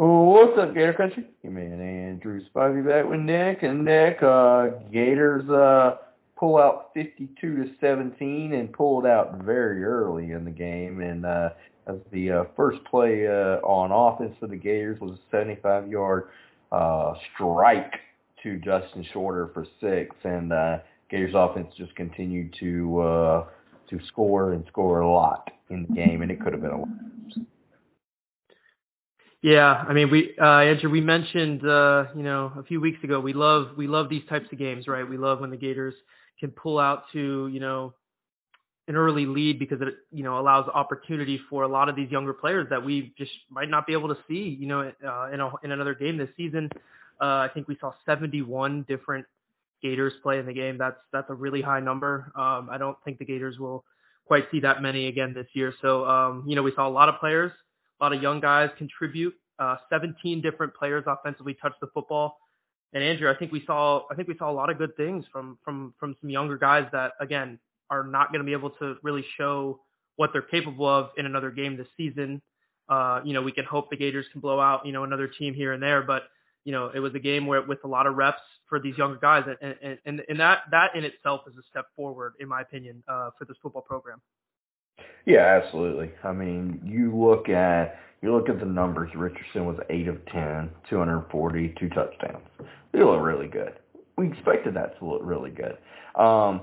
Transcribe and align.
what's 0.00 0.58
up, 0.58 0.74
Gator 0.74 0.94
Country? 0.94 1.26
Your 1.42 1.52
man 1.52 1.80
Andrew 1.80 2.40
Spivey 2.54 2.86
back 2.86 3.08
with 3.08 3.20
Nick, 3.20 3.62
and 3.62 3.84
Nick, 3.84 4.22
uh, 4.22 4.68
Gators 4.90 5.48
uh, 5.50 5.96
pull 6.38 6.56
out 6.56 6.90
52 6.94 7.34
to 7.36 7.70
17 7.82 8.54
and 8.54 8.72
pulled 8.72 9.04
out 9.04 9.42
very 9.42 9.84
early 9.84 10.30
in 10.30 10.46
the 10.46 10.50
game, 10.50 11.02
and 11.02 11.26
uh, 11.26 11.50
as 11.86 11.96
the 12.12 12.30
uh, 12.30 12.44
first 12.56 12.82
play 12.84 13.26
uh, 13.26 13.60
on 13.62 13.92
offense 13.92 14.34
for 14.40 14.46
the 14.46 14.56
Gators 14.56 14.98
was 15.00 15.18
a 15.32 15.36
75-yard 15.36 16.28
uh, 16.72 17.12
strike 17.34 17.92
to 18.42 18.56
Justin 18.56 19.04
Shorter 19.12 19.50
for 19.52 19.66
six, 19.80 20.16
and 20.24 20.50
uh, 20.50 20.78
Gators 21.10 21.34
offense 21.34 21.74
just 21.76 21.94
continued 21.94 22.54
to 22.58 23.00
uh, 23.00 23.44
to 23.90 24.00
score 24.06 24.54
and 24.54 24.64
score 24.68 25.00
a 25.00 25.12
lot 25.12 25.50
in 25.68 25.86
the 25.86 25.94
game, 25.94 26.22
and 26.22 26.30
it 26.30 26.40
could 26.40 26.54
have 26.54 26.62
been 26.62 26.70
a 26.70 26.78
lot. 26.78 26.88
Yeah, 29.42 29.84
I 29.88 29.94
mean, 29.94 30.10
we, 30.10 30.34
uh, 30.38 30.44
Andrew, 30.44 30.90
we 30.90 31.00
mentioned, 31.00 31.66
uh, 31.66 32.06
you 32.14 32.22
know, 32.22 32.52
a 32.58 32.62
few 32.62 32.78
weeks 32.78 33.02
ago, 33.02 33.20
we 33.20 33.32
love, 33.32 33.70
we 33.76 33.86
love 33.86 34.10
these 34.10 34.22
types 34.28 34.46
of 34.52 34.58
games, 34.58 34.86
right? 34.86 35.08
We 35.08 35.16
love 35.16 35.40
when 35.40 35.50
the 35.50 35.56
Gators 35.56 35.94
can 36.38 36.50
pull 36.50 36.78
out 36.78 37.04
to, 37.12 37.48
you 37.48 37.58
know, 37.58 37.94
an 38.86 38.96
early 38.96 39.24
lead 39.24 39.58
because 39.58 39.80
it, 39.80 39.94
you 40.12 40.22
know, 40.22 40.38
allows 40.38 40.68
opportunity 40.68 41.40
for 41.48 41.62
a 41.62 41.68
lot 41.68 41.88
of 41.88 41.96
these 41.96 42.10
younger 42.10 42.34
players 42.34 42.66
that 42.68 42.84
we 42.84 43.14
just 43.16 43.30
might 43.48 43.70
not 43.70 43.86
be 43.86 43.94
able 43.94 44.08
to 44.08 44.16
see, 44.28 44.58
you 44.60 44.66
know, 44.66 44.92
uh, 45.06 45.30
in 45.32 45.40
a, 45.40 45.50
in 45.62 45.72
another 45.72 45.94
game 45.94 46.18
this 46.18 46.28
season. 46.36 46.68
Uh, 47.18 47.24
I 47.24 47.48
think 47.54 47.66
we 47.66 47.78
saw 47.80 47.92
71 48.04 48.84
different 48.88 49.24
Gators 49.82 50.12
play 50.22 50.38
in 50.38 50.44
the 50.44 50.52
game. 50.52 50.76
That's, 50.76 50.98
that's 51.14 51.30
a 51.30 51.34
really 51.34 51.62
high 51.62 51.80
number. 51.80 52.30
Um, 52.34 52.68
I 52.70 52.76
don't 52.76 52.96
think 53.06 53.18
the 53.18 53.24
Gators 53.24 53.58
will 53.58 53.84
quite 54.26 54.44
see 54.50 54.60
that 54.60 54.82
many 54.82 55.06
again 55.06 55.32
this 55.32 55.46
year. 55.54 55.72
So, 55.80 56.04
um, 56.04 56.44
you 56.46 56.56
know, 56.56 56.62
we 56.62 56.74
saw 56.74 56.86
a 56.86 56.90
lot 56.90 57.08
of 57.08 57.18
players 57.20 57.52
a 58.00 58.04
lot 58.04 58.12
of 58.12 58.22
young 58.22 58.40
guys 58.40 58.70
contribute. 58.78 59.34
Uh, 59.58 59.76
17 59.90 60.40
different 60.40 60.74
players 60.74 61.04
offensively 61.06 61.54
touch 61.60 61.74
the 61.80 61.86
football. 61.88 62.38
And 62.92 63.04
Andrew, 63.04 63.30
I 63.30 63.36
think 63.36 63.52
we 63.52 63.62
saw 63.66 64.04
I 64.10 64.14
think 64.14 64.26
we 64.26 64.36
saw 64.36 64.50
a 64.50 64.52
lot 64.52 64.70
of 64.70 64.78
good 64.78 64.96
things 64.96 65.24
from 65.32 65.58
from 65.64 65.94
from 66.00 66.16
some 66.20 66.30
younger 66.30 66.56
guys 66.56 66.86
that 66.92 67.12
again 67.20 67.58
are 67.90 68.02
not 68.02 68.32
going 68.32 68.40
to 68.40 68.46
be 68.46 68.52
able 68.52 68.70
to 68.70 68.96
really 69.02 69.24
show 69.36 69.80
what 70.16 70.30
they're 70.32 70.42
capable 70.42 70.86
of 70.86 71.10
in 71.16 71.26
another 71.26 71.50
game 71.50 71.76
this 71.76 71.86
season. 71.96 72.42
Uh, 72.88 73.20
you 73.24 73.32
know, 73.32 73.42
we 73.42 73.52
can 73.52 73.64
hope 73.64 73.90
the 73.90 73.96
Gators 73.96 74.26
can 74.32 74.40
blow 74.40 74.58
out 74.58 74.84
you 74.86 74.92
know 74.92 75.04
another 75.04 75.28
team 75.28 75.54
here 75.54 75.72
and 75.72 75.82
there, 75.82 76.02
but 76.02 76.24
you 76.64 76.72
know, 76.72 76.90
it 76.94 77.00
was 77.00 77.14
a 77.14 77.18
game 77.18 77.46
where 77.46 77.62
with 77.62 77.82
a 77.84 77.88
lot 77.88 78.06
of 78.06 78.16
reps 78.16 78.42
for 78.68 78.80
these 78.80 78.96
younger 78.98 79.18
guys, 79.20 79.44
and 79.60 79.98
and 80.04 80.22
and 80.28 80.40
that 80.40 80.60
that 80.70 80.94
in 80.94 81.04
itself 81.04 81.42
is 81.46 81.56
a 81.56 81.62
step 81.70 81.86
forward, 81.96 82.34
in 82.40 82.48
my 82.48 82.60
opinion, 82.60 83.02
uh, 83.08 83.30
for 83.38 83.44
this 83.44 83.56
football 83.62 83.82
program. 83.82 84.20
Yeah, 85.26 85.60
absolutely. 85.62 86.10
I 86.24 86.32
mean, 86.32 86.80
you 86.84 87.16
look 87.16 87.48
at 87.48 87.98
you 88.22 88.34
look 88.34 88.48
at 88.48 88.60
the 88.60 88.66
numbers. 88.66 89.10
Richardson 89.14 89.64
was 89.64 89.78
eight 89.88 90.08
of 90.08 90.24
10, 90.26 90.70
240, 90.88 91.74
two 91.78 91.88
touchdowns. 91.88 92.44
They 92.92 93.02
look 93.02 93.22
really 93.22 93.46
good. 93.46 93.74
We 94.18 94.28
expected 94.28 94.74
that 94.74 94.98
to 94.98 95.06
look 95.06 95.20
really 95.22 95.50
good. 95.50 95.78
Um, 96.16 96.62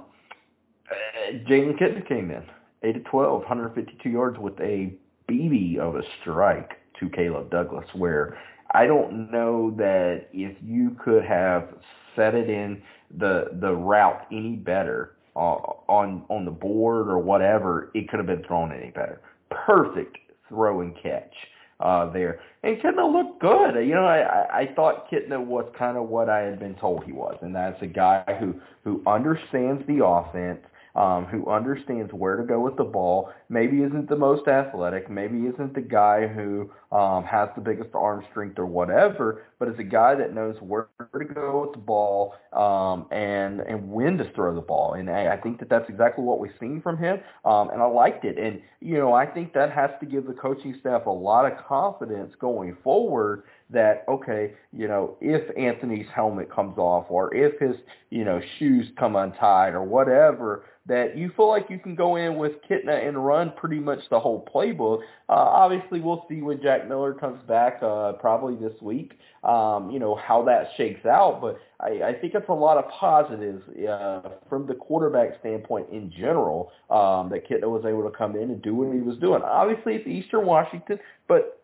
uh, 0.89 1.33
Jalen 1.49 1.79
Kitna 1.79 2.07
came 2.07 2.29
in 2.29 2.43
eight 2.83 2.97
of 2.97 3.03
12, 3.05 3.39
152 3.39 4.09
yards 4.09 4.37
with 4.37 4.59
a 4.59 4.93
BB 5.29 5.79
of 5.79 5.95
a 5.95 6.03
strike 6.21 6.73
to 6.99 7.09
Caleb 7.09 7.49
Douglas. 7.49 7.87
Where 7.93 8.37
I 8.71 8.85
don't 8.85 9.31
know 9.31 9.71
that 9.77 10.27
if 10.33 10.55
you 10.61 10.95
could 11.03 11.23
have 11.25 11.69
set 12.15 12.35
it 12.35 12.49
in 12.49 12.81
the 13.17 13.51
the 13.59 13.73
route 13.73 14.27
any 14.31 14.55
better 14.55 15.16
on 15.37 16.23
on 16.29 16.45
the 16.45 16.51
board 16.51 17.07
or 17.07 17.19
whatever, 17.19 17.91
it 17.93 18.09
could 18.09 18.19
have 18.19 18.27
been 18.27 18.43
thrown 18.43 18.71
any 18.71 18.91
better. 18.91 19.21
Perfect 19.49 20.17
throw 20.49 20.81
and 20.81 20.95
catch 21.01 21.33
uh, 21.79 22.11
there. 22.11 22.39
And 22.63 22.77
Kitna 22.77 23.11
looked 23.11 23.41
good. 23.41 23.75
You 23.85 23.95
know, 23.95 24.05
I, 24.05 24.61
I 24.61 24.73
thought 24.75 25.09
Kitna 25.11 25.43
was 25.43 25.65
kind 25.77 25.97
of 25.97 26.09
what 26.09 26.29
I 26.29 26.39
had 26.39 26.59
been 26.59 26.75
told 26.75 27.03
he 27.03 27.11
was, 27.11 27.37
and 27.41 27.55
that's 27.55 27.81
a 27.81 27.87
guy 27.87 28.23
who 28.39 28.55
who 28.83 29.03
understands 29.05 29.85
the 29.87 30.03
offense 30.05 30.59
um, 30.97 31.25
who 31.25 31.47
understands 31.47 32.11
where 32.11 32.35
to 32.37 32.43
go 32.43 32.59
with 32.59 32.75
the 32.75 32.83
ball. 32.83 33.31
Maybe 33.49 33.83
isn't 33.83 34.09
the 34.09 34.15
most 34.15 34.47
athletic. 34.47 35.09
Maybe 35.09 35.41
isn't 35.41 35.75
the 35.75 35.81
guy 35.81 36.27
who 36.27 36.71
um, 36.91 37.23
has 37.25 37.49
the 37.55 37.61
biggest 37.61 37.89
arm 37.93 38.23
strength 38.31 38.57
or 38.57 38.65
whatever, 38.65 39.43
but 39.59 39.67
is 39.67 39.77
a 39.79 39.83
guy 39.83 40.15
that 40.15 40.33
knows 40.33 40.55
where 40.61 40.87
to 40.99 41.25
go 41.25 41.63
with 41.65 41.73
the 41.73 41.79
ball 41.79 42.35
um, 42.53 43.07
and 43.11 43.59
and 43.61 43.91
when 43.91 44.17
to 44.17 44.31
throw 44.33 44.55
the 44.55 44.61
ball. 44.61 44.93
And 44.93 45.09
I, 45.09 45.33
I 45.33 45.37
think 45.37 45.59
that 45.59 45.69
that's 45.69 45.89
exactly 45.89 46.23
what 46.23 46.39
we've 46.39 46.51
seen 46.59 46.81
from 46.81 46.97
him, 46.97 47.19
um, 47.43 47.69
and 47.69 47.81
I 47.81 47.85
liked 47.85 48.23
it. 48.23 48.37
And 48.37 48.61
you 48.79 48.97
know, 48.97 49.13
I 49.13 49.25
think 49.25 49.53
that 49.53 49.71
has 49.71 49.91
to 49.99 50.05
give 50.05 50.27
the 50.27 50.33
coaching 50.33 50.77
staff 50.79 51.05
a 51.05 51.11
lot 51.11 51.51
of 51.51 51.57
confidence 51.65 52.33
going 52.39 52.77
forward 52.83 53.43
that 53.69 54.05
okay, 54.07 54.53
you 54.71 54.87
know, 54.87 55.17
if 55.19 55.55
Anthony's 55.57 56.07
helmet 56.13 56.49
comes 56.53 56.77
off 56.77 57.07
or 57.09 57.33
if 57.33 57.59
his, 57.59 57.75
you 58.09 58.23
know, 58.23 58.39
shoes 58.57 58.87
come 58.97 59.15
untied 59.15 59.73
or 59.73 59.83
whatever, 59.83 60.63
that 60.87 61.17
you 61.17 61.29
feel 61.35 61.49
like 61.49 61.69
you 61.69 61.77
can 61.77 61.95
go 61.95 62.15
in 62.15 62.37
with 62.37 62.53
Kitna 62.69 63.05
and 63.05 63.25
run 63.25 63.51
pretty 63.57 63.79
much 63.79 63.99
the 64.09 64.19
whole 64.19 64.47
playbook. 64.53 64.99
Uh, 65.27 65.33
obviously, 65.33 65.99
we'll 65.99 66.25
see 66.29 66.41
when 66.41 66.61
Jack 66.61 66.76
Miller 66.85 67.13
comes 67.13 67.41
back, 67.47 67.79
uh, 67.81 68.13
probably 68.13 68.55
this 68.55 68.79
week. 68.81 69.13
Um, 69.43 69.89
you 69.89 69.99
know 69.99 70.15
how 70.15 70.43
that 70.43 70.69
shakes 70.75 71.05
out, 71.05 71.39
but 71.41 71.59
I, 71.79 72.09
I 72.09 72.13
think 72.13 72.33
it's 72.35 72.49
a 72.49 72.53
lot 72.53 72.77
of 72.77 72.89
positives 72.89 73.63
uh, 73.87 74.29
from 74.49 74.67
the 74.67 74.73
quarterback 74.75 75.39
standpoint 75.39 75.89
in 75.91 76.11
general 76.11 76.71
um, 76.89 77.29
that 77.29 77.47
Kitna 77.47 77.69
was 77.69 77.85
able 77.85 78.03
to 78.03 78.15
come 78.15 78.35
in 78.35 78.49
and 78.51 78.61
do 78.61 78.75
what 78.75 78.93
he 78.93 79.01
was 79.01 79.17
doing. 79.19 79.41
Obviously, 79.41 79.95
it's 79.95 80.07
Eastern 80.07 80.45
Washington, 80.45 80.99
but 81.27 81.61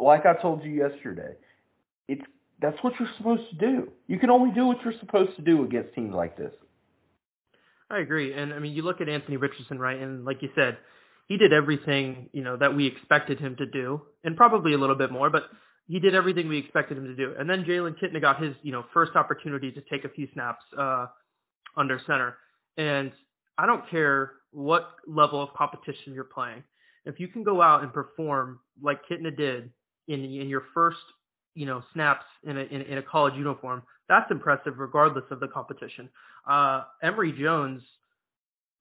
like 0.00 0.24
I 0.26 0.34
told 0.40 0.64
you 0.64 0.70
yesterday, 0.70 1.34
it's 2.08 2.22
that's 2.60 2.76
what 2.82 2.94
you're 2.98 3.10
supposed 3.18 3.50
to 3.50 3.56
do. 3.56 3.88
You 4.06 4.18
can 4.18 4.30
only 4.30 4.54
do 4.54 4.66
what 4.66 4.78
you're 4.82 4.98
supposed 5.00 5.36
to 5.36 5.42
do 5.42 5.64
against 5.64 5.94
teams 5.94 6.14
like 6.14 6.36
this. 6.36 6.52
I 7.90 7.98
agree. 7.98 8.32
And 8.32 8.52
I 8.52 8.58
mean, 8.58 8.72
you 8.72 8.82
look 8.82 9.00
at 9.00 9.08
Anthony 9.08 9.36
Richardson, 9.36 9.78
right? 9.78 10.00
And 10.00 10.24
like 10.24 10.42
you 10.42 10.48
said, 10.54 10.78
he 11.26 11.36
did 11.36 11.52
everything, 11.52 12.28
you 12.32 12.42
know, 12.42 12.56
that 12.56 12.74
we 12.74 12.86
expected 12.86 13.40
him 13.40 13.56
to 13.56 13.66
do 13.66 14.00
and 14.24 14.36
probably 14.36 14.72
a 14.74 14.78
little 14.78 14.96
bit 14.96 15.10
more, 15.10 15.30
but 15.30 15.44
he 15.88 16.00
did 16.00 16.14
everything 16.14 16.48
we 16.48 16.58
expected 16.58 16.98
him 16.98 17.04
to 17.04 17.16
do. 17.16 17.34
And 17.38 17.48
then 17.48 17.64
Jalen 17.64 17.96
Kitna 18.00 18.20
got 18.20 18.42
his, 18.42 18.54
you 18.62 18.72
know, 18.72 18.84
first 18.92 19.14
opportunity 19.14 19.70
to 19.72 19.80
take 19.90 20.04
a 20.04 20.08
few 20.08 20.28
snaps, 20.32 20.64
uh, 20.76 21.06
under 21.76 22.00
center. 22.06 22.36
And 22.76 23.12
I 23.58 23.66
don't 23.66 23.88
care 23.90 24.32
what 24.52 24.90
level 25.06 25.42
of 25.42 25.52
competition 25.54 26.14
you're 26.14 26.24
playing. 26.24 26.62
If 27.04 27.20
you 27.20 27.28
can 27.28 27.44
go 27.44 27.62
out 27.62 27.82
and 27.82 27.92
perform 27.92 28.60
like 28.82 29.00
Kitna 29.10 29.36
did 29.36 29.70
in, 30.08 30.24
in 30.24 30.48
your 30.48 30.64
first, 30.74 30.98
you 31.54 31.66
know, 31.66 31.82
snaps 31.92 32.24
in 32.44 32.56
a, 32.56 32.62
in, 32.62 32.82
in 32.82 32.98
a 32.98 33.02
college 33.02 33.34
uniform, 33.34 33.82
that's 34.08 34.30
impressive 34.30 34.78
regardless 34.78 35.24
of 35.30 35.40
the 35.40 35.48
competition. 35.48 36.08
Uh, 36.48 36.84
Emory 37.02 37.32
Jones, 37.32 37.82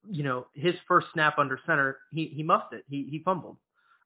you 0.09 0.23
know, 0.23 0.47
his 0.53 0.75
first 0.87 1.07
snap 1.13 1.37
under 1.37 1.59
center, 1.65 1.97
he, 2.11 2.27
he 2.27 2.43
muffed 2.43 2.73
it. 2.73 2.83
He, 2.89 3.07
he 3.09 3.19
fumbled. 3.23 3.57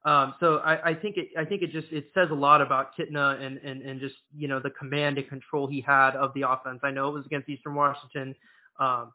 Um, 0.05 0.33
so 0.39 0.57
I, 0.57 0.91
I 0.91 0.93
think 0.93 1.17
it, 1.17 1.27
I 1.37 1.43
think 1.43 1.61
it 1.61 1.71
just, 1.71 1.91
it 1.91 2.09
says 2.13 2.29
a 2.31 2.35
lot 2.35 2.61
about 2.61 2.91
Kitna 2.97 3.41
and, 3.41 3.57
and, 3.57 3.81
and 3.81 3.99
just, 3.99 4.15
you 4.35 4.47
know, 4.47 4.59
the 4.59 4.69
command 4.69 5.17
and 5.17 5.27
control 5.27 5.67
he 5.67 5.81
had 5.81 6.15
of 6.15 6.33
the 6.33 6.49
offense. 6.49 6.79
I 6.83 6.91
know 6.91 7.09
it 7.09 7.13
was 7.13 7.25
against 7.25 7.49
Eastern 7.49 7.75
Washington. 7.75 8.33
Um, 8.79 9.11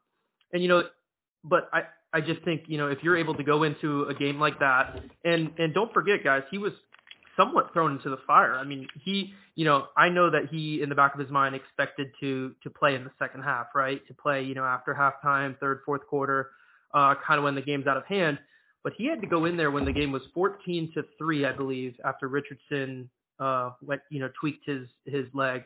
and, 0.53 0.63
you 0.63 0.69
know, 0.69 0.83
but 1.43 1.71
I, 1.73 1.85
I 2.13 2.21
just 2.21 2.43
think, 2.43 2.65
you 2.67 2.77
know, 2.77 2.89
if 2.89 3.03
you're 3.03 3.17
able 3.17 3.35
to 3.35 3.43
go 3.43 3.63
into 3.63 4.05
a 4.05 4.15
game 4.15 4.39
like 4.39 4.59
that 4.61 5.01
and, 5.25 5.53
and 5.59 5.73
don't 5.73 5.93
forget 5.93 6.23
guys, 6.23 6.43
he 6.51 6.59
was 6.59 6.73
somewhat 7.37 7.73
thrown 7.73 7.93
into 7.93 8.11
the 8.11 8.19
fire. 8.27 8.55
I 8.55 8.65
mean, 8.65 8.87
he, 9.03 9.33
you 9.55 9.65
know, 9.65 9.87
I 9.97 10.09
know 10.09 10.31
that 10.31 10.49
he 10.51 10.83
in 10.83 10.89
the 10.89 10.95
back 10.95 11.15
of 11.15 11.21
his 11.21 11.31
mind 11.31 11.55
expected 11.55 12.09
to 12.21 12.55
to 12.63 12.71
play 12.71 12.95
in 12.95 13.05
the 13.05 13.11
second 13.19 13.43
half, 13.43 13.67
right? 13.75 14.07
To 14.09 14.15
play, 14.15 14.43
you 14.43 14.55
know, 14.55 14.65
after 14.65 14.95
halftime, 14.95 15.59
third, 15.59 15.81
fourth 15.85 16.07
quarter, 16.07 16.51
uh, 16.95 17.15
kind 17.27 17.39
of 17.39 17.45
when 17.45 17.55
the 17.55 17.63
game's 17.63 17.87
out 17.87 17.97
of 17.97 18.07
hand. 18.07 18.39
But 18.83 18.93
he 18.97 19.07
had 19.07 19.21
to 19.23 19.27
go 19.27 19.47
in 19.47 19.57
there 19.57 19.71
when 19.71 19.85
the 19.85 19.93
game 19.93 20.13
was 20.13 20.23
14 20.35 20.93
to 20.95 21.05
three, 21.19 21.45
I 21.45 21.53
believe, 21.53 21.95
after 22.05 22.29
Richardson 22.29 23.09
uh, 23.41 23.71
went, 23.83 24.03
you 24.11 24.21
know, 24.21 24.31
tweaked 24.39 24.67
his 24.67 24.89
his 25.07 25.27
leg. 25.33 25.65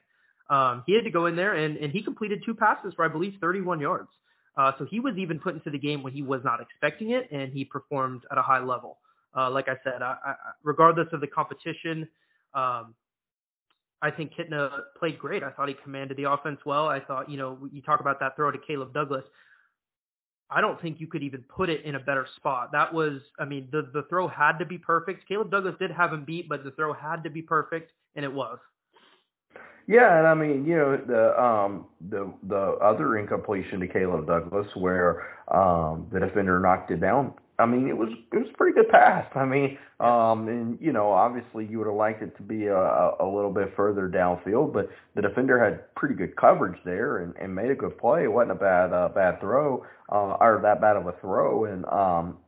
Um, 0.50 0.82
he 0.86 0.94
had 0.94 1.04
to 1.04 1.10
go 1.10 1.26
in 1.26 1.36
there 1.36 1.54
and 1.54 1.76
and 1.76 1.92
he 1.92 2.02
completed 2.02 2.42
two 2.46 2.54
passes 2.54 2.94
for 2.94 3.04
I 3.04 3.08
believe 3.08 3.34
31 3.40 3.80
yards. 3.80 4.08
Uh, 4.56 4.72
so 4.78 4.84
he 4.84 4.98
was 4.98 5.16
even 5.16 5.38
put 5.38 5.54
into 5.54 5.70
the 5.70 5.78
game 5.78 6.02
when 6.02 6.12
he 6.12 6.22
was 6.22 6.40
not 6.44 6.60
expecting 6.60 7.10
it, 7.10 7.30
and 7.30 7.52
he 7.52 7.64
performed 7.64 8.22
at 8.32 8.38
a 8.38 8.42
high 8.42 8.58
level. 8.58 8.98
Uh, 9.36 9.48
like 9.48 9.68
I 9.68 9.76
said, 9.84 10.02
I, 10.02 10.16
I, 10.24 10.34
regardless 10.64 11.06
of 11.12 11.20
the 11.20 11.28
competition, 11.28 12.08
um, 12.54 12.94
I 14.02 14.10
think 14.10 14.32
Kitna 14.34 14.70
played 14.98 15.18
great. 15.18 15.44
I 15.44 15.50
thought 15.50 15.68
he 15.68 15.76
commanded 15.82 16.16
the 16.16 16.30
offense 16.30 16.58
well. 16.64 16.88
I 16.88 16.98
thought, 16.98 17.30
you 17.30 17.36
know, 17.36 17.58
you 17.72 17.82
talk 17.82 18.00
about 18.00 18.18
that 18.18 18.34
throw 18.34 18.50
to 18.50 18.58
Caleb 18.66 18.92
Douglas. 18.94 19.24
I 20.50 20.60
don't 20.60 20.80
think 20.80 21.00
you 21.00 21.06
could 21.06 21.22
even 21.22 21.42
put 21.42 21.68
it 21.68 21.84
in 21.84 21.94
a 21.94 22.00
better 22.00 22.26
spot. 22.36 22.72
That 22.72 22.92
was, 22.92 23.20
I 23.38 23.44
mean, 23.44 23.68
the 23.70 23.90
the 23.92 24.02
throw 24.08 24.28
had 24.28 24.58
to 24.58 24.64
be 24.64 24.78
perfect. 24.78 25.28
Caleb 25.28 25.50
Douglas 25.50 25.74
did 25.78 25.90
have 25.90 26.12
him 26.12 26.24
beat, 26.24 26.48
but 26.48 26.64
the 26.64 26.70
throw 26.72 26.92
had 26.92 27.22
to 27.24 27.30
be 27.30 27.42
perfect, 27.42 27.92
and 28.16 28.24
it 28.24 28.32
was. 28.32 28.58
Yeah, 29.86 30.18
and 30.18 30.26
I 30.26 30.34
mean, 30.34 30.64
you 30.66 30.76
know, 30.76 30.96
the 30.96 31.42
um 31.42 31.86
the 32.10 32.32
the 32.44 32.78
other 32.82 33.18
incompletion 33.18 33.80
to 33.80 33.88
Caleb 33.88 34.26
Douglas 34.26 34.66
where 34.74 35.26
um 35.48 36.06
the 36.12 36.20
defender 36.20 36.60
knocked 36.60 36.90
it 36.90 37.00
down 37.00 37.34
I 37.60 37.66
mean, 37.66 37.88
it 37.88 37.96
was 37.96 38.10
it 38.32 38.38
was 38.38 38.48
a 38.52 38.56
pretty 38.56 38.74
good 38.74 38.88
pass. 38.88 39.26
I 39.34 39.44
mean, 39.44 39.78
um, 39.98 40.46
and 40.46 40.78
you 40.80 40.92
know, 40.92 41.10
obviously 41.10 41.66
you 41.66 41.78
would 41.78 41.88
have 41.88 41.96
liked 41.96 42.22
it 42.22 42.36
to 42.36 42.42
be 42.42 42.66
a, 42.66 42.76
a 42.76 43.26
little 43.26 43.52
bit 43.52 43.72
further 43.74 44.08
downfield, 44.08 44.72
but 44.72 44.88
the 45.16 45.22
defender 45.22 45.62
had 45.62 45.92
pretty 45.96 46.14
good 46.14 46.36
coverage 46.36 46.78
there 46.84 47.18
and, 47.18 47.34
and 47.36 47.52
made 47.52 47.70
a 47.72 47.74
good 47.74 47.98
play. 47.98 48.22
It 48.24 48.32
wasn't 48.32 48.52
a 48.52 48.54
bad 48.54 48.92
uh, 48.92 49.08
bad 49.08 49.40
throw, 49.40 49.84
uh, 50.12 50.36
or 50.40 50.60
that 50.62 50.80
bad 50.80 50.96
of 50.96 51.08
a 51.08 51.12
throw, 51.20 51.64
and 51.64 51.84
um, 51.86 52.38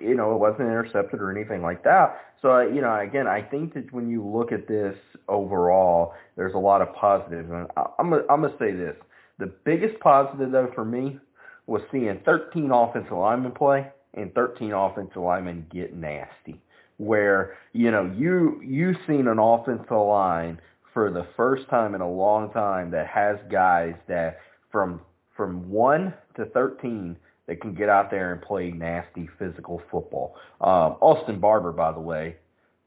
you 0.00 0.16
know, 0.16 0.34
it 0.34 0.38
wasn't 0.38 0.62
intercepted 0.62 1.20
or 1.20 1.30
anything 1.30 1.62
like 1.62 1.84
that. 1.84 2.20
So, 2.42 2.50
uh, 2.50 2.62
you 2.62 2.80
know, 2.80 2.98
again, 2.98 3.28
I 3.28 3.42
think 3.42 3.74
that 3.74 3.92
when 3.92 4.10
you 4.10 4.26
look 4.26 4.50
at 4.50 4.66
this 4.66 4.96
overall, 5.28 6.14
there's 6.36 6.54
a 6.54 6.58
lot 6.58 6.82
of 6.82 6.92
positives, 6.92 7.48
and 7.52 7.68
I'm 7.76 8.10
gonna, 8.10 8.24
I'm 8.28 8.42
gonna 8.42 8.54
say 8.58 8.72
this: 8.72 8.96
the 9.38 9.46
biggest 9.64 10.00
positive 10.00 10.50
though 10.50 10.72
for 10.74 10.84
me 10.84 11.20
was 11.68 11.82
seeing 11.92 12.20
13 12.24 12.72
offensive 12.72 13.12
linemen 13.12 13.52
play 13.52 13.92
and 14.16 14.34
13 14.34 14.72
offensive 14.72 15.16
linemen 15.22 15.66
get 15.72 15.94
nasty. 15.94 16.60
Where 16.98 17.58
you 17.72 17.90
know 17.90 18.10
you 18.16 18.60
you've 18.64 18.96
seen 19.06 19.28
an 19.28 19.38
offensive 19.38 19.90
line 19.90 20.60
for 20.94 21.10
the 21.10 21.26
first 21.36 21.68
time 21.68 21.94
in 21.94 22.00
a 22.00 22.10
long 22.10 22.50
time 22.52 22.90
that 22.92 23.06
has 23.06 23.36
guys 23.50 23.94
that 24.08 24.38
from 24.72 25.00
from 25.36 25.68
one 25.70 26.14
to 26.36 26.46
13 26.46 27.16
that 27.46 27.60
can 27.60 27.74
get 27.74 27.88
out 27.88 28.10
there 28.10 28.32
and 28.32 28.42
play 28.42 28.70
nasty 28.70 29.28
physical 29.38 29.80
football. 29.90 30.34
Um, 30.60 30.96
Austin 31.00 31.38
Barber, 31.38 31.72
by 31.72 31.92
the 31.92 32.00
way, 32.00 32.36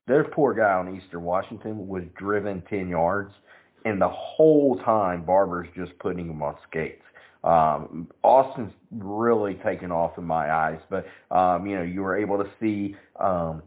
their 0.07 0.23
poor 0.23 0.53
guy 0.53 0.73
on 0.73 0.95
Eastern 0.95 1.23
Washington 1.23 1.87
was 1.87 2.03
driven 2.17 2.63
10 2.69 2.89
yards, 2.89 3.31
and 3.85 4.01
the 4.01 4.09
whole 4.09 4.77
time 4.83 5.23
Barber's 5.23 5.67
just 5.75 5.97
putting 5.99 6.27
him 6.27 6.41
on 6.41 6.55
skates. 6.67 7.03
Um, 7.43 8.07
Austin's 8.23 8.73
really 8.91 9.55
taken 9.55 9.91
off 9.91 10.17
in 10.17 10.25
my 10.25 10.51
eyes, 10.51 10.79
but 10.89 11.05
um, 11.31 11.65
you 11.65 11.75
know 11.75 11.83
you 11.83 12.01
were 12.01 12.17
able 12.17 12.37
to 12.37 12.49
see 12.59 12.95
um, 13.19 13.63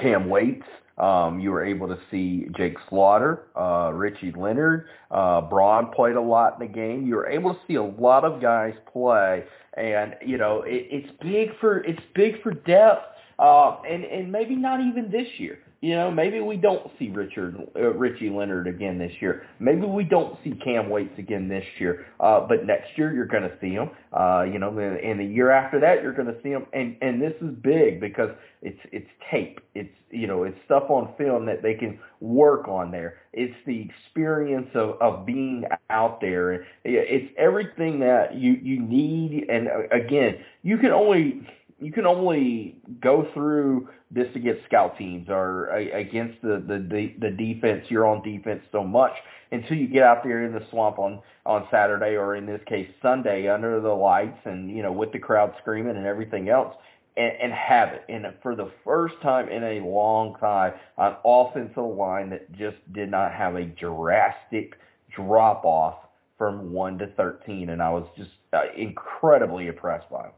Cam 0.00 0.28
Waites. 0.28 0.66
Um, 0.96 1.40
you 1.40 1.50
were 1.50 1.64
able 1.64 1.88
to 1.88 1.98
see 2.08 2.46
Jake 2.56 2.76
Slaughter, 2.88 3.48
uh, 3.56 3.90
Richie 3.92 4.32
Leonard, 4.36 4.86
uh, 5.10 5.40
Braun 5.40 5.90
played 5.90 6.14
a 6.14 6.20
lot 6.20 6.60
in 6.60 6.68
the 6.68 6.72
game. 6.72 7.04
You 7.04 7.16
were 7.16 7.26
able 7.26 7.52
to 7.54 7.60
see 7.66 7.74
a 7.74 7.82
lot 7.82 8.24
of 8.24 8.40
guys 8.40 8.74
play, 8.92 9.42
and 9.76 10.14
you 10.24 10.36
know 10.38 10.62
it, 10.62 10.86
it's 10.90 11.10
big 11.20 11.58
for 11.58 11.78
it's 11.78 12.02
big 12.14 12.40
for 12.42 12.52
depth, 12.52 13.13
uh, 13.38 13.78
and 13.88 14.04
and 14.04 14.30
maybe 14.30 14.56
not 14.56 14.80
even 14.80 15.10
this 15.10 15.28
year. 15.38 15.58
You 15.84 15.96
know, 15.96 16.10
maybe 16.10 16.40
we 16.40 16.56
don't 16.56 16.90
see 16.98 17.10
Richard 17.10 17.58
uh, 17.76 17.92
Richie 17.92 18.30
Leonard 18.30 18.66
again 18.66 18.96
this 18.96 19.12
year. 19.20 19.46
Maybe 19.58 19.82
we 19.82 20.02
don't 20.02 20.38
see 20.42 20.52
Cam 20.64 20.88
Waites 20.88 21.18
again 21.18 21.46
this 21.46 21.64
year. 21.78 22.06
Uh, 22.20 22.40
but 22.48 22.64
next 22.64 22.96
year 22.96 23.12
you're 23.12 23.26
going 23.26 23.42
to 23.42 23.52
see 23.60 23.72
him. 23.72 23.90
Uh, 24.10 24.44
you 24.50 24.58
know, 24.58 24.68
and 24.78 25.20
the 25.20 25.24
year 25.26 25.50
after 25.50 25.78
that 25.80 26.02
you're 26.02 26.14
going 26.14 26.28
to 26.28 26.40
see 26.42 26.48
him. 26.48 26.64
And 26.72 26.96
and 27.02 27.20
this 27.20 27.34
is 27.42 27.54
big 27.62 28.00
because 28.00 28.30
it's 28.62 28.80
it's 28.92 29.10
tape. 29.30 29.60
It's 29.74 29.92
you 30.10 30.26
know 30.26 30.44
it's 30.44 30.56
stuff 30.64 30.84
on 30.88 31.12
film 31.18 31.44
that 31.44 31.62
they 31.62 31.74
can 31.74 31.98
work 32.20 32.66
on 32.66 32.90
there. 32.90 33.18
It's 33.34 33.54
the 33.66 33.82
experience 33.82 34.70
of 34.74 34.96
of 35.02 35.26
being 35.26 35.64
out 35.90 36.18
there. 36.22 36.66
It's 36.84 37.30
everything 37.36 38.00
that 38.00 38.36
you 38.36 38.52
you 38.52 38.80
need. 38.80 39.50
And 39.50 39.68
uh, 39.68 39.94
again, 39.94 40.38
you 40.62 40.78
can 40.78 40.92
only 40.92 41.46
you 41.80 41.92
can 41.92 42.06
only 42.06 42.76
go 43.00 43.28
through 43.34 43.88
this 44.10 44.28
against 44.34 44.64
scout 44.66 44.96
teams 44.96 45.28
or 45.28 45.68
against 45.68 46.40
the, 46.42 46.62
the 46.66 47.12
the 47.20 47.30
defense. 47.30 47.86
You're 47.88 48.06
on 48.06 48.22
defense 48.22 48.62
so 48.72 48.84
much 48.84 49.12
until 49.52 49.76
you 49.76 49.88
get 49.88 50.02
out 50.02 50.22
there 50.22 50.44
in 50.44 50.52
the 50.52 50.64
swamp 50.70 50.98
on 50.98 51.20
on 51.44 51.66
Saturday 51.70 52.16
or 52.16 52.36
in 52.36 52.46
this 52.46 52.60
case 52.66 52.88
Sunday 53.02 53.48
under 53.48 53.80
the 53.80 53.88
lights 53.92 54.38
and 54.44 54.70
you 54.70 54.82
know 54.82 54.92
with 54.92 55.12
the 55.12 55.18
crowd 55.18 55.54
screaming 55.60 55.96
and 55.96 56.06
everything 56.06 56.48
else. 56.48 56.74
And, 57.16 57.32
and 57.40 57.52
have 57.52 57.90
it. 57.90 58.04
And 58.08 58.26
for 58.42 58.56
the 58.56 58.72
first 58.84 59.14
time 59.22 59.48
in 59.48 59.62
a 59.62 59.86
long 59.86 60.34
time, 60.40 60.72
an 60.98 61.14
offensive 61.24 61.96
line 61.96 62.28
that 62.30 62.50
just 62.50 62.76
did 62.92 63.08
not 63.08 63.30
have 63.30 63.54
a 63.54 63.66
drastic 63.66 64.74
drop 65.14 65.64
off 65.64 65.94
from 66.36 66.72
one 66.72 66.98
to 66.98 67.06
thirteen, 67.16 67.68
and 67.68 67.80
I 67.80 67.90
was 67.90 68.04
just 68.16 68.30
uh, 68.52 68.62
incredibly 68.76 69.68
impressed 69.68 70.10
by 70.10 70.22
them. 70.22 70.32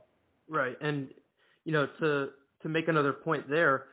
Right, 0.51 0.77
and 0.83 1.09
you 1.67 1.73
know, 1.73 1.87
to 2.01 2.29
to 2.63 2.69
make 2.69 2.89
another 2.89 3.13
point 3.13 3.51
there, 3.51 3.85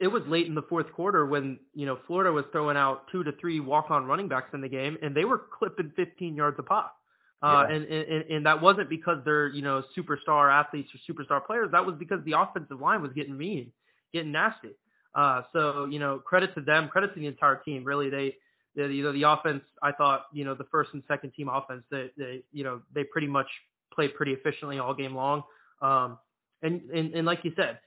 it 0.00 0.08
was 0.08 0.22
late 0.26 0.46
in 0.46 0.54
the 0.54 0.62
fourth 0.62 0.92
quarter 0.92 1.24
when 1.24 1.58
you 1.72 1.86
know 1.86 1.98
Florida 2.06 2.30
was 2.30 2.44
throwing 2.52 2.76
out 2.76 3.04
two 3.10 3.24
to 3.24 3.32
three 3.40 3.60
walk-on 3.60 4.04
running 4.04 4.28
backs 4.28 4.50
in 4.52 4.60
the 4.60 4.68
game, 4.68 4.98
and 5.00 5.14
they 5.14 5.24
were 5.24 5.40
clipping 5.58 5.92
15 5.96 6.34
yards 6.34 6.58
a 6.58 6.62
pop. 6.62 6.96
Uh, 7.42 7.66
yeah. 7.68 7.74
and, 7.76 7.84
and 7.86 8.30
and 8.30 8.46
that 8.46 8.60
wasn't 8.60 8.90
because 8.90 9.18
they're 9.24 9.48
you 9.48 9.62
know 9.62 9.82
superstar 9.96 10.52
athletes 10.52 10.90
or 10.92 11.14
superstar 11.14 11.44
players. 11.44 11.70
That 11.70 11.86
was 11.86 11.94
because 11.98 12.18
the 12.24 12.32
offensive 12.32 12.80
line 12.80 13.00
was 13.00 13.12
getting 13.12 13.38
mean, 13.38 13.72
getting 14.12 14.32
nasty. 14.32 14.70
Uh, 15.14 15.42
so 15.52 15.86
you 15.86 16.00
know, 16.00 16.18
credit 16.18 16.54
to 16.56 16.60
them, 16.60 16.88
credit 16.88 17.14
to 17.14 17.20
the 17.20 17.26
entire 17.26 17.56
team. 17.64 17.84
Really, 17.84 18.10
they, 18.10 18.34
they 18.74 18.88
you 18.88 19.04
know 19.04 19.12
the 19.12 19.22
offense. 19.22 19.62
I 19.80 19.92
thought 19.92 20.26
you 20.32 20.44
know 20.44 20.54
the 20.54 20.66
first 20.72 20.90
and 20.92 21.02
second 21.06 21.32
team 21.34 21.48
offense. 21.48 21.84
They, 21.90 22.10
they 22.18 22.42
you 22.52 22.64
know 22.64 22.82
they 22.94 23.04
pretty 23.04 23.28
much 23.28 23.48
played 23.94 24.14
pretty 24.14 24.32
efficiently 24.32 24.80
all 24.80 24.92
game 24.92 25.14
long. 25.14 25.42
Um, 25.80 26.18
and, 26.62 26.82
and, 26.90 27.14
and 27.14 27.26
like 27.26 27.40
you 27.44 27.52
said, 27.56 27.78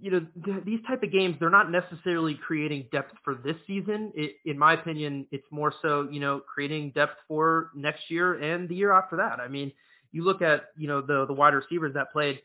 you 0.00 0.10
know, 0.10 0.26
th- 0.44 0.64
these 0.64 0.80
type 0.86 1.02
of 1.02 1.12
games, 1.12 1.36
they're 1.40 1.50
not 1.50 1.70
necessarily 1.70 2.34
creating 2.34 2.86
depth 2.92 3.14
for 3.24 3.34
this 3.34 3.56
season. 3.66 4.12
It, 4.14 4.36
in 4.44 4.58
my 4.58 4.74
opinion, 4.74 5.26
it's 5.30 5.46
more 5.50 5.72
so, 5.82 6.08
you 6.10 6.20
know, 6.20 6.40
creating 6.40 6.92
depth 6.94 7.16
for 7.28 7.70
next 7.74 8.10
year 8.10 8.34
and 8.34 8.68
the 8.68 8.74
year 8.74 8.92
after 8.92 9.16
that. 9.16 9.40
I 9.40 9.48
mean, 9.48 9.72
you 10.12 10.24
look 10.24 10.42
at, 10.42 10.66
you 10.76 10.88
know, 10.88 11.00
the, 11.00 11.26
the 11.26 11.32
wide 11.32 11.54
receivers 11.54 11.94
that 11.94 12.12
played, 12.12 12.40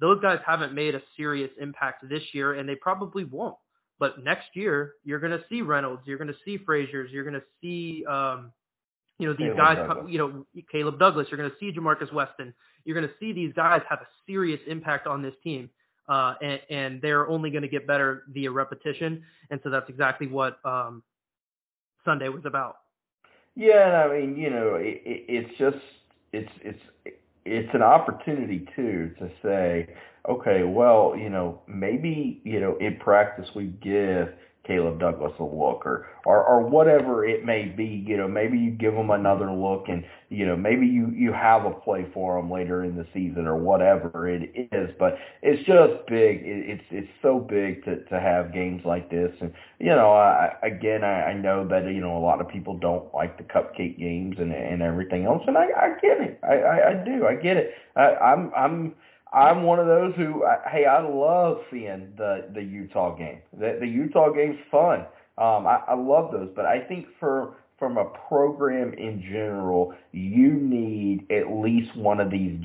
those 0.00 0.20
guys 0.20 0.38
haven't 0.46 0.74
made 0.74 0.94
a 0.94 1.02
serious 1.16 1.50
impact 1.60 2.08
this 2.08 2.22
year 2.32 2.54
and 2.54 2.68
they 2.68 2.74
probably 2.74 3.24
won't. 3.24 3.56
But 3.98 4.22
next 4.22 4.48
year, 4.54 4.94
you're 5.04 5.20
going 5.20 5.32
to 5.32 5.44
see 5.48 5.62
Reynolds, 5.62 6.02
you're 6.06 6.18
going 6.18 6.28
to 6.28 6.38
see 6.44 6.58
Frazier's, 6.58 7.10
you're 7.12 7.24
going 7.24 7.40
to 7.40 7.44
see, 7.60 8.04
um, 8.06 8.52
you 9.18 9.26
know, 9.26 9.32
these 9.32 9.52
Caleb 9.54 9.56
guys, 9.56 9.76
Douglas. 9.76 10.06
you 10.08 10.18
know, 10.18 10.46
Caleb 10.70 10.98
Douglas, 10.98 11.28
you're 11.30 11.38
going 11.38 11.50
to 11.50 11.56
see 11.58 11.72
Ja'Markis 11.78 12.12
Weston. 12.12 12.54
You're 12.84 12.94
going 12.94 13.08
to 13.08 13.14
see 13.20 13.32
these 13.32 13.52
guys 13.54 13.80
have 13.88 14.00
a 14.00 14.06
serious 14.26 14.60
impact 14.66 15.06
on 15.06 15.22
this 15.22 15.34
team. 15.44 15.70
Uh, 16.08 16.34
and, 16.42 16.60
and 16.68 17.02
they're 17.02 17.28
only 17.28 17.50
going 17.50 17.62
to 17.62 17.68
get 17.68 17.86
better 17.86 18.24
via 18.28 18.50
repetition. 18.50 19.22
And 19.50 19.60
so 19.62 19.70
that's 19.70 19.88
exactly 19.88 20.26
what 20.26 20.58
um, 20.64 21.02
Sunday 22.04 22.28
was 22.28 22.42
about. 22.44 22.78
Yeah, 23.54 24.06
I 24.08 24.20
mean, 24.20 24.36
you 24.36 24.50
know, 24.50 24.76
it, 24.76 25.02
it, 25.04 25.24
it's 25.28 25.58
just 25.58 25.84
it's 26.32 26.50
it's 26.62 27.16
it's 27.44 27.68
an 27.74 27.82
opportunity 27.82 28.66
too 28.74 29.14
to 29.18 29.30
say, 29.42 29.94
okay, 30.28 30.62
well, 30.64 31.14
you 31.16 31.28
know, 31.28 31.60
maybe 31.66 32.40
you 32.44 32.60
know 32.60 32.76
in 32.78 32.96
practice 32.96 33.48
we 33.54 33.66
give 33.66 34.28
Caleb 34.64 35.00
Douglas 35.00 35.32
a 35.40 35.42
look 35.42 35.84
or, 35.84 36.06
or, 36.24 36.44
or 36.44 36.60
whatever 36.60 37.24
it 37.24 37.44
may 37.44 37.64
be. 37.64 38.04
You 38.06 38.16
know, 38.16 38.28
maybe 38.28 38.56
you 38.56 38.70
give 38.70 38.94
them 38.94 39.10
another 39.10 39.50
look 39.50 39.86
and, 39.88 40.04
you 40.28 40.46
know, 40.46 40.56
maybe 40.56 40.86
you, 40.86 41.10
you 41.14 41.32
have 41.32 41.64
a 41.64 41.70
play 41.70 42.06
for 42.14 42.36
them 42.36 42.50
later 42.50 42.84
in 42.84 42.96
the 42.96 43.06
season 43.12 43.46
or 43.46 43.56
whatever 43.56 44.28
it 44.28 44.68
is. 44.72 44.90
But 44.98 45.18
it's 45.42 45.66
just 45.66 46.06
big. 46.06 46.42
It, 46.44 46.70
it's, 46.70 46.84
it's 46.90 47.10
so 47.20 47.40
big 47.40 47.84
to, 47.84 48.04
to 48.04 48.20
have 48.20 48.52
games 48.54 48.82
like 48.84 49.10
this. 49.10 49.32
And, 49.40 49.52
you 49.80 49.90
know, 49.90 50.12
I, 50.12 50.54
again, 50.62 51.02
I, 51.02 51.30
I 51.30 51.32
know 51.34 51.66
that, 51.66 51.84
you 51.86 52.00
know, 52.00 52.16
a 52.16 52.22
lot 52.22 52.40
of 52.40 52.48
people 52.48 52.78
don't 52.78 53.12
like 53.12 53.38
the 53.38 53.44
cupcake 53.44 53.98
games 53.98 54.36
and, 54.38 54.52
and 54.52 54.80
everything 54.80 55.24
else. 55.24 55.42
And 55.46 55.58
I, 55.58 55.66
I 55.76 55.88
get 56.00 56.20
it. 56.20 56.38
I, 56.44 56.54
I, 56.54 56.90
I 56.90 57.04
do. 57.04 57.26
I 57.26 57.34
get 57.34 57.56
it. 57.56 57.74
I, 57.96 58.14
I'm, 58.14 58.52
I'm, 58.56 58.94
I'm 59.32 59.62
one 59.62 59.78
of 59.78 59.86
those 59.86 60.14
who, 60.16 60.44
hey, 60.70 60.84
I 60.84 61.00
love 61.00 61.58
seeing 61.70 62.12
the 62.16 62.48
the 62.54 62.62
Utah 62.62 63.16
game. 63.16 63.38
The, 63.58 63.78
the 63.80 63.86
Utah 63.86 64.30
game's 64.30 64.58
fun. 64.70 65.06
Um, 65.38 65.66
I, 65.66 65.80
I 65.88 65.94
love 65.94 66.32
those, 66.32 66.50
but 66.54 66.66
I 66.66 66.80
think 66.80 67.06
for 67.18 67.54
from 67.78 67.96
a 67.96 68.04
program 68.28 68.92
in 68.94 69.22
general, 69.22 69.94
you 70.12 70.52
need 70.52 71.26
at 71.32 71.50
least 71.50 71.96
one 71.96 72.20
of 72.20 72.30
these 72.30 72.60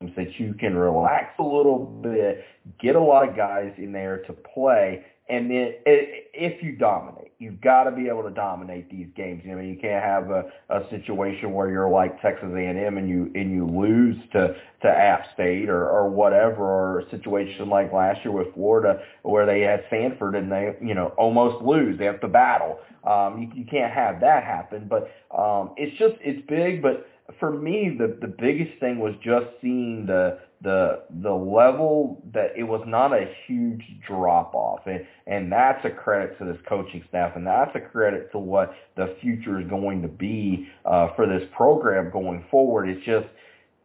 games 0.00 0.12
that 0.16 0.38
you 0.38 0.54
can 0.54 0.76
relax 0.76 1.34
a 1.38 1.42
little 1.42 1.78
bit, 2.02 2.44
get 2.80 2.94
a 2.94 3.00
lot 3.00 3.28
of 3.28 3.34
guys 3.34 3.72
in 3.78 3.92
there 3.92 4.18
to 4.26 4.32
play, 4.32 5.04
and 5.28 5.50
then 5.50 5.74
if 5.86 6.62
you 6.62 6.72
dominate, 6.72 7.32
you've 7.38 7.60
got 7.60 7.84
to 7.84 7.92
be 7.92 8.08
able 8.08 8.24
to 8.24 8.30
dominate 8.30 8.90
these 8.90 9.06
games. 9.16 9.42
You 9.44 9.54
know, 9.54 9.60
you 9.60 9.76
can't 9.80 10.04
have 10.04 10.30
a, 10.30 10.50
a 10.68 10.88
situation 10.90 11.52
where 11.52 11.70
you're 11.70 11.88
like 11.88 12.20
Texas 12.20 12.48
A&M 12.52 12.98
and 12.98 13.08
you 13.08 13.30
and 13.34 13.52
you 13.52 13.66
lose 13.66 14.16
to 14.32 14.56
to 14.82 14.88
App 14.88 15.26
State 15.34 15.68
or 15.68 15.88
or 15.88 16.08
whatever, 16.10 16.64
or 16.64 17.00
a 17.00 17.10
situation 17.10 17.68
like 17.68 17.92
last 17.92 18.24
year 18.24 18.32
with 18.32 18.52
Florida 18.54 19.00
where 19.22 19.46
they 19.46 19.60
had 19.60 19.84
Samford 19.90 20.36
and 20.36 20.50
they 20.50 20.76
you 20.80 20.94
know 20.94 21.14
almost 21.16 21.64
lose. 21.64 21.98
They 21.98 22.06
have 22.06 22.20
to 22.22 22.28
battle. 22.28 22.80
Um, 23.04 23.42
you, 23.42 23.62
you 23.62 23.64
can't 23.64 23.92
have 23.92 24.20
that 24.20 24.42
happen. 24.42 24.88
But 24.88 25.10
um, 25.36 25.74
it's 25.76 25.96
just 25.98 26.14
it's 26.20 26.44
big. 26.48 26.82
But 26.82 27.06
for 27.38 27.52
me, 27.52 27.96
the 27.96 28.18
the 28.20 28.26
biggest 28.26 28.78
thing 28.80 28.98
was 28.98 29.14
just 29.22 29.46
seeing 29.60 30.06
the 30.06 30.40
the 30.62 31.02
the 31.22 31.32
level 31.32 32.22
that 32.32 32.50
it 32.56 32.62
was 32.62 32.82
not 32.86 33.12
a 33.12 33.26
huge 33.46 33.82
drop 34.06 34.54
off 34.54 34.80
and 34.86 35.04
and 35.26 35.50
that's 35.50 35.84
a 35.84 35.90
credit 35.90 36.38
to 36.38 36.44
this 36.44 36.58
coaching 36.68 37.02
staff 37.08 37.32
and 37.36 37.46
that's 37.46 37.74
a 37.74 37.80
credit 37.80 38.30
to 38.32 38.38
what 38.38 38.74
the 38.96 39.16
future 39.20 39.60
is 39.60 39.68
going 39.68 40.00
to 40.02 40.08
be 40.08 40.68
uh, 40.84 41.08
for 41.14 41.26
this 41.26 41.42
program 41.56 42.10
going 42.10 42.44
forward 42.50 42.88
it's 42.88 43.04
just 43.04 43.26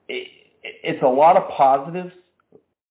it, 0.07 0.27
it's 0.63 1.01
a 1.03 1.07
lot 1.07 1.37
of 1.37 1.49
positives 1.49 2.11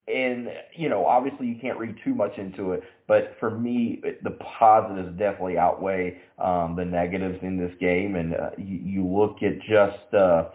and 0.09 0.49
you 0.75 0.88
know, 0.88 1.05
obviously 1.05 1.47
you 1.47 1.57
can't 1.61 1.78
read 1.78 1.97
too 2.05 2.14
much 2.14 2.37
into 2.38 2.73
it, 2.73 2.83
but 3.09 3.37
for 3.40 3.50
me, 3.50 4.00
the 4.23 4.31
positives 4.59 5.19
definitely 5.19 5.59
outweigh 5.59 6.19
um, 6.38 6.76
the 6.76 6.85
negatives 6.85 7.38
in 7.43 7.57
this 7.57 7.73
game. 7.81 8.14
And 8.14 8.35
uh, 8.35 8.50
you, 8.57 8.78
you 8.85 9.07
look 9.07 9.43
at 9.43 9.61
just, 9.61 10.14
uh, 10.14 10.50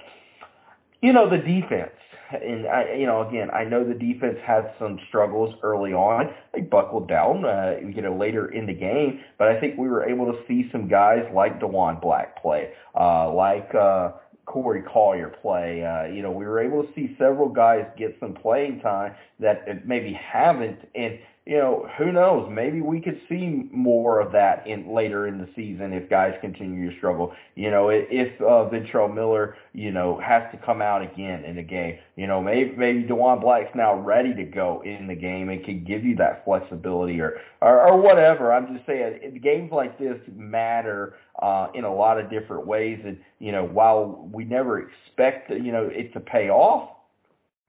you 1.01 1.11
know, 1.11 1.29
the 1.29 1.38
defense. 1.38 1.91
And 2.33 2.67
I, 2.67 2.95
you 2.97 3.05
know, 3.05 3.27
again, 3.27 3.50
I 3.51 3.63
know 3.63 3.83
the 3.83 3.93
defense 3.93 4.38
had 4.45 4.71
some 4.79 5.00
struggles 5.07 5.55
early 5.63 5.93
on. 5.93 6.33
They 6.53 6.61
buckled 6.61 7.07
down, 7.07 7.45
uh, 7.45 7.75
you 7.85 8.01
know, 8.01 8.15
later 8.15 8.51
in 8.51 8.65
the 8.65 8.73
game. 8.73 9.21
But 9.38 9.47
I 9.47 9.59
think 9.59 9.77
we 9.77 9.88
were 9.88 10.07
able 10.07 10.25
to 10.25 10.39
see 10.47 10.69
some 10.71 10.88
guys 10.88 11.23
like 11.33 11.59
Diwun 11.59 12.01
Black 12.01 12.41
play, 12.41 12.71
uh, 13.00 13.33
like. 13.33 13.73
Uh, 13.73 14.11
Corey 14.45 14.81
Collier 14.81 15.29
play. 15.41 15.85
Uh, 15.85 16.11
you 16.11 16.21
know, 16.21 16.31
we 16.31 16.45
were 16.45 16.59
able 16.59 16.83
to 16.83 16.89
see 16.93 17.15
several 17.17 17.47
guys 17.47 17.85
get 17.97 18.17
some 18.19 18.33
playing 18.33 18.81
time 18.81 19.13
that 19.39 19.88
maybe 19.88 20.13
haven't. 20.13 20.79
And 20.95 21.19
you 21.45 21.57
know, 21.57 21.89
who 21.98 22.12
knows? 22.12 22.48
Maybe 22.51 22.81
we 22.81 23.01
could 23.01 23.19
see 23.27 23.67
more 23.71 24.19
of 24.19 24.31
that 24.31 24.67
in 24.67 24.93
later 24.93 25.25
in 25.25 25.39
the 25.39 25.50
season 25.55 25.91
if 25.91 26.07
guys 26.07 26.36
continue 26.39 26.91
to 26.91 26.98
struggle. 26.98 27.33
You 27.55 27.71
know, 27.71 27.89
if 27.89 28.39
uh, 28.39 28.69
Ventrell 28.69 29.12
Miller, 29.12 29.55
you 29.74 29.91
know, 29.91 30.19
has 30.19 30.43
to 30.51 30.57
come 30.63 30.83
out 30.83 31.01
again 31.01 31.43
in 31.43 31.55
the 31.55 31.63
game. 31.63 31.98
You 32.15 32.27
know, 32.27 32.43
maybe 32.43 32.75
maybe 32.77 33.03
Diwun 33.03 33.41
Black's 33.41 33.74
now 33.74 33.95
ready 33.95 34.36
to 34.36 34.43
go 34.43 34.83
in 34.86 35.07
the 35.07 35.15
game 35.15 35.50
and 35.50 35.65
can 35.65 35.83
give 35.83 36.05
you 36.05 36.15
that 36.17 36.45
flexibility 36.45 37.19
or 37.19 37.41
or, 37.60 37.88
or 37.88 38.00
whatever. 38.00 38.53
I'm 38.53 38.75
just 38.75 38.86
saying, 38.86 39.39
games 39.41 39.71
like 39.71 39.98
this 39.98 40.19
matter 40.36 41.15
uh, 41.41 41.69
in 41.74 41.86
a 41.86 41.93
lot 41.93 42.19
of 42.19 42.29
different 42.29 42.67
ways. 42.67 43.00
And 43.03 43.17
you 43.39 43.51
know, 43.51 43.65
while 43.65 44.29
we 44.31 44.43
never 44.43 44.88
expect 44.88 45.50
you 45.50 45.71
know 45.71 45.89
it 45.91 46.13
to 46.13 46.19
pay 46.19 46.51
off, 46.51 46.98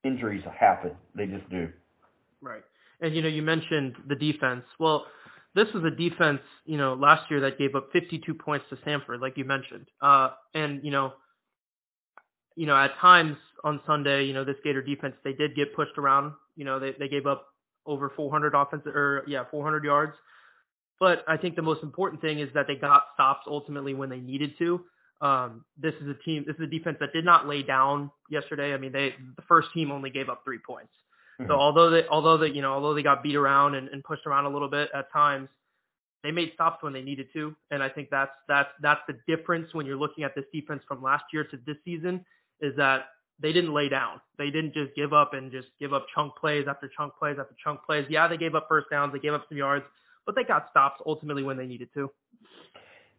injuries 0.05 0.45
happen. 0.59 0.91
They 1.15 1.25
just 1.25 1.49
do. 1.49 1.71
Right. 2.43 2.65
And 3.03 3.15
you 3.15 3.21
know, 3.21 3.29
you 3.29 3.43
mentioned 3.43 3.97
the 4.09 4.15
defense. 4.15 4.65
Well, 4.79 5.07
this 5.55 5.69
was 5.75 5.85
a 5.85 5.91
defense, 5.91 6.41
you 6.65 6.79
know, 6.79 6.95
last 6.95 7.31
year 7.31 7.41
that 7.41 7.59
gave 7.59 7.75
up 7.75 7.89
52 7.93 8.33
points 8.35 8.65
to 8.71 8.77
Samford, 8.77 9.21
like 9.21 9.37
you 9.37 9.45
mentioned. 9.45 9.89
Uh, 10.01 10.31
and 10.55 10.83
you 10.83 10.91
know, 10.91 11.13
you 12.57 12.67
know, 12.67 12.77
at 12.77 12.97
times 12.99 13.37
on 13.65 13.81
Sunday, 13.87 14.25
you 14.25 14.33
know, 14.33 14.45
this 14.45 14.57
Gator 14.65 14.83
defense 14.83 15.15
they 15.25 15.33
did 15.33 15.55
get 15.55 15.75
pushed 15.75 15.99
around. 15.99 16.33
You 16.57 16.65
know, 16.65 16.79
they 16.79 16.95
they 16.99 17.09
gave 17.09 17.27
up 17.27 17.49
over 17.85 18.13
400 18.17 18.55
offensive 18.55 18.95
or 18.95 19.25
yeah, 19.27 19.45
400 19.51 19.85
yards. 19.85 20.15
But 21.01 21.25
I 21.27 21.37
think 21.37 21.57
the 21.57 21.63
most 21.63 21.83
important 21.83 22.23
thing 22.23 22.39
is 22.39 22.49
that 22.55 22.67
they 22.69 22.77
got 22.77 23.07
stops 23.15 23.43
ultimately 23.49 23.93
when 23.93 24.09
they 24.09 24.21
needed 24.21 24.53
to. 24.59 24.81
Um, 25.21 25.65
this 25.77 25.95
is 26.01 26.09
a 26.09 26.15
team. 26.25 26.45
This 26.47 26.55
is 26.57 26.63
a 26.63 26.67
defense 26.67 26.99
that 27.01 27.13
did 27.13 27.25
not 27.25 27.49
lay 27.49 27.63
down 27.63 28.11
yesterday. 28.31 28.73
I 28.73 28.77
mean, 28.77 28.93
they 28.93 29.15
the 29.37 29.43
first 29.49 29.69
team 29.75 29.91
only 29.91 30.11
gave 30.11 30.29
up 30.29 30.43
three 30.45 30.61
points. 30.65 30.93
Mm-hmm. 31.41 31.51
So 31.51 31.55
although 31.55 31.91
they 31.91 32.07
although 32.09 32.37
they 32.37 32.49
you 32.49 32.63
know 32.63 32.73
although 32.73 32.95
they 32.95 33.03
got 33.03 33.23
beat 33.23 33.37
around 33.37 33.75
and, 33.75 33.89
and 33.89 34.03
pushed 34.05 34.27
around 34.27 34.47
a 34.47 34.51
little 34.51 34.69
bit 34.69 34.91
at 34.95 35.13
times, 35.13 35.49
they 36.23 36.31
made 36.31 36.53
stops 36.55 36.83
when 36.83 36.93
they 36.93 37.03
needed 37.03 37.29
to, 37.33 37.55
and 37.71 37.83
I 37.83 37.89
think 37.89 38.09
that's 38.11 38.33
that's 38.49 38.71
that's 38.81 39.01
the 39.09 39.19
difference 39.27 39.73
when 39.73 39.87
you're 39.87 39.97
looking 39.97 40.25
at 40.25 40.35
this 40.35 40.45
defense 40.53 40.83
from 40.87 41.03
last 41.03 41.25
year 41.33 41.45
to 41.45 41.59
this 41.67 41.77
season 41.85 42.25
is 42.61 42.77
that 42.77 43.07
they 43.41 43.53
didn't 43.53 43.75
lay 43.75 43.89
down. 43.89 44.21
They 44.39 44.51
didn't 44.51 44.73
just 44.75 44.95
give 44.95 45.13
up 45.13 45.35
and 45.35 45.51
just 45.51 45.69
give 45.81 45.93
up 45.93 46.07
chunk 46.15 46.37
plays 46.37 46.67
after 46.69 46.91
chunk 46.97 47.15
plays 47.19 47.37
after 47.41 47.55
chunk 47.63 47.83
plays. 47.85 48.07
Yeah, 48.09 48.29
they 48.29 48.37
gave 48.37 48.55
up 48.55 48.67
first 48.69 48.89
downs, 48.91 49.13
they 49.13 49.19
gave 49.19 49.33
up 49.33 49.47
some 49.49 49.59
yards, 49.59 49.85
but 50.27 50.35
they 50.35 50.45
got 50.45 50.69
stops 50.71 51.01
ultimately 51.05 51.43
when 51.43 51.57
they 51.57 51.67
needed 51.67 51.89
to. 51.95 52.11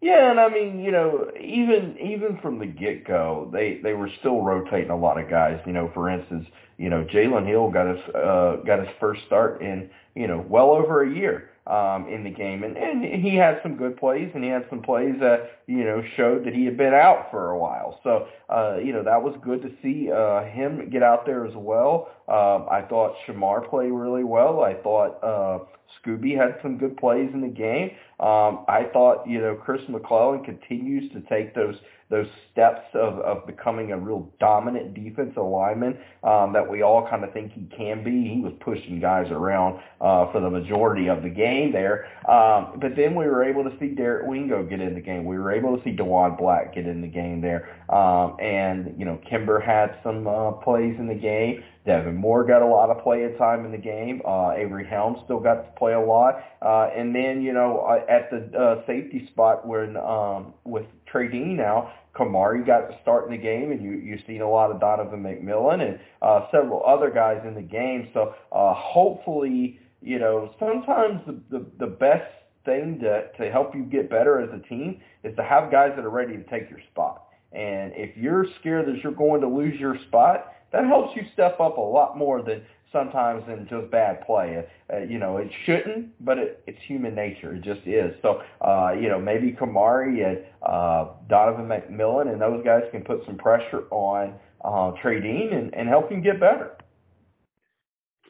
Yeah, 0.02 0.32
and 0.32 0.40
I 0.40 0.50
mean, 0.50 0.80
you 0.80 0.92
know, 0.92 1.32
even 1.40 1.98
even 1.98 2.38
from 2.42 2.60
the 2.60 2.66
get 2.66 3.08
go, 3.08 3.50
they 3.54 3.80
they 3.82 3.94
were 3.94 4.10
still 4.20 4.42
rotating 4.42 4.90
a 4.90 4.98
lot 4.98 5.18
of 5.18 5.30
guys. 5.30 5.62
You 5.66 5.72
know, 5.72 5.92
for 5.94 6.10
instance, 6.10 6.46
you 6.78 6.90
know, 6.90 7.04
Jaydon 7.04 7.48
Hill 7.48 7.70
got 7.70 7.96
his 7.96 8.16
uh, 8.16 8.58
got 8.66 8.80
his 8.80 8.90
first 9.00 9.22
start 9.26 9.62
in 9.62 9.90
you 10.16 10.28
know 10.28 10.46
well 10.48 10.72
over 10.72 11.04
a 11.04 11.10
year 11.10 11.50
um, 11.68 12.08
in 12.10 12.24
the 12.24 12.30
game, 12.30 12.64
and 12.64 12.78
and 12.78 13.04
he 13.04 13.36
had 13.36 13.60
some 13.64 13.76
good 13.76 13.98
plays, 13.98 14.30
and 14.34 14.44
he 14.44 14.50
had 14.50 14.66
some 14.70 14.82
plays 14.82 15.16
that 15.20 15.62
you 15.68 15.84
know 15.84 16.04
showed 16.18 16.46
that 16.46 16.54
he 16.54 16.66
had 16.66 16.78
been 16.78 16.94
out 16.94 17.32
for 17.32 17.52
a 17.52 17.58
while. 17.58 18.00
So 18.04 18.28
uh, 18.50 18.78
you 18.84 18.92
know 18.92 19.04
that 19.04 19.22
was 19.22 19.36
good 19.42 19.62
to 19.62 19.72
see 19.82 20.12
uh, 20.12 20.44
him 20.44 20.90
get 20.90 21.04
out 21.04 21.26
there 21.26 21.46
as 21.46 21.56
well. 21.56 22.10
Um, 22.28 22.68
I 22.70 22.86
thought 22.90 23.16
Shamar 23.26 23.70
played 23.70 23.92
really 23.92 24.24
well. 24.24 24.62
I 24.62 24.74
thought 24.74 25.24
uh, 25.24 25.60
Scooby 26.04 26.36
had 26.36 26.58
some 26.62 26.78
good 26.78 26.98
plays 26.98 27.30
in 27.34 27.42
the 27.42 27.48
game. 27.48 27.92
Um, 28.20 28.66
I 28.68 28.90
thought 28.92 29.28
you 29.28 29.40
know 29.40 29.56
Chris 29.56 29.82
McClellan 29.88 30.44
continues 30.44 31.12
to 31.14 31.22
take 31.22 31.56
those 31.56 31.76
those 32.14 32.28
steps 32.52 32.86
of, 32.94 33.18
of 33.22 33.48
becoming 33.48 33.92
a 33.92 33.98
real 33.98 34.32
dominant 34.40 34.94
defensive 34.94 35.44
lineman 35.44 35.98
um, 36.24 36.54
that 36.54 36.70
we 36.70 36.84
all 36.84 37.08
kind 37.10 37.24
of 37.24 37.34
think 37.34 37.52
he 37.54 37.66
can 37.76 38.04
be. 38.04 38.36
He 38.36 38.40
was 38.40 38.54
pushing 38.60 39.00
guys 39.00 39.32
around 39.32 39.80
uh, 40.00 40.32
for 40.32 40.40
the 40.40 40.50
majority 40.50 41.10
of 41.10 41.24
the 41.24 41.30
game 41.30 41.72
there. 41.72 42.06
Um, 42.30 42.80
but 42.80 42.96
then 42.96 43.16
we 43.16 43.26
were 43.26 43.44
able 43.44 43.64
to 43.64 43.76
see 43.80 43.96
Derek 43.96 44.28
Wingo 44.28 44.64
get 44.64 44.80
in 44.80 44.94
the 44.94 45.02
game. 45.02 45.26
We 45.26 45.40
were 45.40 45.52
able 45.52 45.76
to 45.76 45.84
see 45.84 45.96
Diwun 45.96 46.38
Black 46.38 46.76
get 46.76 46.86
in 46.86 47.02
the 47.02 47.08
game 47.08 47.42
there. 47.42 47.68
Um, 47.90 48.38
and, 48.40 48.94
you 49.00 49.06
know, 49.06 49.20
Kimber 49.28 49.60
had 49.60 49.98
some 50.04 50.28
uh, 50.28 50.52
plays 50.52 50.96
in 51.00 51.08
the 51.08 51.16
game. 51.16 51.64
Devin 51.86 52.16
Moore 52.16 52.46
got 52.46 52.62
a 52.62 52.66
lot 52.66 52.90
of 52.90 53.04
playing 53.04 53.36
time 53.38 53.66
in 53.66 53.72
the 53.72 53.78
game. 53.78 54.22
Uh, 54.26 54.52
Avery 54.52 54.88
Helms 54.88 55.18
still 55.26 55.40
got 55.40 55.56
to 55.56 55.72
play 55.78 55.94
a 55.94 56.00
lot. 56.00 56.36
Uh, 56.62 56.90
and 56.96 57.14
then, 57.14 57.42
you 57.42 57.52
know, 57.52 57.80
uh, 57.80 58.06
at 58.10 58.30
the 58.30 58.58
uh, 58.58 58.86
safety 58.86 59.28
spot 59.32 59.68
when 59.68 59.98
um, 59.98 60.54
with 60.64 60.86
Trey 61.06 61.28
Dean 61.28 61.58
now, 61.58 61.92
Kamari 62.16 62.66
got 62.66 62.90
to 62.90 62.98
start 63.02 63.26
in 63.26 63.32
the 63.32 63.42
game, 63.42 63.72
and 63.72 63.82
you, 63.82 63.94
you've 63.94 64.22
seen 64.28 64.42
a 64.42 64.50
lot 64.50 64.70
of 64.72 64.80
Donovan 64.80 65.24
McMillon 65.24 65.82
and 65.88 66.00
uh, 66.22 66.48
several 66.52 66.84
other 66.86 67.10
guys 67.10 67.42
in 67.46 67.56
the 67.56 67.62
game. 67.62 68.10
So 68.14 68.36
uh, 68.52 68.74
hopefully, 68.76 69.80
you 70.02 70.20
know, 70.20 70.54
sometimes 70.60 71.22
the, 71.26 71.40
the, 71.50 71.66
the 71.80 71.88
best 71.88 72.32
thing 72.66 73.00
to, 73.02 73.30
to 73.38 73.52
help 73.52 73.76
you 73.76 73.84
get 73.84 74.10
better 74.10 74.40
as 74.40 74.50
a 74.54 74.68
team 74.68 75.02
is 75.24 75.36
to 75.36 75.44
have 75.44 75.72
guys 75.72 75.92
that 75.96 76.06
are 76.06 76.10
ready 76.10 76.38
to 76.38 76.44
take 76.44 76.70
your 76.70 76.80
spot. 76.92 77.26
And 77.52 77.92
if 77.96 78.16
you're 78.16 78.46
scared 78.60 78.88
that 78.88 79.04
you're 79.04 79.12
going 79.12 79.42
to 79.42 79.48
lose 79.48 79.80
your 79.80 79.98
spot, 80.08 80.54
that 80.72 80.86
helps 80.86 81.16
you 81.16 81.24
step 81.34 81.60
up 81.60 81.78
a 81.78 81.82
lot 81.82 82.18
more 82.18 82.42
than 82.42 82.64
sometimes 82.94 83.44
in 83.50 83.68
just 83.70 83.92
bad 83.92 84.26
play. 84.26 84.64
Uh, 84.92 85.00
you 85.00 85.20
know, 85.20 85.38
it 85.38 85.50
shouldn't, 85.66 86.24
but 86.24 86.38
it, 86.38 86.64
it's 86.68 86.80
human 86.88 87.14
nature. 87.14 87.56
It 87.56 87.64
just 87.64 87.86
is. 87.86 88.14
So, 88.22 88.42
uh, 88.62 88.94
you 88.94 89.10
know, 89.10 89.20
maybe 89.20 89.52
Kamari 89.52 90.26
and 90.26 90.40
uh, 90.62 91.08
Donovan 91.28 91.66
McMillon 91.66 92.32
and 92.32 92.42
those 92.42 92.64
guys 92.64 92.84
can 92.92 93.02
put 93.02 93.26
some 93.26 93.38
pressure 93.38 93.84
on 93.92 94.36
uh, 94.64 94.92
Trey 95.02 95.20
Dean 95.20 95.50
and, 95.52 95.74
and 95.74 95.90
help 95.90 96.10
him 96.10 96.22
get 96.22 96.40
better. 96.40 96.78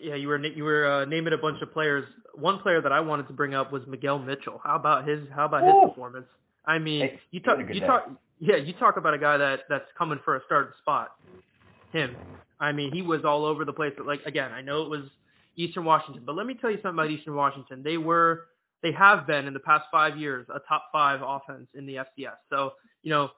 Yeah, 0.01 0.15
you 0.15 0.27
were 0.27 0.43
you 0.43 0.63
were 0.63 0.85
uh, 0.85 1.05
naming 1.05 1.33
a 1.33 1.37
bunch 1.37 1.61
of 1.61 1.71
players. 1.71 2.05
One 2.33 2.59
player 2.59 2.81
that 2.81 2.91
I 2.91 2.99
wanted 2.99 3.27
to 3.27 3.33
bring 3.33 3.53
up 3.53 3.71
was 3.71 3.83
Miguel 3.87 4.19
Mitchell. 4.19 4.59
How 4.63 4.75
about 4.75 5.07
his 5.07 5.21
How 5.33 5.45
about 5.45 5.63
his 5.63 5.73
performance? 5.89 6.25
I 6.65 6.79
mean, 6.79 7.01
hey, 7.01 7.19
you 7.31 7.39
talk 7.39 7.59
you 7.59 7.79
day. 7.79 7.85
talk 7.85 8.09
yeah 8.39 8.57
you 8.57 8.73
talk 8.73 8.97
about 8.97 9.13
a 9.13 9.17
guy 9.17 9.37
that 9.37 9.61
that's 9.69 9.85
coming 9.97 10.19
for 10.25 10.35
a 10.35 10.41
starting 10.45 10.73
spot 10.81 11.11
him. 11.93 12.15
I 12.59 12.71
mean, 12.71 12.91
he 12.91 13.01
was 13.01 13.23
all 13.23 13.45
over 13.45 13.63
the 13.63 13.73
place. 13.73 13.93
But 13.95 14.05
like 14.05 14.21
again, 14.25 14.51
I 14.51 14.61
know 14.61 14.83
it 14.83 14.89
was 14.89 15.05
Eastern 15.55 15.85
Washington, 15.85 16.23
but 16.25 16.35
let 16.35 16.45
me 16.45 16.55
tell 16.55 16.69
you 16.69 16.77
something 16.77 16.99
about 16.99 17.11
Eastern 17.11 17.35
Washington. 17.35 17.83
They 17.83 17.97
were, 17.97 18.47
they 18.81 18.91
have 18.91 19.25
been 19.27 19.45
in 19.47 19.53
the 19.53 19.59
past 19.59 19.85
five 19.91 20.17
years 20.17 20.45
a 20.53 20.59
top 20.67 20.85
five 20.91 21.21
offense 21.23 21.67
in 21.75 21.85
the 21.85 21.95
FCS. 21.95 22.35
So 22.49 22.73
you 23.03 23.11
know, 23.11 23.29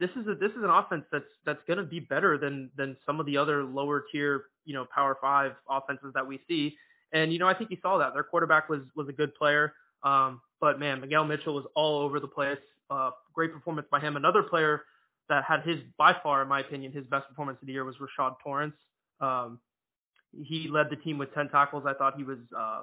this 0.00 0.10
is 0.10 0.26
a, 0.26 0.34
this 0.34 0.50
is 0.50 0.62
an 0.62 0.70
offense 0.70 1.04
that's 1.12 1.24
that's 1.46 1.60
going 1.66 1.78
to 1.78 1.84
be 1.84 2.00
better 2.00 2.36
than 2.36 2.70
than 2.76 2.96
some 3.06 3.20
of 3.20 3.26
the 3.26 3.36
other 3.36 3.64
lower 3.64 4.04
tier 4.12 4.44
you 4.64 4.74
know 4.74 4.86
Power 4.94 5.16
Five 5.20 5.52
offenses 5.68 6.12
that 6.14 6.26
we 6.26 6.40
see. 6.48 6.76
And 7.12 7.32
you 7.32 7.38
know, 7.38 7.48
I 7.48 7.54
think 7.54 7.70
you 7.70 7.76
saw 7.82 7.98
that 7.98 8.14
their 8.14 8.24
quarterback 8.24 8.68
was 8.68 8.80
was 8.96 9.08
a 9.08 9.12
good 9.12 9.34
player. 9.34 9.74
Um, 10.02 10.40
but 10.60 10.80
man, 10.80 11.00
Miguel 11.00 11.24
Mitchell 11.24 11.54
was 11.54 11.64
all 11.74 12.00
over 12.00 12.20
the 12.20 12.28
place. 12.28 12.58
Uh, 12.90 13.10
great 13.32 13.52
performance 13.52 13.86
by 13.90 14.00
him. 14.00 14.16
Another 14.16 14.42
player 14.42 14.82
that 15.28 15.44
had 15.44 15.62
his, 15.62 15.78
by 15.98 16.14
far, 16.22 16.42
in 16.42 16.48
my 16.48 16.60
opinion, 16.60 16.92
his 16.92 17.04
best 17.06 17.28
performance 17.28 17.58
of 17.60 17.66
the 17.66 17.72
year 17.72 17.84
was 17.84 17.96
Rashad 17.96 18.36
Torrence. 18.42 18.74
Um, 19.20 19.60
he 20.32 20.68
led 20.68 20.88
the 20.90 20.96
team 20.96 21.18
with 21.18 21.32
10 21.34 21.48
tackles. 21.50 21.84
I 21.86 21.94
thought 21.94 22.16
he 22.16 22.24
was, 22.24 22.38
uh, 22.56 22.82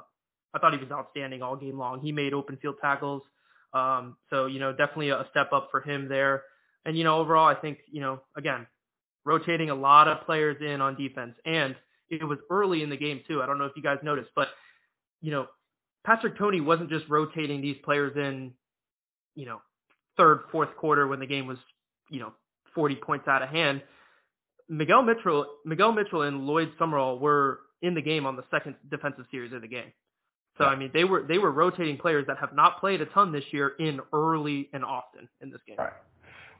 I 0.53 0.59
thought 0.59 0.73
he 0.73 0.79
was 0.79 0.91
outstanding 0.91 1.41
all 1.41 1.55
game 1.55 1.77
long. 1.77 1.99
He 1.99 2.11
made 2.11 2.33
open 2.33 2.57
field 2.61 2.75
tackles. 2.81 3.23
Um, 3.73 4.17
so, 4.29 4.45
you 4.45 4.59
know, 4.59 4.71
definitely 4.71 5.09
a 5.09 5.27
step 5.31 5.51
up 5.53 5.69
for 5.71 5.81
him 5.81 6.07
there. 6.07 6.43
And, 6.85 6.97
you 6.97 7.03
know, 7.03 7.19
overall, 7.19 7.47
I 7.47 7.55
think, 7.55 7.79
you 7.91 8.01
know, 8.01 8.21
again, 8.37 8.65
rotating 9.25 9.69
a 9.69 9.75
lot 9.75 10.07
of 10.07 10.25
players 10.25 10.57
in 10.61 10.81
on 10.81 10.95
defense. 10.95 11.35
And 11.45 11.75
it 12.09 12.23
was 12.23 12.39
early 12.49 12.81
in 12.81 12.89
the 12.89 12.97
game, 12.97 13.21
too. 13.27 13.41
I 13.41 13.45
don't 13.45 13.59
know 13.59 13.65
if 13.65 13.73
you 13.75 13.83
guys 13.83 13.97
noticed, 14.01 14.31
but, 14.35 14.47
you 15.21 15.31
know, 15.31 15.47
Patrick 16.05 16.37
Toney 16.37 16.61
wasn't 16.61 16.89
just 16.89 17.07
rotating 17.09 17.61
these 17.61 17.77
players 17.83 18.15
in, 18.15 18.53
you 19.35 19.45
know, 19.45 19.61
third, 20.17 20.41
fourth 20.51 20.75
quarter 20.75 21.07
when 21.07 21.19
the 21.19 21.27
game 21.27 21.45
was 21.45 21.57
you 22.09 22.19
know, 22.19 22.33
40 22.75 22.95
points 22.95 23.27
out 23.27 23.41
of 23.41 23.49
hand. 23.49 23.81
Miguel 24.67 25.01
Mitchell, 25.01 25.45
Miguel 25.65 25.91
Mitchell 25.91 26.21
and 26.23 26.45
Lloyd 26.45 26.71
Summerall 26.77 27.19
were 27.19 27.61
in 27.81 27.95
the 27.95 28.01
game 28.01 28.25
on 28.25 28.35
the 28.35 28.43
second 28.51 28.75
defensive 28.89 29.25
series 29.31 29.53
of 29.53 29.61
the 29.61 29.67
game. 29.67 29.91
So 30.57 30.65
I 30.65 30.75
mean, 30.75 30.91
they 30.93 31.05
were 31.05 31.23
they 31.23 31.37
were 31.37 31.51
rotating 31.51 31.97
players 31.97 32.27
that 32.27 32.37
have 32.37 32.53
not 32.53 32.79
played 32.81 32.99
a 33.01 33.05
ton 33.07 33.31
this 33.31 33.45
year 33.51 33.73
in 33.79 34.01
early 34.11 34.69
and 34.73 34.83
often 34.83 35.29
in 35.41 35.49
this 35.49 35.61
game. 35.65 35.77
Right. 35.77 35.93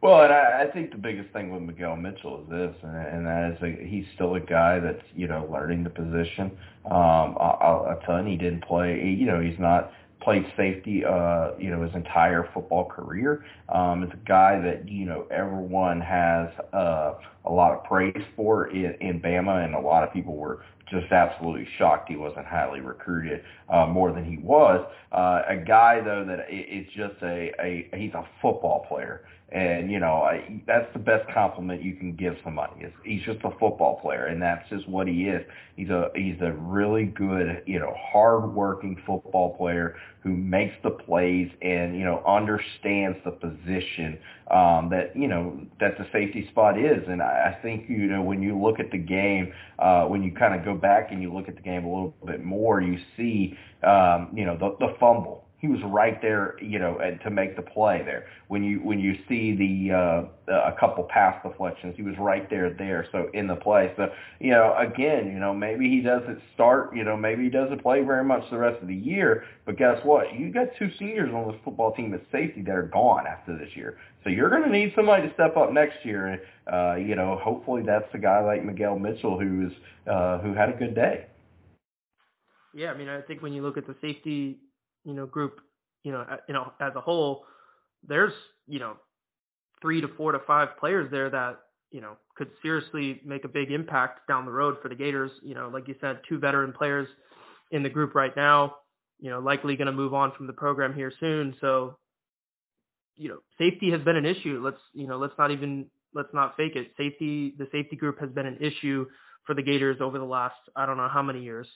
Well, 0.02 0.24
and 0.24 0.32
I, 0.32 0.64
I 0.64 0.72
think 0.72 0.92
the 0.92 0.98
biggest 0.98 1.34
thing 1.34 1.52
with 1.52 1.62
Miguel 1.62 1.98
Mitchell 1.98 2.44
is 2.44 2.50
this, 2.50 2.74
and, 2.84 2.96
and 2.96 3.26
that 3.26 3.52
is 3.52 3.62
a, 3.62 3.86
he's 3.86 4.06
still 4.16 4.36
a 4.36 4.40
guy 4.40 4.80
that's 4.80 5.04
you 5.16 5.28
know 5.28 5.50
learning 5.52 5.84
the 5.84 5.90
position 5.90 6.52
um, 6.86 7.36
a, 7.38 7.98
a 7.98 8.00
ton. 8.06 8.26
He 8.26 8.38
didn't 8.38 8.64
play, 8.64 9.04
you 9.04 9.26
know, 9.26 9.42
he's 9.42 9.60
not 9.60 9.92
played 10.22 10.46
safety, 10.58 11.04
uh, 11.06 11.52
you 11.58 11.70
know, 11.70 11.82
his 11.84 11.96
entire 11.96 12.50
football 12.54 12.86
career. 12.86 13.46
Um, 13.70 14.04
it's 14.04 14.14
a 14.14 14.28
guy 14.28 14.60
that 14.60 14.88
you 14.88 15.06
know 15.06 15.26
everyone 15.32 16.02
has 16.02 16.50
uh, 16.74 17.14
a 17.46 17.52
lot 17.52 17.72
of 17.72 17.84
praise 17.84 18.24
for 18.36 18.68
in, 18.68 18.96
in 19.02 19.22
Bama, 19.22 19.64
and 19.64 19.76
a 19.76 19.80
lot 19.80 20.04
of 20.04 20.14
people 20.14 20.36
were 20.36 20.64
just 20.90 21.12
absolutely 21.12 21.68
shocked 21.78 22.10
he 22.10 22.16
wasn't 22.16 22.46
highly 22.46 22.82
recruited 22.82 23.44
uh, 23.70 23.86
more 23.86 24.12
than 24.12 24.26
he 24.26 24.38
was. 24.38 24.86
Uh, 25.12 25.42
a 25.48 25.56
guy 25.56 26.02
though 26.02 26.26
that 26.26 26.48
is 26.52 26.86
just 26.96 27.22
a, 27.24 27.52
a 27.62 27.90
he's 27.96 28.14
a 28.14 28.26
football 28.42 28.86
player. 28.88 29.26
And 29.52 29.92
you 29.92 30.00
know 30.00 30.22
I, 30.22 30.62
that's 30.68 30.92
the 30.94 31.00
best 31.00 31.28
compliment 31.34 31.82
you 31.82 31.96
can 31.96 32.16
give 32.16 32.36
somebody. 32.44 32.86
Is 32.86 32.94
he's 33.04 33.24
just 33.24 33.40
a 33.44 33.50
football 33.60 34.00
player, 34.00 34.28
and 34.28 34.40
that's 34.40 34.70
just 34.70 34.88
what 34.88 35.08
he 35.08 35.24
is. 35.24 35.44
He's 35.76 35.90
a 35.90 36.12
he's 36.14 36.40
a 36.42 36.52
really 36.52 37.06
good, 37.06 37.64
you 37.66 37.80
know, 37.80 37.96
hard-working 38.12 39.02
football 39.08 39.56
player 39.58 39.96
who 40.22 40.36
makes 40.36 40.76
the 40.84 40.90
plays 40.92 41.50
and 41.62 41.98
you 41.98 42.04
know 42.04 42.22
understands 42.28 43.18
the 43.24 43.32
position 43.32 44.20
um, 44.52 44.90
that 44.90 45.16
you 45.16 45.28
know 45.28 45.60
that 45.80 45.98
the 45.98 46.06
safety 46.12 46.48
spot 46.52 46.78
is. 46.78 47.04
And 47.08 47.22
I, 47.22 47.56
I 47.56 47.62
think 47.62 47.90
you 47.90 48.08
know 48.08 48.22
when 48.22 48.44
you 48.44 48.60
look 48.60 48.80
at 48.80 48.92
the 48.92 48.98
game, 48.98 49.54
uh, 49.80 50.04
when 50.06 50.22
you 50.22 50.32
kind 50.32 50.54
of 50.54 50.66
go 50.66 50.76
back 50.80 51.12
and 51.12 51.22
you 51.22 51.34
look 51.34 51.48
at 51.48 51.56
the 51.56 51.62
game 51.62 51.86
a 51.86 51.90
little 51.90 52.16
bit 52.26 52.44
more, 52.44 52.82
you 52.82 52.98
see 53.18 53.58
um, 53.84 54.32
you 54.34 54.46
know 54.46 54.58
the, 54.58 54.76
the 54.86 54.96
fumble 55.00 55.49
he 55.60 55.68
was 55.68 55.82
right 55.84 56.22
there, 56.22 56.56
you 56.62 56.80
know, 56.80 57.00
and 57.00 57.20
to 57.22 57.30
make 57.30 57.58
the 57.58 57.62
play 57.62 58.02
there. 58.04 58.28
When 58.48 58.64
you 58.64 58.78
when 58.80 58.98
you 58.98 59.16
see 59.28 59.56
the 59.56 59.94
uh, 59.94 60.54
a 60.54 60.74
couple 60.80 61.04
pass 61.04 61.36
deflections, 61.44 61.96
he 61.98 62.02
was 62.02 62.16
right 62.18 62.50
there 62.50 62.74
there. 62.74 63.06
So 63.12 63.30
in 63.34 63.46
the 63.46 63.58
play, 63.58 63.92
so 63.98 64.10
you 64.40 64.52
know, 64.52 64.74
again, 64.78 65.28
you 65.28 65.38
know, 65.38 65.54
maybe 65.54 65.90
he 65.90 66.00
doesn't 66.00 66.40
start, 66.54 66.96
you 66.96 67.04
know, 67.04 67.18
maybe 67.18 67.44
he 67.44 67.50
doesn't 67.50 67.82
play 67.82 68.02
very 68.04 68.24
much 68.24 68.50
the 68.50 68.58
rest 68.58 68.82
of 68.82 68.88
the 68.88 68.96
year. 68.96 69.44
But 69.66 69.78
guess 69.78 70.00
what? 70.04 70.34
You 70.34 70.50
got 70.50 70.68
two 70.80 70.90
seniors 70.98 71.34
on 71.34 71.52
this 71.52 71.60
football 71.66 71.94
team 71.94 72.14
at 72.14 72.22
safety 72.32 72.62
that 72.62 72.76
are 72.76 72.84
gone 72.84 73.28
after 73.28 73.58
this 73.58 73.76
year. 73.76 73.98
So 74.24 74.30
you're 74.30 74.50
going 74.50 74.64
to 74.64 74.70
need 74.70 74.94
somebody 74.96 75.28
to 75.28 75.34
step 75.34 75.58
up 75.58 75.74
next 75.74 76.06
year, 76.06 76.28
and 76.28 76.42
uh, 76.72 76.96
you 76.96 77.16
know, 77.16 77.38
hopefully 77.44 77.84
that's 77.86 78.08
a 78.14 78.18
guy 78.18 78.42
like 78.42 78.64
Miguel 78.64 78.98
Mitchell 78.98 79.38
who's 79.38 79.74
uh, 80.08 80.38
who 80.40 80.54
had 80.54 80.70
a 80.70 80.74
good 80.74 80.96
day. 80.96 81.26
Yeah, 82.74 82.92
I 82.92 82.98
mean, 82.98 83.10
I 83.10 83.20
think 83.20 83.42
when 83.42 83.52
you 83.52 83.62
look 83.62 83.78
at 83.78 83.88
the 83.88 83.96
safety 84.00 84.60
you 85.10 85.16
know, 85.16 85.26
group, 85.26 85.60
you 86.04 86.12
know, 86.12 86.24
you 86.48 86.54
know, 86.54 86.72
as 86.80 86.94
a 86.96 87.02
whole, 87.02 87.44
there's, 88.08 88.34
you 88.68 88.80
know, 88.80 88.96
three 89.82 90.02
to 90.02 90.08
four 90.16 90.32
to 90.32 90.40
five 90.46 90.78
players 90.80 91.10
there 91.12 91.30
that, 91.30 91.60
you 91.92 92.00
know, 92.00 92.16
could 92.36 92.50
seriously 92.62 93.20
make 93.26 93.44
a 93.44 93.48
big 93.48 93.72
impact 93.72 94.28
down 94.28 94.46
the 94.46 94.52
road 94.52 94.78
for 94.82 94.90
the 94.90 94.96
Gators. 94.96 95.32
You 95.42 95.56
know, 95.56 95.70
like 95.74 95.88
you 95.88 95.96
said, 96.00 96.22
two 96.30 96.38
veteran 96.38 96.72
players 96.72 97.08
in 97.72 97.82
the 97.82 97.90
group 97.90 98.14
right 98.14 98.36
now, 98.36 98.76
you 99.20 99.30
know, 99.32 99.40
likely 99.40 99.76
going 99.76 99.88
to 99.88 99.92
move 99.92 100.14
on 100.14 100.32
from 100.38 100.46
the 100.48 100.54
program 100.54 100.94
here 100.94 101.12
soon. 101.20 101.56
So, 101.60 101.98
you 103.18 103.30
know, 103.30 103.40
safety 103.58 103.92
has 103.92 104.02
been 104.02 104.16
an 104.16 104.26
issue. 104.26 104.62
Let's, 104.64 104.80
you 104.94 105.08
know, 105.08 105.18
let's 105.18 105.34
not 105.38 105.52
even, 105.52 105.88
let's 106.14 106.34
not 106.34 106.56
fake 106.56 106.76
it. 106.76 106.92
Safety, 106.98 107.56
the 107.58 107.68
safety 107.72 107.96
group 107.96 108.20
has 108.20 108.30
been 108.30 108.46
an 108.46 108.58
issue 108.62 109.08
for 109.46 109.56
the 109.56 109.64
Gators 109.64 109.98
over 110.00 110.20
the 110.20 110.26
last, 110.26 110.56
I 110.76 110.86
don't 110.86 110.98
know 110.98 111.10
how 111.12 111.24
many 111.24 111.42
years. 111.44 111.68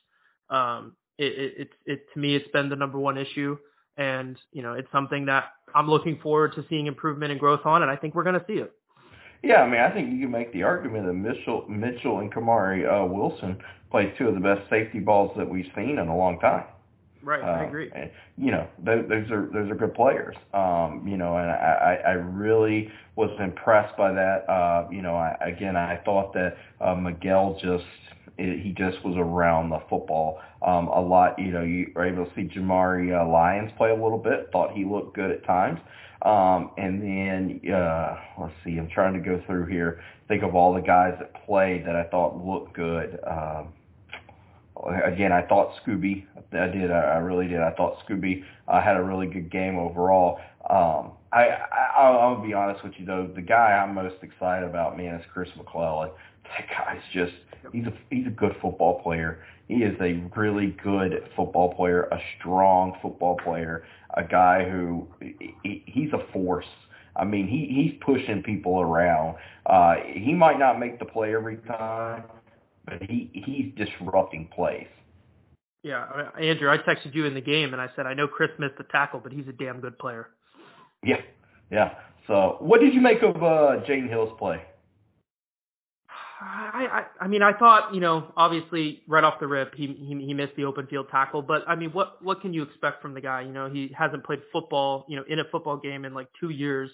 Um, 0.50 0.96
it, 1.18 1.54
it, 1.58 1.70
it, 1.86 2.06
to 2.14 2.20
me, 2.20 2.36
it's 2.36 2.48
been 2.50 2.70
the 2.70 2.76
number 2.76 3.00
one 3.00 3.18
issue. 3.18 3.58
And, 3.98 4.38
you 4.52 4.64
know, 4.64 4.74
it's 4.74 4.92
something 4.92 5.26
that 5.28 5.46
I'm 5.76 5.88
looking 5.88 6.20
forward 6.20 6.54
to 6.56 6.66
seeing 6.70 6.88
improvement 6.88 7.32
and 7.32 7.40
growth 7.40 7.66
on, 7.66 7.84
and 7.84 7.92
I 7.92 7.96
think 7.96 8.16
we're 8.16 8.24
going 8.24 8.40
to 8.40 8.46
see 8.48 8.54
it. 8.54 8.72
Yeah, 9.44 9.62
I 9.62 9.70
mean, 9.70 9.82
I 9.82 9.92
think 9.92 10.12
you 10.12 10.22
can 10.22 10.32
make 10.32 10.54
the 10.54 10.64
argument 10.64 11.06
that 11.06 11.14
Mitchell, 11.14 11.66
Mitchell 11.68 12.20
and 12.20 12.34
Kamari 12.34 12.88
uh, 12.90 13.06
Wilson 13.06 13.62
played 13.92 14.14
two 14.18 14.28
of 14.30 14.36
the 14.36 14.40
best 14.40 14.68
safety 14.70 15.00
balls 15.00 15.32
that 15.38 15.48
we've 15.48 15.70
seen 15.76 16.00
in 16.00 16.08
a 16.08 16.18
long 16.18 16.40
time. 16.40 16.64
Right, 17.22 17.42
uh, 17.42 17.46
I 17.46 17.64
agree. 17.66 17.92
And, 17.96 18.10
you 18.38 18.52
know, 18.52 18.68
those, 18.84 19.08
those 19.08 19.32
are 19.32 19.50
those 19.54 19.70
are 19.72 19.76
good 19.76 19.94
players. 19.94 20.36
Um, 20.54 21.06
you 21.08 21.16
know, 21.16 21.38
and 21.38 21.50
I, 21.50 22.00
I 22.06 22.12
really 22.12 22.90
was 23.16 23.30
impressed 23.40 23.96
by 23.96 24.12
that. 24.12 24.50
Uh, 24.50 24.88
you 24.92 25.02
know, 25.02 25.16
I, 25.16 25.38
again, 25.42 25.78
I 25.78 26.02
thought 26.04 26.34
that 26.34 26.58
uh, 26.82 26.96
Miguel 26.96 27.58
just 27.62 27.86
it, 28.38 28.62
he 28.62 28.72
just 28.72 29.04
was 29.06 29.16
around 29.18 29.70
the 29.70 29.80
football 29.90 30.40
um, 30.66 30.88
a 30.88 31.02
lot. 31.02 31.38
You 31.38 31.52
know, 31.52 31.64
you 31.64 31.92
were 31.96 32.06
able 32.06 32.26
to 32.26 32.32
see 32.36 32.44
Jamari 32.44 33.14
uh, 33.14 33.30
Lyons 33.30 33.72
play 33.78 33.90
a 33.90 33.96
little 33.96 34.18
bit. 34.18 34.50
Thought 34.52 34.72
he 34.74 34.86
looked 34.86 35.16
good 35.16 35.32
at 35.32 35.46
times. 35.46 35.80
Um, 36.24 36.72
and 36.78 37.02
then 37.02 37.74
uh, 37.74 38.18
let's 38.40 38.54
see, 38.64 38.78
I'm 38.78 38.90
trying 38.90 39.14
to 39.14 39.20
go 39.20 39.42
through 39.46 39.66
here. 39.66 40.02
Think 40.30 40.44
of 40.44 40.56
all 40.56 40.74
the 40.74 40.82
guys 40.82 41.16
that 41.20 41.46
played 41.46 41.86
that 41.86 41.96
I 41.96 42.06
thought 42.06 42.38
looked 42.38 42.74
good. 42.74 43.20
Um, 43.28 43.74
again, 45.06 45.32
I 45.34 45.42
thought 45.42 45.74
Scooby. 45.86 46.26
I 46.54 46.68
did. 46.68 46.92
I 46.92 47.18
really 47.18 47.48
did. 47.48 47.60
I 47.60 47.72
thought 47.72 47.98
Scooby 48.08 48.44
uh, 48.68 48.82
had 48.82 48.96
a 48.96 49.04
really 49.04 49.28
good 49.28 49.52
game 49.52 49.78
overall. 49.78 50.40
Um, 50.70 51.12
I, 51.34 51.46
I 51.46 51.90
I'll, 51.98 52.20
I'll 52.20 52.42
be 52.46 52.54
honest 52.54 52.84
with 52.84 52.94
you 52.98 53.06
though. 53.06 53.30
The 53.34 53.42
guy 53.42 53.72
I'm 53.72 53.96
most 53.96 54.22
excited 54.22 54.68
about, 54.70 54.98
man, 54.98 55.16
is 55.16 55.26
Chris 55.34 55.50
McClellan. 55.58 56.12
That 56.44 56.68
guy's 56.70 57.02
just 57.14 57.34
he's 57.72 57.86
a 57.86 57.94
he's 58.10 58.28
a 58.28 58.32
good 58.32 58.56
football 58.62 59.02
player. 59.02 59.44
He 59.68 59.76
is 59.76 59.96
a 60.02 60.22
really 60.36 60.76
good 60.84 61.30
football 61.36 61.74
player, 61.74 62.04
a 62.04 62.20
strong 62.38 62.98
football 63.02 63.38
player, 63.44 63.86
a 64.16 64.24
guy 64.24 64.70
who 64.70 65.08
he, 65.20 65.84
he's 65.86 66.12
a 66.14 66.32
force. 66.32 66.66
I 67.16 67.26
mean, 67.26 67.48
he 67.48 67.68
he's 67.74 68.00
pushing 68.04 68.44
people 68.44 68.82
around. 68.82 69.38
Uh, 69.66 69.96
he 70.14 70.34
might 70.34 70.60
not 70.60 70.80
make 70.80 71.00
the 71.00 71.06
play 71.06 71.36
every 71.36 71.58
time, 71.58 72.24
but 72.86 73.02
he 73.02 73.30
he's 73.34 73.74
disrupting 73.76 74.50
plays. 74.54 74.88
Yeah, 75.84 76.30
Andrew, 76.40 76.70
I 76.70 76.78
texted 76.78 77.14
you 77.14 77.26
in 77.26 77.34
the 77.34 77.42
game 77.42 77.74
and 77.74 77.82
I 77.82 77.88
said 77.96 78.06
I 78.06 78.14
know 78.14 78.28
Chris 78.28 78.52
missed 78.58 78.78
the 78.78 78.86
tackle, 78.86 79.20
but 79.20 79.34
he's 79.34 79.48
a 79.48 79.52
damn 79.52 79.82
good 79.82 79.98
player. 80.00 80.30
Yeah, 81.04 81.22
yeah. 81.72 81.96
So, 82.28 82.58
what 82.60 82.80
did 82.80 82.94
you 82.94 83.02
make 83.02 83.22
of 83.22 83.36
uh, 83.36 83.84
Jaydon 83.86 84.10
Hill's 84.10 84.34
play? 84.40 84.62
I, 86.46 87.06
I 87.20 87.24
I 87.26 87.28
mean 87.28 87.42
I 87.42 87.54
thought 87.54 87.94
you 87.94 88.02
know 88.02 88.32
obviously 88.36 89.02
right 89.08 89.24
off 89.24 89.40
the 89.40 89.48
rip 89.48 89.74
he, 89.76 89.88
he 89.88 90.26
he 90.26 90.34
missed 90.34 90.56
the 90.56 90.66
open 90.66 90.88
field 90.88 91.08
tackle 91.10 91.42
but 91.42 91.64
I 91.68 91.76
mean 91.76 91.92
what 91.92 92.22
what 92.22 92.42
can 92.42 92.54
you 92.54 92.64
expect 92.64 93.02
from 93.02 93.14
the 93.14 93.22
guy 93.22 93.42
you 93.42 93.52
know 93.54 93.70
he 93.70 93.94
hasn't 93.98 94.24
played 94.26 94.42
football 94.52 95.06
you 95.08 95.16
know 95.16 95.24
in 95.30 95.40
a 95.40 95.46
football 95.52 95.78
game 95.78 96.06
in 96.06 96.14
like 96.14 96.28
two 96.40 96.50
years 96.50 96.92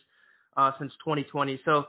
uh, 0.56 0.72
since 0.78 0.92
2020 1.04 1.60
so 1.66 1.86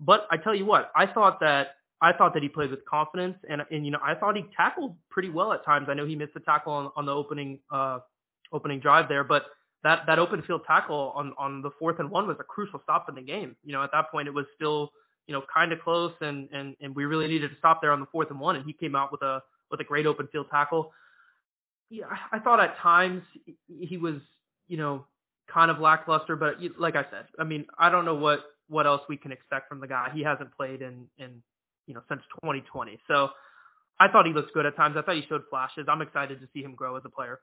but 0.00 0.26
I 0.30 0.36
tell 0.38 0.54
you 0.54 0.64
what 0.64 0.90
I 0.96 1.06
thought 1.06 1.38
that 1.40 1.76
I 2.00 2.12
thought 2.12 2.34
that 2.34 2.42
he 2.42 2.48
played 2.48 2.70
with 2.70 2.84
confidence 2.84 3.36
and 3.48 3.62
and 3.70 3.84
you 3.84 3.92
know 3.92 4.00
I 4.02 4.14
thought 4.14 4.36
he 4.36 4.44
tackled 4.56 4.96
pretty 5.08 5.30
well 5.30 5.52
at 5.52 5.64
times 5.64 5.88
I 5.88 5.94
know 5.94 6.06
he 6.06 6.16
missed 6.16 6.34
the 6.34 6.40
tackle 6.40 6.72
on, 6.72 6.90
on 6.96 7.06
the 7.06 7.12
opening 7.12 7.60
uh 7.70 8.00
opening 8.52 8.80
drive 8.80 9.08
there 9.08 9.24
but 9.24 9.46
that 9.84 10.02
that 10.06 10.18
open 10.18 10.42
field 10.42 10.62
tackle 10.66 11.12
on 11.14 11.32
on 11.38 11.62
the 11.62 11.70
fourth 11.78 11.98
and 11.98 12.10
one 12.10 12.26
was 12.26 12.36
a 12.40 12.44
crucial 12.44 12.80
stop 12.82 13.08
in 13.08 13.14
the 13.14 13.22
game 13.22 13.56
you 13.64 13.72
know 13.72 13.82
at 13.82 13.90
that 13.92 14.10
point 14.10 14.28
it 14.28 14.34
was 14.34 14.46
still 14.54 14.90
you 15.28 15.34
know, 15.34 15.42
kind 15.54 15.72
of 15.72 15.80
close, 15.80 16.12
and 16.22 16.48
and 16.52 16.74
and 16.80 16.96
we 16.96 17.04
really 17.04 17.28
needed 17.28 17.50
to 17.50 17.56
stop 17.58 17.80
there 17.82 17.92
on 17.92 18.00
the 18.00 18.06
fourth 18.06 18.30
and 18.30 18.40
one, 18.40 18.56
and 18.56 18.64
he 18.64 18.72
came 18.72 18.96
out 18.96 19.12
with 19.12 19.22
a 19.22 19.42
with 19.70 19.78
a 19.78 19.84
great 19.84 20.06
open 20.06 20.26
field 20.32 20.46
tackle. 20.50 20.90
Yeah, 21.90 22.06
I 22.32 22.38
thought 22.38 22.60
at 22.60 22.76
times 22.78 23.22
he 23.68 23.98
was, 23.98 24.16
you 24.66 24.78
know, 24.78 25.06
kind 25.52 25.70
of 25.70 25.78
lackluster, 25.78 26.34
but 26.34 26.56
like 26.78 26.96
I 26.96 27.04
said, 27.10 27.26
I 27.38 27.44
mean, 27.44 27.66
I 27.78 27.90
don't 27.90 28.06
know 28.06 28.14
what 28.14 28.40
what 28.68 28.86
else 28.86 29.02
we 29.08 29.18
can 29.18 29.30
expect 29.30 29.68
from 29.68 29.80
the 29.80 29.86
guy. 29.86 30.08
He 30.14 30.22
hasn't 30.22 30.56
played 30.56 30.80
in 30.80 31.06
in 31.18 31.42
you 31.86 31.92
know 31.92 32.00
since 32.08 32.22
2020, 32.42 32.98
so 33.06 33.28
I 34.00 34.08
thought 34.08 34.24
he 34.24 34.32
looked 34.32 34.54
good 34.54 34.64
at 34.64 34.76
times. 34.76 34.96
I 34.96 35.02
thought 35.02 35.16
he 35.16 35.26
showed 35.28 35.42
flashes. 35.50 35.86
I'm 35.88 36.00
excited 36.00 36.40
to 36.40 36.48
see 36.54 36.62
him 36.62 36.74
grow 36.74 36.96
as 36.96 37.02
a 37.04 37.10
player. 37.10 37.40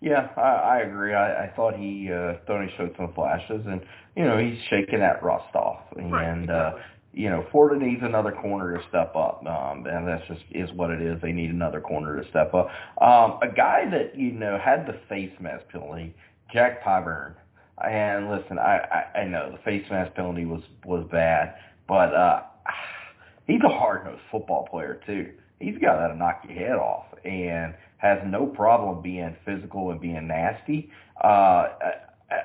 Yeah, 0.00 0.28
I, 0.36 0.40
I 0.40 0.78
agree. 0.80 1.14
I, 1.14 1.44
I 1.44 1.52
thought 1.54 1.76
he 1.76 2.10
uh, 2.10 2.34
thought 2.46 2.62
he 2.64 2.74
showed 2.76 2.94
some 2.96 3.12
flashes, 3.12 3.62
and 3.66 3.82
you 4.16 4.24
know 4.24 4.38
he's 4.38 4.58
shaking 4.70 5.00
that 5.00 5.22
rust 5.22 5.54
off, 5.54 5.82
and 5.96 6.10
right, 6.10 6.26
uh, 6.26 6.40
exactly. 6.40 6.54
uh, 6.54 6.84
you 7.12 7.28
know 7.28 7.46
Florida 7.52 7.84
needs 7.84 8.02
another 8.02 8.32
corner 8.32 8.78
to 8.78 8.88
step 8.88 9.14
up, 9.14 9.44
um, 9.46 9.86
and 9.86 10.08
that's 10.08 10.26
just 10.26 10.40
is 10.52 10.70
what 10.72 10.90
it 10.90 11.02
is. 11.02 11.20
They 11.20 11.32
need 11.32 11.50
another 11.50 11.82
corner 11.82 12.22
to 12.22 12.28
step 12.30 12.54
up. 12.54 12.68
Um, 13.00 13.38
a 13.42 13.52
guy 13.54 13.90
that 13.90 14.18
you 14.18 14.32
know 14.32 14.58
had 14.58 14.86
the 14.86 14.98
face 15.08 15.32
mask 15.38 15.68
penalty, 15.70 16.14
Jack 16.52 16.82
Pyburn. 16.82 17.34
And 17.82 18.30
listen, 18.30 18.58
I, 18.58 18.78
I 19.14 19.20
I 19.20 19.24
know 19.24 19.52
the 19.52 19.58
face 19.58 19.84
mask 19.90 20.14
penalty 20.14 20.46
was 20.46 20.62
was 20.84 21.06
bad, 21.10 21.56
but 21.86 22.14
uh, 22.14 22.42
he's 23.46 23.62
a 23.64 23.68
hard 23.68 24.06
nosed 24.06 24.22
football 24.30 24.66
player 24.70 25.00
too. 25.06 25.32
He's 25.58 25.76
got 25.76 26.06
to 26.08 26.14
knock 26.14 26.42
your 26.48 26.56
head 26.56 26.76
off, 26.76 27.06
and 27.22 27.74
has 28.00 28.18
no 28.26 28.46
problem 28.46 29.02
being 29.02 29.36
physical 29.44 29.90
and 29.90 30.00
being 30.00 30.26
nasty. 30.26 30.90
Uh, 31.22 31.68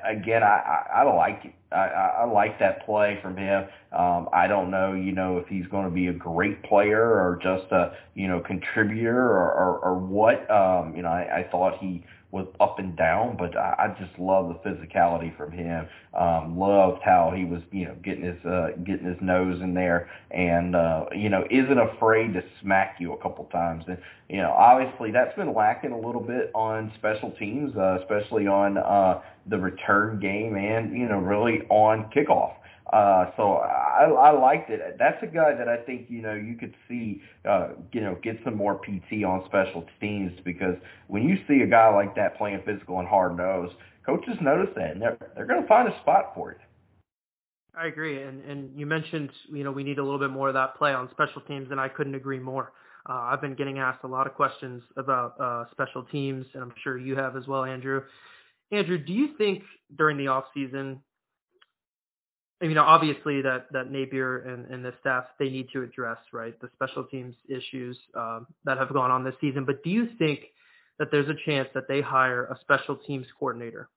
again, 0.04 0.44
I, 0.44 0.86
I, 0.94 1.00
I 1.00 1.14
like 1.16 1.46
it. 1.46 1.54
I, 1.72 2.22
I 2.22 2.26
like 2.26 2.60
that 2.60 2.86
play 2.86 3.20
from 3.22 3.36
him. 3.36 3.66
Um, 3.92 4.30
I 4.32 4.48
don't 4.48 4.72
know, 4.72 4.94
you 4.94 5.12
know, 5.12 5.38
if 5.38 5.48
he's 5.48 5.68
going 5.68 5.86
to 5.86 5.92
be 5.92 6.08
a 6.08 6.14
great 6.14 6.64
player 6.64 7.02
or 7.02 7.38
just 7.42 7.70
a, 7.72 7.98
you 8.14 8.28
know, 8.28 8.40
contributor 8.40 9.20
or, 9.20 9.52
or, 9.52 9.80
or 9.80 9.98
what. 9.98 10.50
Um, 10.50 10.96
you 10.96 11.02
know, 11.02 11.10
I, 11.10 11.40
I 11.40 11.48
thought 11.52 11.78
he 11.80 12.04
was 12.36 12.48
up 12.60 12.80
and 12.80 12.98
down, 12.98 13.38
but 13.38 13.56
I, 13.56 13.76
I 13.80 13.88
just 13.98 14.20
love 14.20 14.50
the 14.50 14.70
physicality 14.70 15.36
from 15.38 15.54
him. 15.54 15.88
Um, 16.14 16.60
loved 16.60 17.02
how 17.02 17.32
he 17.34 17.46
was, 17.46 17.62
you 17.72 17.86
know, 17.86 17.96
getting 18.04 18.26
his 18.26 18.46
uh, 18.46 18.72
getting 18.84 19.06
his 19.06 19.16
nose 19.22 19.62
in 19.62 19.74
there, 19.74 20.10
and 20.32 20.76
uh, 20.76 21.06
you 21.16 21.30
know, 21.30 21.46
isn't 21.50 21.78
afraid 21.78 22.34
to 22.34 22.44
smack 22.62 22.98
you 23.00 23.14
a 23.14 23.18
couple 23.22 23.46
times. 23.46 23.86
And 23.88 23.98
you 24.28 24.42
know, 24.42 24.52
obviously 24.52 25.12
that's 25.12 25.34
been 25.38 25.54
lacking 25.54 25.94
a 25.94 25.98
little 25.98 26.20
bit 26.20 26.52
on 26.54 26.92
special 26.98 27.32
teams, 27.40 27.74
uh, 27.78 28.00
especially 28.02 28.48
on 28.48 28.80
uh, 28.80 29.22
the 29.48 29.58
return 29.58 30.20
game, 30.20 30.58
and 30.58 30.92
you 30.92 31.08
know, 31.08 31.20
really 31.20 31.62
on 31.70 32.12
kickoff. 32.14 32.56
Uh, 32.94 33.32
so 33.36 33.54
I, 33.54 34.04
I 34.04 34.32
liked 34.32 34.70
it. 34.70 34.96
That's 35.00 35.22
a 35.24 35.28
guy 35.28 35.56
that 35.56 35.68
I 35.68 35.78
think 35.78 36.06
you 36.08 36.22
know 36.22 36.34
you 36.34 36.56
could 36.56 36.76
see, 36.88 37.22
uh, 37.50 37.70
you 37.92 38.02
know, 38.02 38.16
get 38.22 38.40
some 38.44 38.56
more 38.56 38.76
PT 38.76 39.24
on 39.24 39.44
special 39.46 39.86
teams 40.00 40.32
because 40.44 40.76
when 41.08 41.28
you 41.28 41.38
see 41.48 41.62
a 41.62 41.68
guy 41.68 41.94
like 41.94 42.16
that 42.16 42.38
playing 42.38 42.62
physical 42.64 43.00
and 43.00 43.08
hard 43.08 43.36
nose, 43.36 43.72
coaches 44.06 44.36
notice 44.40 44.70
that 44.76 44.92
and 44.92 45.02
they're 45.02 45.18
they're 45.36 45.48
going 45.48 45.62
to 45.62 45.68
find 45.68 45.88
a 45.88 46.00
spot 46.02 46.34
for 46.36 46.52
you. 46.52 46.58
I 47.76 47.88
agree, 47.88 48.22
and 48.22 48.44
and 48.46 48.78
you 48.80 48.86
mentioned 48.86 49.32
you 49.52 49.64
know 49.64 49.72
we 49.72 49.84
need 49.84 49.98
a 49.98 50.04
little 50.04 50.20
bit 50.20 50.30
more 50.30 50.50
of 50.50 50.54
that 50.54 50.76
play 50.76 50.94
on 50.94 51.10
special 51.10 51.42
teams, 51.42 51.72
and 51.72 51.80
I 51.80 51.90
couldn't 51.90 52.16
agree 52.16 52.40
more. 52.40 52.72
Uh, 53.10 53.14
I've 53.14 53.42
been 53.42 53.56
getting 53.56 53.80
asked 53.80 54.04
a 54.04 54.08
lot 54.08 54.28
of 54.28 54.36
questions 54.36 54.84
about 54.96 55.40
uh, 55.40 55.66
special 55.72 56.04
teams, 56.04 56.46
and 56.54 56.62
I'm 56.62 56.74
sure 56.84 56.98
you 56.98 57.16
have 57.16 57.36
as 57.36 57.48
well, 57.48 57.64
Andrew. 57.64 58.02
Andrew, 58.72 58.98
do 58.98 59.14
you 59.14 59.36
think 59.38 59.64
during 59.96 60.18
the 60.18 60.28
off 60.28 60.46
season 60.54 61.02
you 62.62 62.74
know, 62.74 62.84
obviously 62.84 63.42
that, 63.42 63.68
that 63.72 63.92
Napier 63.92 64.40
and, 64.40 64.66
and 64.72 64.84
the 64.84 64.94
staff, 65.02 65.26
they 65.40 65.50
need 65.50 65.68
to 65.74 65.84
address, 65.84 66.18
right, 66.32 66.60
the 66.62 66.70
special 66.74 67.04
teams 67.04 67.36
issues 67.50 67.98
um, 68.16 68.48
that 68.64 68.78
have 68.78 68.94
gone 68.94 69.12
on 69.12 69.24
this 69.24 69.36
season. 69.42 69.66
But 69.66 69.84
do 69.84 69.90
you 69.90 70.08
think 70.18 70.40
that 70.98 71.10
there's 71.12 71.28
a 71.28 71.36
chance 71.46 71.68
that 71.74 71.88
they 71.88 72.02
hire 72.02 72.46
a 72.46 72.58
special 72.62 72.96
teams 72.96 73.28
coordinator? 73.38 73.90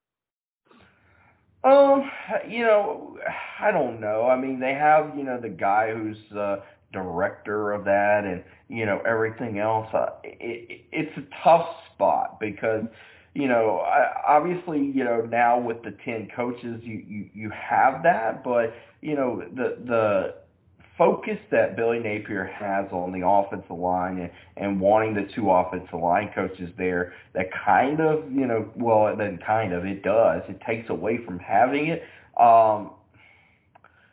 Um, 1.63 2.11
you 2.49 2.63
know, 2.63 3.19
I 3.61 3.71
don't 3.71 4.01
know. 4.01 4.27
I 4.27 4.41
mean, 4.41 4.61
they 4.61 4.75
have, 4.75 5.17
you 5.17 5.25
know, 5.25 5.41
the 5.41 5.49
guy 5.49 5.93
who's 5.93 6.19
uh, 6.37 6.57
director 6.93 7.73
of 7.73 7.85
that 7.85 8.25
and, 8.25 8.43
you 8.69 8.87
know, 8.87 9.01
everything 9.07 9.59
else. 9.59 9.89
Uh, 9.93 10.11
it, 10.25 10.83
it's 10.93 11.17
a 11.17 11.45
tough 11.45 11.69
spot 11.95 12.39
because– 12.41 12.85
you 13.35 13.49
know, 13.49 13.85
obviously, 14.27 14.79
you 14.79 15.05
know, 15.05 15.23
now 15.23 15.59
with 15.61 15.83
the 15.83 15.95
10 16.05 16.29
coaches, 16.35 16.81
you, 16.83 17.05
you, 17.07 17.31
you 17.35 17.51
have 17.51 18.03
that, 18.03 18.43
but, 18.43 18.75
you 19.01 19.15
know, 19.15 19.43
the, 19.55 19.79
the 19.85 20.35
focus 20.97 21.39
that 21.51 21.77
Billy 21.77 22.01
Napier 22.01 22.45
has 22.45 22.87
on 22.91 23.13
the 23.13 23.27
offensive 23.27 23.71
line 23.79 24.19
and, 24.19 24.31
and 24.57 24.81
wanting 24.81 25.15
the 25.15 25.29
two 25.35 25.51
offensive 25.51 26.01
line 26.01 26.31
coaches 26.35 26.71
there, 26.77 27.13
that 27.35 27.47
kind 27.65 28.01
of, 28.01 28.31
you 28.33 28.47
know, 28.47 28.69
well, 28.75 29.15
then 29.17 29.39
kind 29.47 29.73
of, 29.73 29.87
it 29.87 30.03
does. 30.03 30.43
It 30.49 30.61
takes 30.67 30.91
away 30.91 31.19
from 31.25 31.39
having 31.39 31.89
it. 31.89 32.03
Um, 32.41 32.91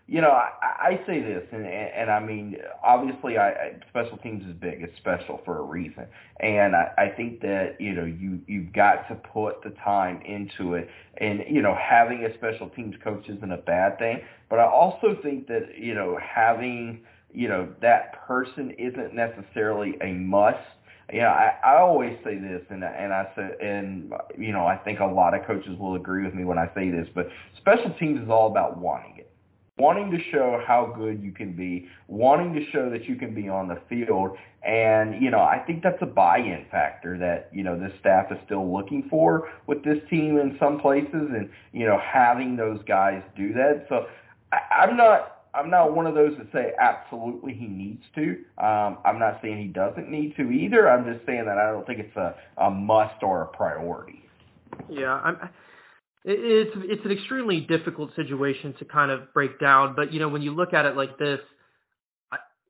you 0.08 0.22
know, 0.22 0.30
I, 0.30 0.52
I 0.62 1.02
say 1.08 1.20
this, 1.20 1.44
and, 1.52 1.66
and, 1.66 2.12
I 2.12 2.20
mean, 2.20 2.58
obviously, 2.84 3.38
I, 3.38 3.50
I 3.50 3.72
special 3.90 4.18
teams 4.20 4.46
is 4.46 4.54
big. 4.54 4.84
It's 4.84 4.96
special 4.98 5.42
for 5.44 5.58
a 5.58 5.64
reason, 5.64 6.06
and 6.42 6.76
I, 6.76 6.92
I 6.96 7.10
think 7.10 7.42
that 7.42 7.78
you 7.80 7.94
know 7.94 8.06
you 8.06 8.40
you've 8.46 8.72
got 8.72 9.08
to 9.08 9.16
put 9.16 9.64
the 9.64 9.72
time 9.84 10.22
into 10.22 10.76
it, 10.76 10.90
and 11.18 11.44
you 11.50 11.64
know, 11.64 11.76
having 11.76 12.24
a 12.24 12.36
special 12.36 12.70
teams 12.70 12.94
coach 13.04 13.28
isn't 13.30 13.52
a 13.52 13.58
bad 13.58 13.98
thing, 13.98 14.22
but 14.48 14.60
I 14.60 14.66
also 14.66 15.18
think 15.24 15.48
that 15.48 15.70
you 15.76 15.96
know 15.96 16.20
having 16.22 17.02
you 17.34 17.48
know 17.48 17.68
that 17.82 18.28
person 18.28 18.76
isn't 18.78 19.16
necessarily 19.16 19.96
a 20.02 20.14
must. 20.14 20.60
You 21.12 21.22
know, 21.22 21.30
I, 21.30 21.56
I 21.64 21.78
always 21.80 22.16
say 22.24 22.38
this, 22.38 22.62
and 22.70 22.84
and 22.84 23.12
I 23.12 23.28
say, 23.36 23.50
and 23.60 24.14
you 24.38 24.52
know, 24.52 24.68
I 24.68 24.78
think 24.78 25.00
a 25.00 25.06
lot 25.06 25.34
of 25.34 25.48
coaches 25.48 25.80
will 25.80 25.96
agree 25.96 26.24
with 26.24 26.36
me 26.36 26.46
when 26.46 26.60
I 26.60 26.70
say 26.76 26.92
this, 26.92 27.08
but 27.16 27.28
special 27.58 27.92
teams 28.00 28.22
is 28.22 28.30
all 28.30 28.52
about 28.52 28.78
wanting 28.78 29.18
it 29.18 29.32
wanting 29.78 30.10
to 30.10 30.18
show 30.32 30.62
how 30.66 30.94
good 30.98 31.22
you 31.22 31.32
can 31.32 31.54
be, 31.54 31.88
wanting 32.08 32.54
to 32.54 32.66
show 32.72 32.90
that 32.90 33.06
you 33.06 33.16
can 33.16 33.36
be 33.36 33.50
on 33.50 33.68
the 33.68 33.78
field. 33.90 34.38
And, 34.64 35.22
you 35.22 35.30
know, 35.30 35.42
I 35.42 35.60
think 35.60 35.84
that's 35.84 36.02
a 36.02 36.06
buy-in 36.06 36.66
factor 36.72 37.18
that, 37.18 37.50
you 37.52 37.64
know, 37.64 37.78
this 37.78 37.92
staff 38.00 38.32
is 38.32 38.38
still 38.46 38.74
looking 38.74 39.08
for 39.10 39.50
with 39.68 39.84
this 39.84 39.98
team 40.10 40.38
in 40.38 40.56
some 40.60 40.80
places 40.80 41.12
and, 41.12 41.50
you 41.74 41.86
know, 41.86 42.00
having 42.00 42.56
those 42.56 42.80
guys 42.88 43.22
do 43.36 43.52
that. 43.54 43.86
So 43.90 44.08
I, 44.54 44.84
I'm 44.84 44.96
not 44.96 45.32
I'm 45.54 45.70
not 45.70 45.96
one 45.96 46.06
of 46.06 46.16
those 46.16 46.38
that 46.38 46.52
say 46.52 46.74
absolutely 46.80 47.54
he 47.54 47.68
needs 47.68 48.04
to. 48.16 48.32
Um, 48.58 48.98
I'm 49.06 49.20
not 49.20 49.40
saying 49.42 49.58
he 49.62 49.68
doesn't 49.68 50.10
need 50.10 50.36
to 50.36 50.52
either. 50.52 50.90
I'm 50.90 51.06
just 51.06 51.26
saying 51.26 51.46
that 51.46 51.58
I 51.58 51.72
don't 51.72 51.88
think 51.88 52.00
it's 52.00 52.16
a, 52.18 52.36
a 52.58 52.70
must 52.70 53.24
or 53.24 53.44
a 53.44 53.48
priority. 53.48 54.26
Yeah, 54.90 55.14
I'm 55.14 55.38
it's 56.26 56.72
it's 56.76 57.06
an 57.06 57.12
extremely 57.12 57.62
difficult 57.62 58.16
situation 58.16 58.74
to 58.80 58.86
kind 58.86 59.12
of 59.12 59.32
break 59.34 59.60
down. 59.60 59.96
But 59.96 60.12
you 60.12 60.20
know, 60.20 60.28
when 60.28 60.42
you 60.42 60.54
look 60.54 60.74
at 60.74 60.86
it 60.86 60.96
like 60.96 61.18
this, 61.20 61.40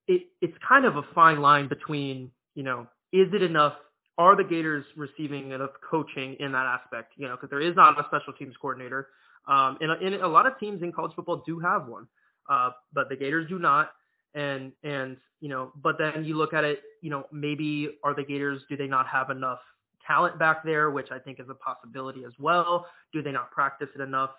it 0.07 0.23
it's 0.41 0.57
kind 0.67 0.85
of 0.85 0.97
a 0.97 1.03
fine 1.13 1.39
line 1.39 1.67
between 1.67 2.31
you 2.55 2.63
know, 2.63 2.87
is 3.11 3.27
it 3.33 3.41
enough? 3.41 3.73
Are 4.17 4.35
the 4.35 4.43
Gators 4.43 4.85
receiving 4.95 5.51
enough 5.51 5.71
coaching 5.89 6.37
in 6.39 6.53
that 6.53 6.65
aspect? 6.65 7.13
You 7.17 7.27
know, 7.27 7.35
because 7.35 7.49
there 7.49 7.61
is 7.61 7.75
not 7.75 7.99
a 7.99 8.05
special 8.07 8.33
teams 8.33 8.55
coordinator. 8.61 9.09
Um, 9.47 9.77
and, 9.81 9.91
and 9.91 10.15
a 10.15 10.27
lot 10.27 10.47
of 10.47 10.57
teams 10.57 10.81
in 10.81 10.91
college 10.91 11.11
football 11.15 11.43
do 11.45 11.59
have 11.59 11.87
one, 11.87 12.07
uh, 12.49 12.71
but 12.93 13.09
the 13.09 13.15
Gators 13.15 13.47
do 13.47 13.59
not. 13.59 13.91
And 14.33 14.73
and 14.83 15.17
you 15.39 15.49
know, 15.49 15.71
but 15.81 15.97
then 15.97 16.25
you 16.25 16.35
look 16.35 16.53
at 16.53 16.63
it, 16.63 16.81
you 17.01 17.09
know, 17.09 17.25
maybe 17.31 17.89
are 18.03 18.13
the 18.13 18.23
Gators 18.23 18.61
do 18.69 18.75
they 18.75 18.87
not 18.87 19.07
have 19.07 19.29
enough 19.29 19.59
talent 20.05 20.37
back 20.39 20.63
there, 20.63 20.91
which 20.91 21.07
I 21.11 21.19
think 21.19 21.39
is 21.39 21.47
a 21.49 21.53
possibility 21.53 22.23
as 22.25 22.33
well. 22.39 22.87
Do 23.13 23.21
they 23.21 23.31
not 23.31 23.51
practice 23.51 23.89
it 23.95 24.01
enough 24.01 24.31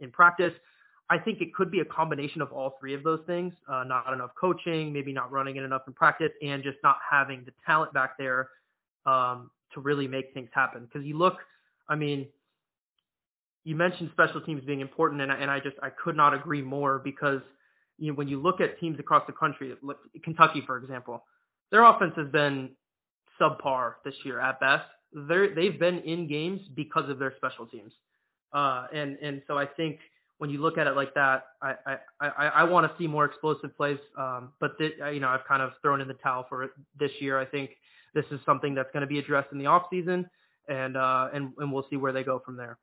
in 0.00 0.10
practice? 0.10 0.52
I 1.08 1.18
think 1.18 1.40
it 1.40 1.52
could 1.54 1.70
be 1.70 1.80
a 1.80 1.84
combination 1.84 2.40
of 2.40 2.52
all 2.52 2.76
three 2.78 2.94
of 2.94 3.02
those 3.02 3.20
things. 3.26 3.52
Uh, 3.68 3.82
not 3.84 4.12
enough 4.12 4.30
coaching, 4.40 4.92
maybe 4.92 5.12
not 5.12 5.32
running 5.32 5.56
it 5.56 5.64
enough 5.64 5.82
in 5.86 5.92
practice, 5.92 6.30
and 6.40 6.62
just 6.62 6.78
not 6.84 6.98
having 7.08 7.42
the 7.44 7.52
talent 7.66 7.92
back 7.92 8.16
there 8.16 8.48
um, 9.06 9.50
to 9.74 9.80
really 9.80 10.06
make 10.06 10.32
things 10.32 10.48
happen. 10.54 10.84
Because 10.84 11.04
you 11.04 11.18
look, 11.18 11.38
I 11.88 11.96
mean, 11.96 12.28
you 13.64 13.74
mentioned 13.74 14.10
special 14.12 14.40
teams 14.40 14.64
being 14.64 14.80
important, 14.80 15.20
and 15.20 15.32
I, 15.32 15.36
and 15.36 15.50
I 15.50 15.58
just 15.58 15.76
I 15.82 15.90
could 15.90 16.16
not 16.16 16.32
agree 16.32 16.62
more 16.62 17.00
because 17.00 17.40
you 17.98 18.12
know 18.12 18.14
when 18.14 18.28
you 18.28 18.40
look 18.40 18.60
at 18.60 18.78
teams 18.78 19.00
across 19.00 19.24
the 19.26 19.32
country, 19.32 19.74
Kentucky 20.22 20.62
for 20.64 20.78
example, 20.78 21.24
their 21.72 21.82
offense 21.82 22.12
has 22.16 22.28
been 22.28 22.70
subpar 23.40 23.94
this 24.04 24.14
year 24.24 24.38
at 24.38 24.60
best 24.60 24.84
they're 25.12 25.54
they've 25.54 25.78
been 25.78 25.98
in 26.00 26.26
games 26.28 26.60
because 26.74 27.08
of 27.08 27.18
their 27.18 27.34
special 27.36 27.66
teams. 27.66 27.92
Uh, 28.52 28.86
and 28.92 29.18
and 29.22 29.42
so 29.46 29.58
I 29.58 29.66
think 29.66 29.98
when 30.38 30.50
you 30.50 30.60
look 30.60 30.78
at 30.78 30.86
it 30.86 30.96
like 30.96 31.14
that, 31.14 31.44
I 31.62 31.74
I 31.86 31.96
I, 32.20 32.46
I 32.46 32.64
want 32.64 32.90
to 32.90 32.98
see 32.98 33.06
more 33.06 33.24
explosive 33.24 33.76
plays. 33.76 33.98
Um, 34.18 34.52
but 34.60 34.76
th- 34.78 34.94
you 35.12 35.20
know 35.20 35.28
I've 35.28 35.44
kind 35.46 35.62
of 35.62 35.72
thrown 35.82 36.00
in 36.00 36.08
the 36.08 36.14
towel 36.14 36.46
for 36.48 36.64
it 36.64 36.70
this 36.98 37.12
year. 37.20 37.38
I 37.38 37.44
think 37.44 37.70
this 38.14 38.24
is 38.30 38.40
something 38.44 38.74
that's 38.74 38.90
going 38.92 39.02
to 39.02 39.06
be 39.06 39.18
addressed 39.18 39.52
in 39.52 39.58
the 39.58 39.66
off 39.66 39.84
season, 39.90 40.28
and 40.68 40.96
uh, 40.96 41.28
and 41.32 41.52
and 41.58 41.72
we'll 41.72 41.86
see 41.90 41.96
where 41.96 42.12
they 42.12 42.24
go 42.24 42.40
from 42.44 42.56
there. 42.56 42.78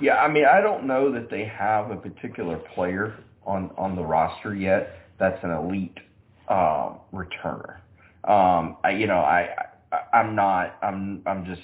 Yeah, 0.00 0.16
I 0.16 0.28
mean 0.28 0.44
I 0.44 0.60
don't 0.60 0.86
know 0.86 1.12
that 1.12 1.30
they 1.30 1.44
have 1.44 1.90
a 1.90 1.96
particular 1.96 2.58
player 2.74 3.18
on 3.44 3.70
on 3.76 3.96
the 3.96 4.02
roster 4.02 4.54
yet 4.54 4.98
that's 5.18 5.42
an 5.44 5.50
elite 5.50 5.98
um, 6.48 6.98
returner. 7.12 7.76
Um, 8.24 8.76
I, 8.84 8.90
you 8.90 9.06
know 9.06 9.18
I, 9.18 9.66
I'm 10.12 10.34
not. 10.34 10.76
I'm. 10.82 11.22
I'm 11.26 11.44
just. 11.44 11.62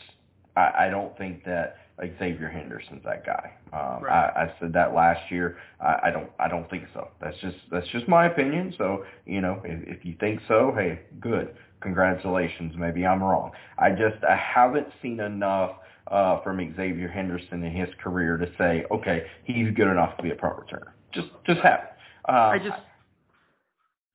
I, 0.57 0.87
I 0.87 0.89
don't 0.91 1.17
think 1.17 1.45
that 1.45 1.79
like 1.99 2.19
Xavier 2.19 2.49
Henderson's 2.49 3.03
that 3.05 3.25
guy. 3.25 3.53
Um, 3.73 4.05
right. 4.05 4.31
I, 4.37 4.45
I 4.45 4.55
said 4.61 4.73
that 4.75 4.95
last 4.95 5.31
year. 5.31 5.59
I, 5.81 5.99
I 6.05 6.11
don't. 6.11 6.31
I 6.39 6.49
don't 6.49 6.69
think 6.71 6.85
so. 6.93 7.09
That's 7.21 7.37
just. 7.41 7.57
That's 7.71 7.87
just 7.89 8.09
my 8.09 8.27
opinion. 8.27 8.75
So 8.77 9.05
you 9.27 9.41
know, 9.41 9.61
if, 9.65 9.99
if 9.99 10.05
you 10.05 10.17
think 10.21 10.41
so, 10.49 10.73
hey, 10.77 11.01
good. 11.21 11.55
Congratulations. 11.81 12.75
Maybe 12.77 13.07
I'm 13.07 13.23
wrong. 13.23 13.53
I 13.79 13.91
just. 13.91 14.23
I 14.25 14.37
haven't 14.37 14.89
seen 15.01 15.21
enough 15.21 15.77
uh, 16.09 16.43
from 16.43 16.59
Xavier 16.77 17.09
Henderson 17.09 17.63
in 17.63 17.73
his 17.73 17.89
career 18.03 18.37
to 18.37 18.51
say, 18.59 18.85
okay, 18.91 19.27
he's 19.45 19.73
good 19.75 19.89
enough 19.89 20.17
to 20.19 20.23
be 20.23 20.31
a 20.31 20.35
pro 20.35 20.51
returner. 20.51 20.93
Just. 21.13 21.29
Just 21.47 21.61
haven't. 21.61 21.89
Um, 22.29 22.35
I 22.35 22.59
just. 22.59 22.81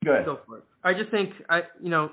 Go 0.06 0.12
ahead. 0.12 0.26
Go 0.26 0.40
for 0.46 0.58
it. 0.58 0.64
I 0.84 0.94
just 0.94 1.10
think 1.10 1.34
I. 1.50 1.64
You 1.82 1.90
know 1.90 2.12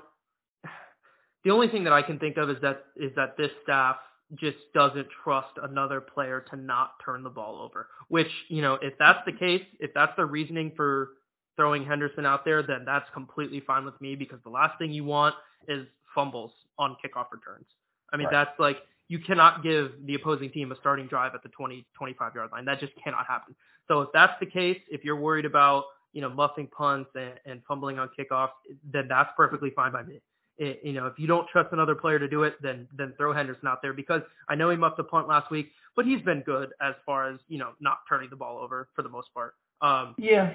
the 1.43 1.51
only 1.51 1.67
thing 1.67 1.83
that 1.85 1.93
I 1.93 2.01
can 2.01 2.19
think 2.19 2.37
of 2.37 2.49
is 2.49 2.57
that 2.61 2.85
is 2.95 3.11
that 3.15 3.37
this 3.37 3.51
staff 3.63 3.97
just 4.35 4.57
doesn't 4.73 5.07
trust 5.23 5.51
another 5.61 5.99
player 5.99 6.45
to 6.49 6.55
not 6.55 6.93
turn 7.03 7.23
the 7.23 7.29
ball 7.29 7.61
over. 7.61 7.87
Which, 8.07 8.29
you 8.47 8.61
know, 8.61 8.75
if 8.81 8.93
that's 8.97 9.19
the 9.25 9.33
case, 9.33 9.63
if 9.79 9.93
that's 9.93 10.13
the 10.15 10.25
reasoning 10.25 10.71
for 10.75 11.09
throwing 11.57 11.85
Henderson 11.85 12.25
out 12.25 12.45
there, 12.45 12.63
then 12.63 12.83
that's 12.85 13.09
completely 13.13 13.59
fine 13.59 13.83
with 13.83 13.99
me 13.99 14.15
because 14.15 14.39
the 14.43 14.49
last 14.49 14.77
thing 14.77 14.91
you 14.91 15.03
want 15.03 15.35
is 15.67 15.85
fumbles 16.15 16.51
on 16.77 16.95
kickoff 17.03 17.27
returns. 17.31 17.65
I 18.13 18.17
mean, 18.17 18.27
right. 18.27 18.31
that's 18.31 18.59
like 18.59 18.77
you 19.09 19.19
cannot 19.19 19.63
give 19.63 19.91
the 20.05 20.15
opposing 20.15 20.51
team 20.51 20.71
a 20.71 20.75
starting 20.77 21.07
drive 21.07 21.35
at 21.35 21.43
the 21.43 21.49
20, 21.49 21.85
25 21.97 22.35
yard 22.35 22.49
line. 22.51 22.65
That 22.65 22.79
just 22.79 22.93
cannot 23.03 23.25
happen. 23.27 23.55
So 23.87 24.01
if 24.01 24.09
that's 24.13 24.33
the 24.39 24.45
case, 24.45 24.79
if 24.89 25.03
you're 25.03 25.17
worried 25.17 25.45
about, 25.45 25.85
you 26.13 26.21
know, 26.21 26.29
muffing 26.29 26.67
punts 26.67 27.09
and, 27.15 27.33
and 27.45 27.61
fumbling 27.67 27.99
on 27.99 28.09
kickoffs, 28.17 28.51
then 28.89 29.07
that's 29.09 29.29
perfectly 29.35 29.71
fine 29.71 29.91
by 29.91 30.03
me 30.03 30.21
it, 30.61 30.79
you 30.83 30.93
know, 30.93 31.07
if 31.07 31.17
you 31.17 31.25
don't 31.25 31.47
trust 31.47 31.73
another 31.73 31.95
player 31.95 32.19
to 32.19 32.27
do 32.27 32.43
it, 32.43 32.53
then 32.61 32.87
then 32.95 33.13
throw 33.17 33.33
Henderson 33.33 33.67
out 33.67 33.81
there 33.81 33.93
because 33.93 34.21
I 34.47 34.53
know 34.53 34.69
he 34.69 34.77
muffed 34.77 34.99
a 34.99 35.03
punt 35.03 35.27
last 35.27 35.49
week, 35.49 35.71
but 35.95 36.05
he's 36.05 36.21
been 36.21 36.41
good 36.41 36.69
as 36.79 36.93
far 37.03 37.33
as 37.33 37.39
you 37.47 37.57
know 37.57 37.71
not 37.79 37.99
turning 38.07 38.29
the 38.29 38.35
ball 38.35 38.59
over 38.59 38.87
for 38.95 39.01
the 39.01 39.09
most 39.09 39.33
part. 39.33 39.55
Um, 39.81 40.13
yeah. 40.19 40.53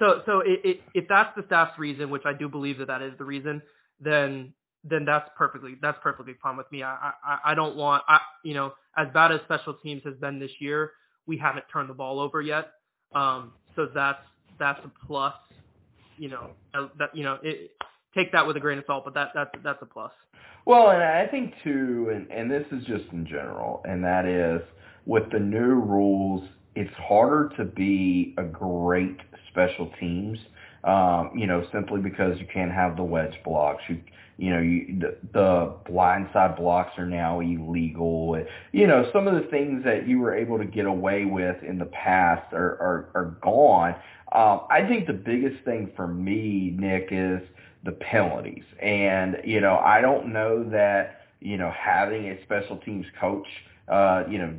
So 0.00 0.22
so 0.26 0.40
it, 0.40 0.60
it, 0.64 0.80
if 0.94 1.06
that's 1.08 1.30
the 1.36 1.44
staff's 1.46 1.78
reason, 1.78 2.10
which 2.10 2.24
I 2.26 2.32
do 2.32 2.48
believe 2.48 2.78
that 2.78 2.88
that 2.88 3.02
is 3.02 3.12
the 3.18 3.24
reason, 3.24 3.62
then 4.00 4.52
then 4.82 5.04
that's 5.04 5.30
perfectly 5.36 5.76
that's 5.80 5.98
perfectly 6.02 6.34
fine 6.42 6.56
with 6.56 6.70
me. 6.72 6.82
I 6.82 7.12
I, 7.24 7.38
I 7.52 7.54
don't 7.54 7.76
want 7.76 8.02
I 8.08 8.18
you 8.42 8.54
know 8.54 8.72
as 8.96 9.06
bad 9.14 9.30
as 9.30 9.40
special 9.44 9.74
teams 9.74 10.02
has 10.04 10.14
been 10.16 10.40
this 10.40 10.50
year, 10.58 10.90
we 11.26 11.38
haven't 11.38 11.66
turned 11.72 11.88
the 11.88 11.94
ball 11.94 12.18
over 12.18 12.42
yet. 12.42 12.72
Um, 13.14 13.52
so 13.76 13.86
that's 13.94 14.18
that's 14.58 14.80
a 14.84 14.90
plus. 15.06 15.34
You 16.18 16.30
know 16.30 16.50
that 16.98 17.14
you 17.14 17.22
know 17.22 17.38
it, 17.44 17.70
take 18.16 18.32
that 18.32 18.46
with 18.46 18.56
a 18.56 18.60
grain 18.60 18.78
of 18.78 18.84
salt, 18.86 19.04
but 19.04 19.14
that 19.14 19.28
that's 19.34 19.50
that's 19.62 19.82
a 19.82 19.86
plus. 19.86 20.12
Well, 20.64 20.90
and 20.90 21.02
I 21.02 21.26
think 21.26 21.54
too, 21.62 22.10
and 22.12 22.30
and 22.30 22.50
this 22.50 22.66
is 22.72 22.84
just 22.84 23.04
in 23.12 23.26
general, 23.26 23.82
and 23.84 24.02
that 24.02 24.26
is 24.26 24.60
with 25.04 25.30
the 25.30 25.38
new 25.38 25.74
rules, 25.74 26.48
it's 26.74 26.92
harder 26.94 27.50
to 27.56 27.64
be 27.64 28.34
a 28.38 28.42
great 28.42 29.18
special 29.50 29.90
teams. 30.00 30.38
Um, 30.82 31.32
you 31.34 31.46
know, 31.46 31.66
simply 31.72 32.00
because 32.00 32.38
you 32.38 32.46
can't 32.52 32.70
have 32.70 32.96
the 32.96 33.02
wedge 33.02 33.34
blocks. 33.44 33.82
You 33.88 34.00
you 34.38 34.50
know, 34.50 34.60
you, 34.60 35.00
the, 35.00 35.16
the 35.32 35.74
blindside 35.90 36.58
blocks 36.58 36.92
are 36.98 37.06
now 37.06 37.40
illegal. 37.40 38.44
You 38.72 38.86
know, 38.86 39.08
some 39.12 39.26
of 39.26 39.34
the 39.34 39.48
things 39.48 39.82
that 39.84 40.06
you 40.06 40.20
were 40.20 40.34
able 40.34 40.58
to 40.58 40.66
get 40.66 40.84
away 40.84 41.24
with 41.24 41.56
in 41.62 41.78
the 41.78 41.86
past 41.86 42.52
are 42.52 42.76
are, 42.80 43.08
are 43.14 43.36
gone. 43.42 43.94
Um, 44.32 44.66
I 44.70 44.86
think 44.86 45.06
the 45.06 45.12
biggest 45.12 45.64
thing 45.64 45.92
for 45.96 46.06
me, 46.06 46.76
Nick, 46.78 47.08
is 47.10 47.40
the 47.86 47.92
penalties. 47.92 48.64
And, 48.82 49.38
you 49.44 49.60
know, 49.60 49.78
I 49.78 50.00
don't 50.00 50.32
know 50.32 50.68
that, 50.70 51.22
you 51.40 51.56
know, 51.56 51.70
having 51.70 52.28
a 52.28 52.42
special 52.42 52.76
teams 52.78 53.06
coach, 53.18 53.46
uh, 53.88 54.24
you 54.28 54.38
know, 54.38 54.52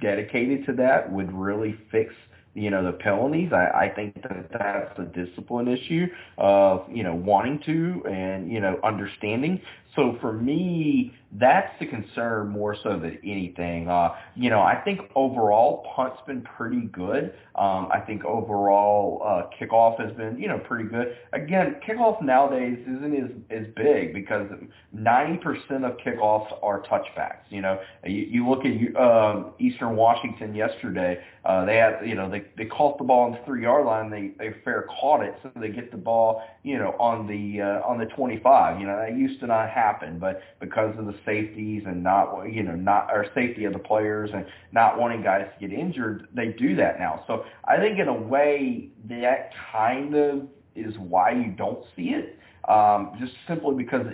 dedicated 0.00 0.66
to 0.66 0.72
that 0.74 1.10
would 1.10 1.32
really 1.32 1.76
fix 1.90 2.14
you 2.54 2.70
know 2.70 2.84
the 2.84 2.92
penalties. 2.92 3.52
I, 3.52 3.86
I 3.86 3.92
think 3.94 4.22
that 4.22 4.48
that's 4.52 4.98
a 4.98 5.02
discipline 5.04 5.68
issue 5.68 6.06
of 6.38 6.86
you 6.90 7.02
know 7.02 7.14
wanting 7.14 7.58
to 7.66 8.04
and 8.08 8.50
you 8.50 8.60
know 8.60 8.78
understanding. 8.84 9.60
So 9.96 10.16
for 10.20 10.32
me, 10.32 11.14
that's 11.36 11.72
the 11.80 11.86
concern 11.86 12.48
more 12.48 12.76
so 12.82 12.98
than 12.98 13.18
anything. 13.24 13.88
Uh, 13.88 14.14
you 14.36 14.50
know, 14.50 14.60
I 14.60 14.76
think 14.76 15.00
overall 15.14 15.84
punt's 15.94 16.20
been 16.26 16.42
pretty 16.42 16.82
good. 16.82 17.34
Um, 17.56 17.88
I 17.92 18.00
think 18.00 18.24
overall 18.24 19.22
uh, 19.24 19.42
kickoff 19.58 20.00
has 20.00 20.16
been 20.16 20.38
you 20.38 20.48
know 20.48 20.58
pretty 20.58 20.88
good. 20.88 21.16
Again, 21.32 21.76
kickoff 21.86 22.22
nowadays 22.22 22.78
isn't 22.82 23.14
as 23.14 23.30
as 23.50 23.66
big 23.76 24.14
because 24.14 24.48
90% 24.96 25.84
of 25.84 25.96
kickoffs 25.98 26.52
are 26.62 26.82
touchbacks. 26.82 27.44
You 27.50 27.62
know, 27.62 27.80
you, 28.04 28.26
you 28.30 28.48
look 28.48 28.64
at 28.64 28.96
uh, 28.96 29.50
Eastern 29.58 29.96
Washington 29.96 30.54
yesterday. 30.54 31.22
Uh, 31.44 31.64
they 31.64 31.76
had 31.76 31.98
you 32.06 32.14
know 32.14 32.30
they 32.30 32.44
they 32.56 32.64
caught 32.64 32.98
the 32.98 33.04
ball 33.04 33.26
on 33.26 33.32
the 33.32 33.38
three 33.44 33.62
yard 33.62 33.86
line. 33.86 34.10
They 34.10 34.32
they 34.38 34.54
fair 34.64 34.86
caught 35.00 35.22
it, 35.22 35.34
so 35.42 35.50
they 35.56 35.68
get 35.68 35.90
the 35.90 35.96
ball 35.96 36.42
you 36.62 36.78
know 36.78 36.94
on 36.98 37.26
the 37.26 37.60
uh, 37.60 37.88
on 37.88 37.98
the 37.98 38.06
25. 38.06 38.80
You 38.80 38.86
know 38.86 38.96
that 38.96 39.16
used 39.16 39.40
to 39.40 39.46
not 39.46 39.68
happen, 39.68 39.83
but 40.20 40.40
because 40.60 40.96
of 40.98 41.06
the 41.06 41.14
safeties 41.24 41.82
and 41.86 42.02
not 42.02 42.44
you 42.44 42.62
know 42.62 42.74
not 42.74 43.08
or 43.10 43.26
safety 43.34 43.64
of 43.64 43.72
the 43.72 43.78
players 43.78 44.30
and 44.32 44.44
not 44.72 44.98
wanting 44.98 45.22
guys 45.22 45.46
to 45.58 45.68
get 45.68 45.76
injured, 45.76 46.28
they 46.34 46.48
do 46.48 46.74
that 46.76 46.98
now. 46.98 47.24
So 47.26 47.44
I 47.64 47.76
think 47.76 47.98
in 47.98 48.08
a 48.08 48.12
way 48.12 48.88
that 49.08 49.50
kind 49.72 50.14
of 50.14 50.48
is 50.74 50.94
why 50.98 51.30
you 51.32 51.52
don't 51.56 51.84
see 51.96 52.10
it, 52.14 52.38
um, 52.68 53.12
just 53.20 53.32
simply 53.46 53.74
because 53.76 54.06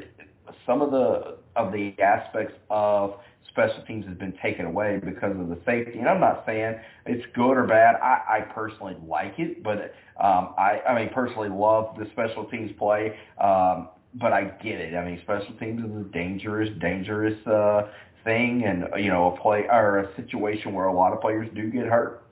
some 0.66 0.83
of 0.83 0.90
the 0.90 1.38
of 1.56 1.72
the 1.72 1.94
aspects 2.00 2.54
of 2.70 3.14
special 3.50 3.83
teams 3.87 4.06
has 4.06 4.16
been 4.16 4.35
taken 4.42 4.64
away 4.64 5.00
because 5.04 5.33
of 5.38 5.48
the 5.48 5.59
safety. 5.66 5.98
And 5.98 6.09
I'm 6.09 6.20
not 6.20 6.44
saying 6.46 6.76
it's 7.06 7.24
good 7.35 7.56
or 7.56 7.66
bad. 7.66 7.96
I, 7.96 8.38
I 8.38 8.40
personally 8.54 8.96
like 9.06 9.35
it, 9.38 9.62
but 9.62 9.92
um, 10.22 10.54
I, 10.56 10.80
I 10.88 10.94
mean 10.94 11.11
personally 11.12 11.48
love 11.48 11.96
the 11.98 12.06
special 12.12 12.44
teams 12.44 12.70
play. 12.78 13.16
Um, 13.42 13.88
but 14.14 14.33
I 14.33 14.44
get 14.62 14.81
it. 14.81 14.94
I 14.94 15.05
mean, 15.05 15.20
special 15.23 15.55
teams 15.59 15.85
is 15.85 15.96
a 15.96 16.05
dangerous, 16.12 16.70
dangerous 16.81 17.46
uh, 17.46 17.83
thing, 18.25 18.64
and 18.64 18.87
you 19.03 19.11
know, 19.11 19.35
a 19.35 19.40
play 19.40 19.66
or 19.70 19.99
a 19.99 20.16
situation 20.16 20.73
where 20.73 20.87
a 20.87 20.94
lot 20.94 21.12
of 21.12 21.20
players 21.20 21.49
do 21.55 21.70
get 21.70 21.87
hurt. 21.87 22.23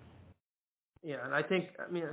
Yeah, 1.03 1.25
and 1.25 1.35
I 1.35 1.43
think, 1.43 1.69
I 1.79 1.91
mean, 1.91 2.05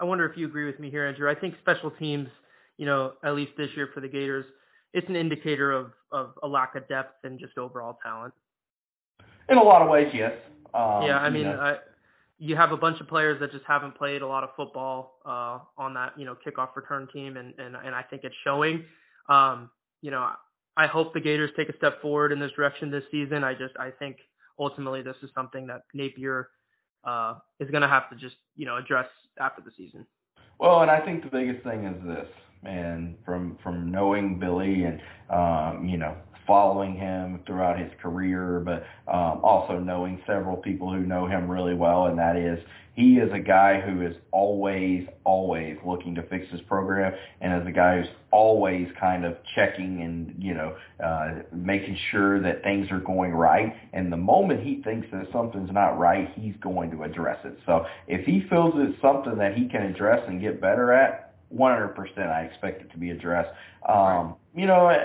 I 0.00 0.04
wonder 0.04 0.24
if 0.24 0.36
you 0.36 0.46
agree 0.46 0.66
with 0.66 0.78
me 0.78 0.88
here, 0.88 1.06
Andrew. 1.06 1.28
I 1.28 1.34
think 1.34 1.54
special 1.60 1.90
teams, 1.90 2.28
you 2.76 2.86
know, 2.86 3.14
at 3.24 3.34
least 3.34 3.52
this 3.56 3.70
year 3.76 3.90
for 3.92 4.00
the 4.00 4.08
Gators, 4.08 4.46
it's 4.94 5.08
an 5.08 5.16
indicator 5.16 5.72
of 5.72 5.92
of 6.10 6.30
a 6.42 6.48
lack 6.48 6.74
of 6.74 6.88
depth 6.88 7.24
and 7.24 7.38
just 7.38 7.58
overall 7.58 7.98
talent. 8.02 8.32
In 9.48 9.58
a 9.58 9.62
lot 9.62 9.82
of 9.82 9.88
ways, 9.88 10.10
yes. 10.14 10.32
Um, 10.72 11.02
yeah, 11.02 11.18
I 11.18 11.28
mean, 11.28 11.42
you, 11.42 11.52
know. 11.52 11.60
I, 11.60 11.76
you 12.38 12.56
have 12.56 12.72
a 12.72 12.76
bunch 12.76 13.00
of 13.00 13.08
players 13.08 13.40
that 13.40 13.52
just 13.52 13.64
haven't 13.66 13.96
played 13.96 14.22
a 14.22 14.26
lot 14.26 14.44
of 14.44 14.50
football 14.56 15.18
uh, 15.26 15.58
on 15.76 15.94
that, 15.94 16.12
you 16.16 16.24
know, 16.24 16.36
kickoff 16.46 16.74
return 16.76 17.08
team, 17.12 17.36
and 17.36 17.52
and 17.58 17.76
and 17.76 17.94
I 17.94 18.02
think 18.02 18.22
it's 18.24 18.34
showing. 18.44 18.84
Um, 19.28 19.70
you 20.00 20.10
know, 20.10 20.30
I 20.76 20.86
hope 20.86 21.12
the 21.12 21.20
Gators 21.20 21.50
take 21.56 21.68
a 21.68 21.76
step 21.76 22.00
forward 22.00 22.30
in 22.30 22.38
this 22.38 22.52
direction 22.52 22.90
this 22.90 23.04
season. 23.10 23.42
I 23.42 23.54
just 23.54 23.76
I 23.78 23.90
think 23.90 24.18
ultimately 24.58 25.02
this 25.02 25.16
is 25.22 25.30
something 25.34 25.66
that 25.66 25.82
Napier 25.92 26.48
uh, 27.04 27.34
is 27.58 27.70
going 27.70 27.82
to 27.82 27.88
have 27.88 28.08
to 28.10 28.16
just 28.16 28.36
you 28.54 28.66
know 28.66 28.76
address 28.76 29.08
after 29.40 29.60
the 29.60 29.70
season. 29.76 30.06
Well, 30.60 30.82
and 30.82 30.90
I 30.90 31.00
think 31.00 31.24
the 31.24 31.30
biggest 31.30 31.64
thing 31.64 31.84
is 31.84 32.06
this, 32.06 32.28
and 32.62 33.16
from 33.24 33.58
from 33.62 33.90
knowing 33.90 34.38
Billy 34.38 34.84
and 34.84 35.00
um, 35.30 35.88
you 35.88 35.96
know 35.96 36.16
following 36.48 36.96
him 36.96 37.40
throughout 37.46 37.78
his 37.78 37.92
career, 38.02 38.60
but 38.64 38.84
um, 39.12 39.40
also 39.44 39.78
knowing 39.78 40.20
several 40.26 40.56
people 40.56 40.92
who 40.92 41.00
know 41.00 41.28
him 41.28 41.48
really 41.48 41.74
well, 41.74 42.06
and 42.06 42.18
that 42.18 42.34
is 42.34 42.58
he 42.98 43.18
is 43.18 43.30
a 43.32 43.38
guy 43.38 43.80
who 43.80 44.04
is 44.04 44.16
always, 44.32 45.06
always 45.22 45.76
looking 45.86 46.16
to 46.16 46.22
fix 46.24 46.50
his 46.50 46.60
program, 46.62 47.14
and 47.40 47.62
is 47.62 47.68
a 47.68 47.70
guy 47.70 48.00
who's 48.00 48.10
always 48.32 48.88
kind 48.98 49.24
of 49.24 49.36
checking 49.54 50.02
and 50.02 50.34
you 50.42 50.52
know 50.52 50.76
uh, 51.02 51.42
making 51.52 51.96
sure 52.10 52.42
that 52.42 52.64
things 52.64 52.90
are 52.90 52.98
going 52.98 53.30
right. 53.30 53.72
And 53.92 54.12
the 54.12 54.16
moment 54.16 54.64
he 54.64 54.82
thinks 54.82 55.06
that 55.12 55.28
something's 55.32 55.70
not 55.70 55.96
right, 55.96 56.28
he's 56.34 56.56
going 56.60 56.90
to 56.90 57.04
address 57.04 57.38
it. 57.44 57.56
So 57.66 57.86
if 58.08 58.26
he 58.26 58.44
feels 58.50 58.74
it's 58.74 59.00
something 59.00 59.38
that 59.38 59.54
he 59.54 59.68
can 59.68 59.82
address 59.82 60.24
and 60.26 60.40
get 60.40 60.60
better 60.60 60.92
at, 60.92 61.27
100% 61.56 62.18
I 62.18 62.42
expect 62.42 62.82
it 62.82 62.90
to 62.92 62.98
be 62.98 63.10
addressed. 63.10 63.50
Um, 63.88 64.34
you 64.54 64.66
know, 64.66 64.86
I, 64.86 64.96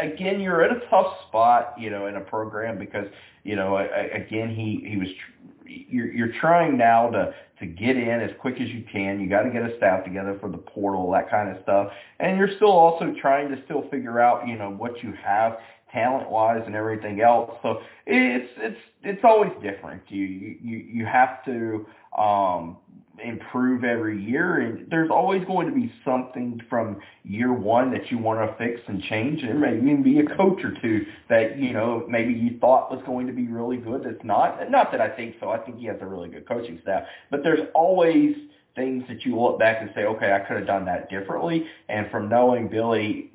I, 0.00 0.04
again, 0.04 0.40
you're 0.40 0.62
at 0.62 0.74
a 0.74 0.80
tough 0.88 1.14
spot, 1.28 1.74
you 1.78 1.90
know, 1.90 2.06
in 2.06 2.16
a 2.16 2.20
program 2.20 2.78
because, 2.78 3.06
you 3.44 3.56
know, 3.56 3.76
I, 3.76 3.84
again, 3.84 4.54
he, 4.54 4.88
he 4.88 4.96
was, 4.96 5.08
tr- 5.08 5.68
you're, 5.68 6.12
you're 6.12 6.32
trying 6.40 6.76
now 6.76 7.10
to, 7.10 7.34
to 7.60 7.66
get 7.66 7.96
in 7.96 8.20
as 8.20 8.30
quick 8.40 8.60
as 8.60 8.68
you 8.68 8.84
can. 8.90 9.20
You 9.20 9.28
got 9.28 9.42
to 9.42 9.50
get 9.50 9.62
a 9.62 9.76
staff 9.76 10.04
together 10.04 10.36
for 10.40 10.48
the 10.48 10.58
portal, 10.58 11.10
that 11.12 11.30
kind 11.30 11.54
of 11.54 11.62
stuff. 11.62 11.88
And 12.20 12.38
you're 12.38 12.54
still 12.56 12.72
also 12.72 13.14
trying 13.20 13.48
to 13.50 13.62
still 13.64 13.88
figure 13.90 14.20
out, 14.20 14.46
you 14.46 14.56
know, 14.56 14.70
what 14.70 15.02
you 15.02 15.12
have 15.24 15.58
talent 15.92 16.30
wise 16.30 16.62
and 16.66 16.74
everything 16.74 17.20
else. 17.20 17.50
So 17.62 17.80
it's, 18.06 18.50
it's, 18.56 18.80
it's 19.02 19.20
always 19.24 19.52
different. 19.62 20.02
You, 20.08 20.24
you, 20.24 20.76
you 20.78 21.06
have 21.06 21.44
to, 21.44 21.86
um, 22.18 22.78
improve 23.22 23.84
every 23.84 24.22
year 24.22 24.60
and 24.60 24.90
there's 24.90 25.10
always 25.10 25.44
going 25.44 25.66
to 25.66 25.74
be 25.74 25.92
something 26.04 26.60
from 26.70 27.00
year 27.24 27.52
one 27.52 27.92
that 27.92 28.10
you 28.10 28.18
want 28.18 28.40
to 28.40 28.56
fix 28.56 28.80
and 28.88 29.02
change 29.02 29.42
and 29.42 29.50
there 29.50 29.58
may 29.58 29.76
even 29.76 30.02
be 30.02 30.18
a 30.20 30.36
coach 30.36 30.64
or 30.64 30.72
two 30.80 31.04
that 31.28 31.58
you 31.58 31.72
know 31.72 32.06
maybe 32.08 32.32
you 32.32 32.58
thought 32.58 32.90
was 32.90 33.02
going 33.04 33.26
to 33.26 33.32
be 33.32 33.46
really 33.48 33.76
good 33.76 34.02
that's 34.02 34.24
not. 34.24 34.70
Not 34.70 34.90
that 34.92 35.00
I 35.00 35.14
think 35.14 35.36
so 35.40 35.50
I 35.50 35.58
think 35.58 35.78
he 35.78 35.86
has 35.86 35.98
a 36.00 36.06
really 36.06 36.30
good 36.30 36.48
coaching 36.48 36.78
staff 36.82 37.04
but 37.30 37.42
there's 37.42 37.68
always 37.74 38.34
things 38.74 39.04
that 39.08 39.26
you 39.26 39.38
look 39.38 39.58
back 39.58 39.82
and 39.82 39.90
say 39.94 40.04
okay 40.04 40.32
I 40.32 40.40
could 40.40 40.56
have 40.56 40.66
done 40.66 40.86
that 40.86 41.10
differently 41.10 41.66
and 41.88 42.10
from 42.10 42.30
knowing 42.30 42.68
Billy 42.68 43.30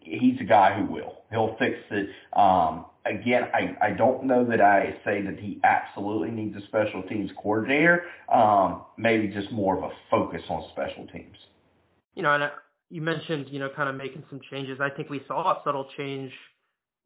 he's 0.00 0.40
a 0.40 0.44
guy 0.44 0.78
who 0.78 0.92
will. 0.92 1.22
He'll 1.30 1.56
fix 1.58 1.78
it 1.90 2.08
um 2.36 2.86
again, 3.06 3.44
I, 3.52 3.76
I 3.80 3.90
don't 3.90 4.24
know 4.24 4.44
that 4.44 4.60
I 4.60 4.96
say 5.04 5.22
that 5.22 5.38
he 5.38 5.60
absolutely 5.64 6.30
needs 6.30 6.56
a 6.56 6.66
special 6.66 7.02
teams 7.02 7.30
coordinator. 7.40 8.04
Um, 8.32 8.82
maybe 8.96 9.28
just 9.28 9.50
more 9.52 9.76
of 9.76 9.84
a 9.84 9.90
focus 10.10 10.42
on 10.48 10.64
special 10.72 11.06
teams. 11.08 11.36
You 12.14 12.22
know, 12.22 12.34
and 12.34 12.44
uh, 12.44 12.50
you 12.90 13.02
mentioned, 13.02 13.46
you 13.50 13.58
know, 13.58 13.70
kind 13.74 13.88
of 13.88 13.96
making 13.96 14.24
some 14.30 14.40
changes. 14.50 14.78
I 14.80 14.90
think 14.90 15.10
we 15.10 15.22
saw 15.26 15.52
a 15.52 15.62
subtle 15.64 15.88
change, 15.96 16.32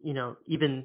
you 0.03 0.15
know, 0.15 0.37
even 0.47 0.85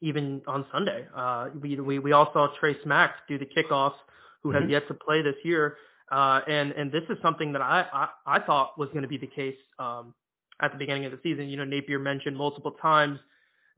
even 0.00 0.42
on 0.46 0.66
Sunday. 0.70 1.06
Uh, 1.16 1.48
we, 1.62 1.80
we, 1.80 1.98
we 1.98 2.12
all 2.12 2.30
saw 2.34 2.48
Trey 2.60 2.76
Smack 2.82 3.26
do 3.26 3.38
the 3.38 3.46
kickoffs, 3.46 3.94
who 4.42 4.50
mm-hmm. 4.50 4.62
has 4.62 4.70
yet 4.70 4.86
to 4.88 4.94
play 4.94 5.22
this 5.22 5.36
year. 5.44 5.78
Uh, 6.12 6.40
and, 6.46 6.72
and 6.72 6.92
this 6.92 7.04
is 7.08 7.16
something 7.22 7.54
that 7.54 7.62
I, 7.62 7.86
I, 7.90 8.36
I 8.36 8.40
thought 8.40 8.78
was 8.78 8.90
going 8.90 9.00
to 9.00 9.08
be 9.08 9.16
the 9.16 9.26
case 9.26 9.56
um, 9.78 10.12
at 10.60 10.72
the 10.72 10.76
beginning 10.76 11.06
of 11.06 11.12
the 11.12 11.18
season. 11.22 11.48
You 11.48 11.56
know, 11.56 11.64
Napier 11.64 11.98
mentioned 11.98 12.36
multiple 12.36 12.72
times– 12.72 13.18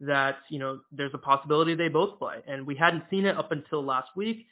that, 0.00 0.38
you 0.50 0.58
know, 0.58 0.80
there's 0.92 1.14
a 1.14 1.18
possibility 1.18 1.74
they 1.74 1.88
both 1.88 2.18
play. 2.18 2.36
And 2.46 2.66
we 2.66 2.74
hadn't 2.74 3.04
seen 3.10 3.24
it 3.24 3.36
up 3.36 3.52
until 3.52 3.82
last 3.84 4.10
week, 4.16 4.46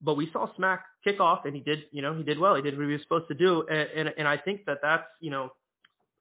but 0.00 0.16
we 0.16 0.30
saw 0.32 0.54
Smack 0.56 0.84
kick 1.04 1.20
off 1.20 1.44
and 1.44 1.54
he 1.54 1.60
did, 1.60 1.84
you 1.92 2.02
know, 2.02 2.14
he 2.14 2.22
did 2.22 2.38
well. 2.38 2.54
He 2.54 2.62
did 2.62 2.76
what 2.76 2.86
he 2.86 2.92
was 2.92 3.02
supposed 3.02 3.28
to 3.28 3.34
do. 3.34 3.66
And, 3.68 3.88
and, 3.96 4.14
and 4.18 4.28
I 4.28 4.36
think 4.36 4.64
that 4.66 4.78
that's, 4.82 5.06
you 5.20 5.30
know, 5.30 5.52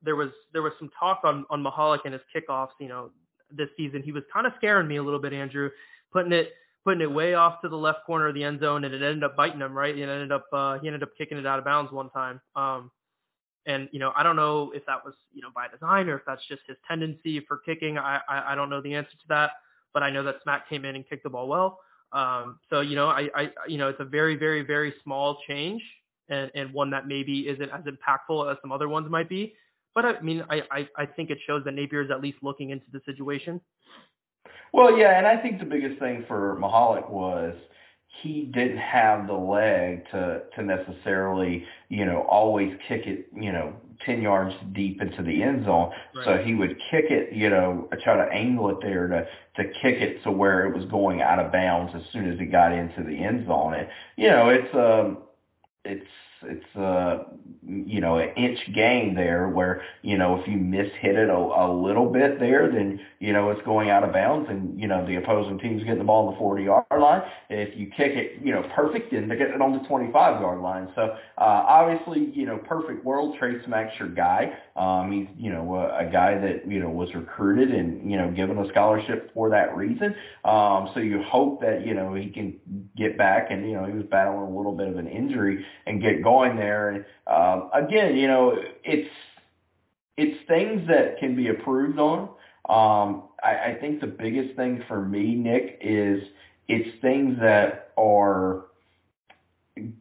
there 0.03 0.15
was 0.15 0.29
there 0.53 0.62
was 0.62 0.73
some 0.79 0.89
talk 0.99 1.21
on 1.23 1.45
on 1.49 1.63
Mihalek 1.63 1.99
and 2.05 2.13
his 2.13 2.23
kickoffs. 2.36 2.69
You 2.79 2.88
know, 2.88 3.12
this 3.51 3.69
season 3.77 4.01
he 4.03 4.12
was 4.12 4.23
kind 4.34 4.47
of 4.47 4.53
scaring 4.57 4.88
me 4.88 4.97
a 4.97 5.03
little 5.03 5.19
bit, 5.19 5.34
Andrew, 5.34 5.69
putting 6.12 6.31
it 6.31 6.53
putting 6.84 7.01
it 7.01 7.12
way 7.12 7.36
off 7.36 7.62
to 7.62 7.69
the 7.69 7.75
left 7.75 8.05
corner 8.05 8.27
of 8.27 8.34
the 8.34 8.43
end 8.43 8.60
zone, 8.60 8.84
and 8.84 8.93
it 8.93 9.01
ended 9.01 9.23
up 9.23 9.36
biting 9.36 9.60
him. 9.60 9.73
Right, 9.73 9.97
it 9.97 10.01
ended 10.01 10.31
up 10.31 10.45
uh, 10.51 10.79
he 10.79 10.88
ended 10.88 11.03
up 11.03 11.10
kicking 11.17 11.38
it 11.38 11.45
out 11.45 11.60
of 11.60 11.65
bounds 11.65 11.91
one 11.91 12.10
time. 12.10 12.41
Um, 12.55 12.91
and 13.65 13.89
you 13.91 14.00
know, 14.00 14.12
I 14.15 14.24
don't 14.24 14.36
know 14.36 14.71
if 14.74 14.86
that 14.86 15.04
was 15.06 15.13
you 15.34 15.41
know 15.41 15.50
by 15.54 15.67
design 15.67 16.10
or 16.10 16.15
if 16.17 16.21
that's 16.26 16.41
just 16.47 16.62
his 16.67 16.78
tendency 16.88 17.39
for 17.47 17.58
kicking. 17.58 17.97
I 17.97 18.19
I, 18.28 18.54
I 18.54 18.56
don't 18.56 18.69
know 18.69 18.82
the 18.82 18.95
answer 18.95 19.12
to 19.12 19.28
that, 19.30 19.52
but 19.93 20.04
I 20.04 20.10
know 20.10 20.24
that 20.24 20.38
Smack 20.43 20.67
came 20.69 20.86
in 20.86 20.95
and 20.95 21.08
kicked 21.08 21.24
the 21.24 21.30
ball 21.30 21.47
well. 21.47 21.80
Um, 22.13 22.60
so 22.69 22.82
you 22.82 22.95
know, 22.95 23.08
I, 23.08 23.30
I 23.36 23.50
you 23.67 23.78
know, 23.78 23.89
it's 23.89 24.00
a 24.00 24.06
very 24.06 24.36
very 24.36 24.63
very 24.63 24.93
small 25.04 25.38
change, 25.47 25.82
and 26.30 26.52
and 26.56 26.74
one 26.74 26.89
that 26.91 27.08
maybe 27.08 27.47
isn't 27.47 27.69
as 27.69 27.84
impactful 27.84 28.52
as 28.52 28.58
some 28.62 28.71
other 28.71 28.89
ones 28.89 29.10
might 29.10 29.30
be. 29.30 29.56
But 29.93 30.06
I 30.06 30.21
mean, 30.21 30.43
I 30.50 30.63
I, 30.71 30.88
I 30.97 31.06
think 31.06 31.30
it 31.30 31.38
shows 31.45 31.63
that 31.65 31.74
Napier 31.74 32.02
is 32.02 32.12
at 32.12 32.21
least 32.21 32.39
looking 32.41 32.71
into 32.71 32.86
the 32.91 33.02
situation. 33.06 33.62
Well, 34.74 34.97
yeah, 34.97 35.17
and 35.17 35.28
I 35.28 35.38
think 35.38 35.60
the 35.60 35.65
biggest 35.65 36.00
thing 36.00 36.24
for 36.28 36.58
Mihalek 36.60 37.10
was 37.10 37.56
he 38.21 38.43
didn't 38.54 38.78
have 38.78 39.28
the 39.28 39.34
leg 39.34 40.04
to 40.12 40.43
to 40.56 40.63
necessarily, 40.63 41.65
you 41.89 42.06
know, 42.06 42.21
always 42.30 42.78
kick 42.88 43.08
it, 43.08 43.28
you 43.34 43.52
know, 43.52 43.74
10 44.06 44.21
yards 44.21 44.54
deep 44.74 45.02
into 45.02 45.24
the 45.24 45.41
end 45.41 45.65
zone. 45.65 45.91
Right. 46.13 46.26
So 46.26 46.38
he 46.38 46.54
would 46.54 46.78
kick 46.89 47.06
it, 47.10 47.34
you 47.34 47.50
know, 47.50 47.88
try 48.04 48.17
to 48.17 48.32
angle 48.32 48.69
it 48.69 48.78
there 48.82 49.08
to 49.08 49.26
to 49.56 49.63
kick 49.82 50.02
it 50.02 50.24
to 50.24 50.32
where 50.32 50.65
it 50.65 50.76
was 50.76 50.86
going 50.89 51.21
out 51.21 51.39
of 51.39 51.52
bounds 51.52 51.93
as 51.95 52.02
soon 52.12 52.32
as 52.32 52.38
he 52.38 52.45
got 52.45 52.74
into 52.74 53.04
the 53.04 53.17
end 53.17 53.47
zone. 53.47 53.76
And 53.76 53.88
you 54.17 54.30
know, 54.30 54.50
it's 54.50 54.76
um 54.76 55.19
it's 55.86 56.08
it's 56.43 56.75
uh 56.75 57.23
you 57.63 58.01
know 58.01 58.17
an 58.17 58.30
inch 58.36 58.60
game 58.73 59.13
there 59.13 59.47
where 59.47 59.84
you 60.01 60.17
know 60.17 60.39
if 60.39 60.47
you 60.47 60.58
miss 60.58 60.88
hit 60.99 61.15
it 61.15 61.30
a, 61.30 61.36
a 61.36 61.67
little 61.71 62.12
bit 62.12 62.39
there 62.39 62.71
then 62.71 62.99
you 63.19 63.32
know 63.32 63.51
it's 63.51 63.62
going 63.63 63.89
out 63.89 64.04
of 64.04 64.12
bounds 64.12 64.49
and 64.49 64.80
you 64.80 64.88
know 64.88 65.06
the 65.06 65.15
opposing 65.15 65.60
team's 65.60 65.84
getting 65.84 65.99
the 65.99 66.04
ball 66.04 66.27
on 66.27 66.34
the 66.34 66.39
40 66.39 66.63
yard 66.63 66.86
line 66.99 67.21
if 67.49 67.77
you 67.77 67.88
kick 67.88 68.13
it 68.13 68.41
you 68.43 68.51
know 68.51 68.63
perfect 68.75 69.12
then 69.12 69.27
they 69.27 69.36
get 69.36 69.49
it 69.49 69.62
on 69.62 69.73
the 69.73 69.88
25 69.88 70.41
yard 70.41 70.60
line 70.60 70.89
so 70.95 71.01
uh 71.38 71.63
obviously 71.67 72.32
you 72.34 72.45
know 72.45 72.58
perfect 72.58 73.06
world 73.06 73.36
Trey 73.38 73.63
Smack's 73.65 73.97
your 73.99 74.10
guy 74.10 74.58
um 74.75 75.12
he's 75.12 75.27
you 75.38 75.51
know 75.51 75.75
a, 75.75 76.08
a 76.08 76.12
guy 76.12 76.38
that 76.39 76.67
you 76.67 76.80
know 76.80 76.89
was 76.89 77.13
recruited 77.13 77.71
and 77.71 78.10
you 78.10 78.17
know 78.17 78.32
given 78.32 78.58
a 78.58 78.67
scholarship 78.69 79.32
for 79.34 79.49
that 79.49 79.75
reason 79.75 80.15
um 80.45 80.89
so 80.93 80.99
you 80.99 81.21
hope 81.23 81.62
that 81.62 81.86
you 81.86 81.93
know 81.93 82.15
he 82.15 82.30
can 82.30 82.60
get 82.97 83.17
back 83.17 83.51
and 83.51 83.69
you 83.69 83.75
know 83.75 83.86
he 83.86 83.93
was 83.93 84.06
battling 84.10 84.51
a 84.51 84.58
little 84.58 84.75
bit 84.75 84.88
of 84.88 84.97
an 84.97 85.08
injury 85.08 85.63
and 85.86 86.01
get 86.01 86.23
going 86.23 86.31
going 86.32 86.56
there. 86.56 86.89
And 86.89 87.06
um, 87.28 87.70
again, 87.74 88.15
you 88.15 88.28
know, 88.28 88.56
it's 88.84 89.10
it's 90.17 90.38
things 90.48 90.88
that 90.88 91.17
can 91.20 91.36
be 91.36 91.48
improved 91.48 92.00
on. 92.00 92.30
Um, 92.70 93.24
I, 93.44 93.72
I 93.72 93.78
think 93.80 94.02
the 94.02 94.08
biggest 94.08 94.56
thing 94.56 94.84
for 94.88 95.02
me, 95.02 95.36
Nick, 95.36 95.80
is 95.82 96.22
it's 96.67 97.02
things 97.02 97.38
that 97.41 97.91
are 97.98 98.65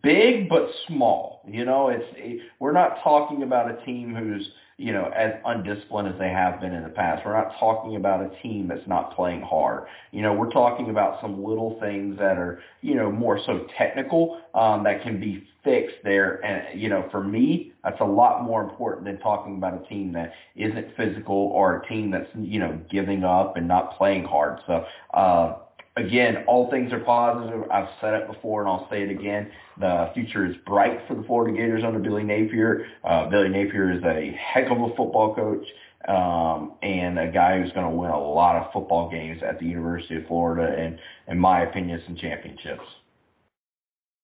big 0.03 0.49
but 0.49 0.69
small. 0.87 1.43
You 1.49 1.64
know, 1.64 1.88
it's 1.88 2.05
it, 2.16 2.43
we're 2.59 2.73
not 2.73 3.03
talking 3.03 3.43
about 3.43 3.71
a 3.71 3.85
team 3.85 4.14
who's 4.14 4.49
you 4.81 4.95
know, 4.95 5.11
as 5.14 5.35
undisciplined 5.45 6.09
as 6.09 6.19
they 6.19 6.31
have 6.31 6.59
been 6.59 6.73
in 6.73 6.83
the 6.83 6.88
past. 6.88 7.21
We're 7.27 7.35
not 7.35 7.53
talking 7.61 7.97
about 7.97 8.23
a 8.23 8.31
team 8.43 8.66
that's 8.66 8.87
not 8.87 9.14
playing 9.14 9.43
hard. 9.43 9.85
You 10.11 10.23
know, 10.23 10.33
we're 10.33 10.51
talking 10.51 10.88
about 10.88 11.21
some 11.21 11.45
little 11.45 11.79
things 11.81 12.19
that 12.19 12.38
are, 12.38 12.62
you 12.81 12.95
know, 12.95 13.12
more 13.12 13.38
so 13.45 13.66
technical 13.77 14.40
um, 14.55 14.83
that 14.85 15.03
can 15.03 15.21
be 15.21 15.47
fixed 15.62 15.97
there. 16.03 16.43
And, 16.43 16.81
you 16.81 16.88
know, 16.88 17.07
for 17.11 17.23
me, 17.23 17.75
that's 17.85 18.01
a 18.01 18.07
lot 18.07 18.43
more 18.43 18.62
important 18.62 19.05
than 19.05 19.19
talking 19.19 19.59
about 19.59 19.85
a 19.85 19.87
team 19.87 20.14
that 20.14 20.33
isn't 20.57 20.97
physical 20.97 21.37
or 21.37 21.83
a 21.83 21.87
team 21.87 22.11
that's, 22.11 22.31
you 22.35 22.59
know, 22.59 22.81
giving 22.90 23.23
up 23.23 23.59
and 23.59 23.69
not 23.69 23.99
playing 23.99 24.25
hard. 24.25 24.61
So, 24.66 24.87
uh, 25.12 25.57
again, 25.96 26.44
all 26.46 26.70
things 26.70 26.92
are 26.92 27.00
positive. 27.00 27.70
I've 27.70 27.88
said 28.00 28.14
it 28.14 28.26
before 28.26 28.62
and 28.62 28.70
I'll 28.70 28.88
say 28.90 29.03
it 29.03 29.11
again. 29.11 29.50
The 29.79 30.11
future 30.14 30.46
is 30.46 30.57
bright 30.66 31.00
for 31.09 31.14
the 31.14 31.22
Florida 31.24 31.57
Gators 31.57 31.83
under 31.85 31.98
Billy 31.98 32.22
Napier. 32.22 32.87
Uh, 33.05 33.29
Billy 33.29 33.48
Napier 33.48 33.92
is 33.92 34.03
a 34.05 34.37
heck 34.38 34.70
of 34.70 34.81
a 34.81 34.88
football 34.96 35.35
coach 35.35 35.66
um, 36.09 36.74
and 36.83 37.18
a 37.18 37.31
guy 37.31 37.61
who's 37.61 37.72
going 37.72 37.90
to 37.90 37.94
win 37.96 38.11
a 38.11 38.18
lot 38.18 38.57
of 38.57 38.72
football 38.72 39.11
games 39.11 39.42
at 39.46 39.59
the 39.59 39.66
University 39.66 40.16
of 40.16 40.26
Florida 40.26 40.74
and, 40.76 40.98
in 41.29 41.38
my 41.38 41.62
opinion, 41.62 42.03
some 42.07 42.16
championships. 42.16 42.85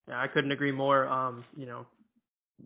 Yeah, 0.09 0.20
I 0.20 0.29
couldn't 0.29 0.52
agree 0.52 0.72
more. 0.72 1.09
Um, 1.09 1.44
you 1.57 1.66
know, 1.66 1.87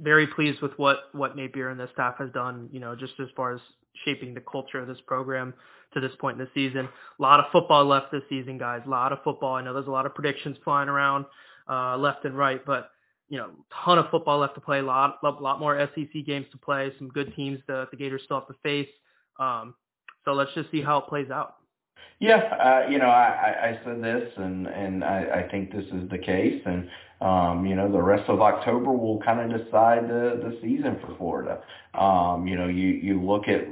very 0.00 0.26
pleased 0.26 0.60
with 0.60 0.72
what 0.78 1.08
what 1.12 1.36
Napier 1.36 1.70
and 1.70 1.80
the 1.80 1.88
staff 1.92 2.16
has 2.18 2.30
done. 2.32 2.68
You 2.70 2.80
know, 2.80 2.94
just 2.94 3.14
as 3.18 3.28
far 3.34 3.54
as 3.54 3.60
shaping 4.04 4.34
the 4.34 4.40
culture 4.40 4.78
of 4.78 4.86
this 4.86 5.00
program 5.06 5.54
to 5.94 6.00
this 6.00 6.12
point 6.20 6.40
in 6.40 6.44
the 6.44 6.50
season. 6.54 6.88
A 7.18 7.22
lot 7.22 7.40
of 7.40 7.46
football 7.52 7.84
left 7.84 8.12
this 8.12 8.22
season, 8.28 8.58
guys. 8.58 8.82
A 8.86 8.88
lot 8.88 9.12
of 9.12 9.22
football. 9.22 9.54
I 9.54 9.62
know 9.62 9.72
there's 9.74 9.86
a 9.86 9.90
lot 9.90 10.06
of 10.06 10.14
predictions 10.14 10.56
flying 10.64 10.88
around 10.88 11.26
uh, 11.68 11.96
left 11.96 12.24
and 12.24 12.36
right, 12.36 12.64
but 12.64 12.90
you 13.28 13.38
know, 13.38 13.50
ton 13.84 13.98
of 13.98 14.10
football 14.10 14.38
left 14.38 14.54
to 14.56 14.60
play. 14.60 14.80
A 14.80 14.82
lot, 14.82 15.18
a 15.22 15.28
lot 15.28 15.60
more 15.60 15.78
SEC 15.94 16.24
games 16.26 16.46
to 16.52 16.58
play. 16.58 16.92
Some 16.98 17.08
good 17.08 17.34
teams 17.36 17.60
the 17.66 17.86
the 17.90 17.96
Gators 17.96 18.22
still 18.24 18.40
have 18.40 18.48
to 18.48 18.54
face. 18.62 18.88
Um, 19.38 19.74
so 20.24 20.32
let's 20.32 20.52
just 20.54 20.70
see 20.70 20.82
how 20.82 20.98
it 20.98 21.06
plays 21.06 21.30
out. 21.30 21.56
Yeah, 22.18 22.36
uh, 22.36 22.90
you 22.90 22.98
know, 22.98 23.06
I, 23.06 23.70
I 23.70 23.80
said 23.84 24.02
this, 24.02 24.30
and 24.36 24.66
and 24.66 25.02
I, 25.02 25.44
I 25.46 25.48
think 25.50 25.72
this 25.72 25.86
is 25.86 26.10
the 26.10 26.18
case, 26.18 26.60
and 26.66 26.88
um, 27.22 27.64
you 27.64 27.74
know, 27.74 27.90
the 27.90 28.02
rest 28.02 28.28
of 28.28 28.42
October 28.42 28.92
will 28.92 29.20
kind 29.22 29.40
of 29.40 29.64
decide 29.64 30.04
the 30.08 30.40
the 30.42 30.58
season 30.60 30.98
for 31.00 31.16
Florida. 31.16 31.62
Um, 31.94 32.46
you 32.46 32.56
know, 32.56 32.68
you 32.68 32.88
you 32.88 33.20
look 33.20 33.44
at 33.48 33.66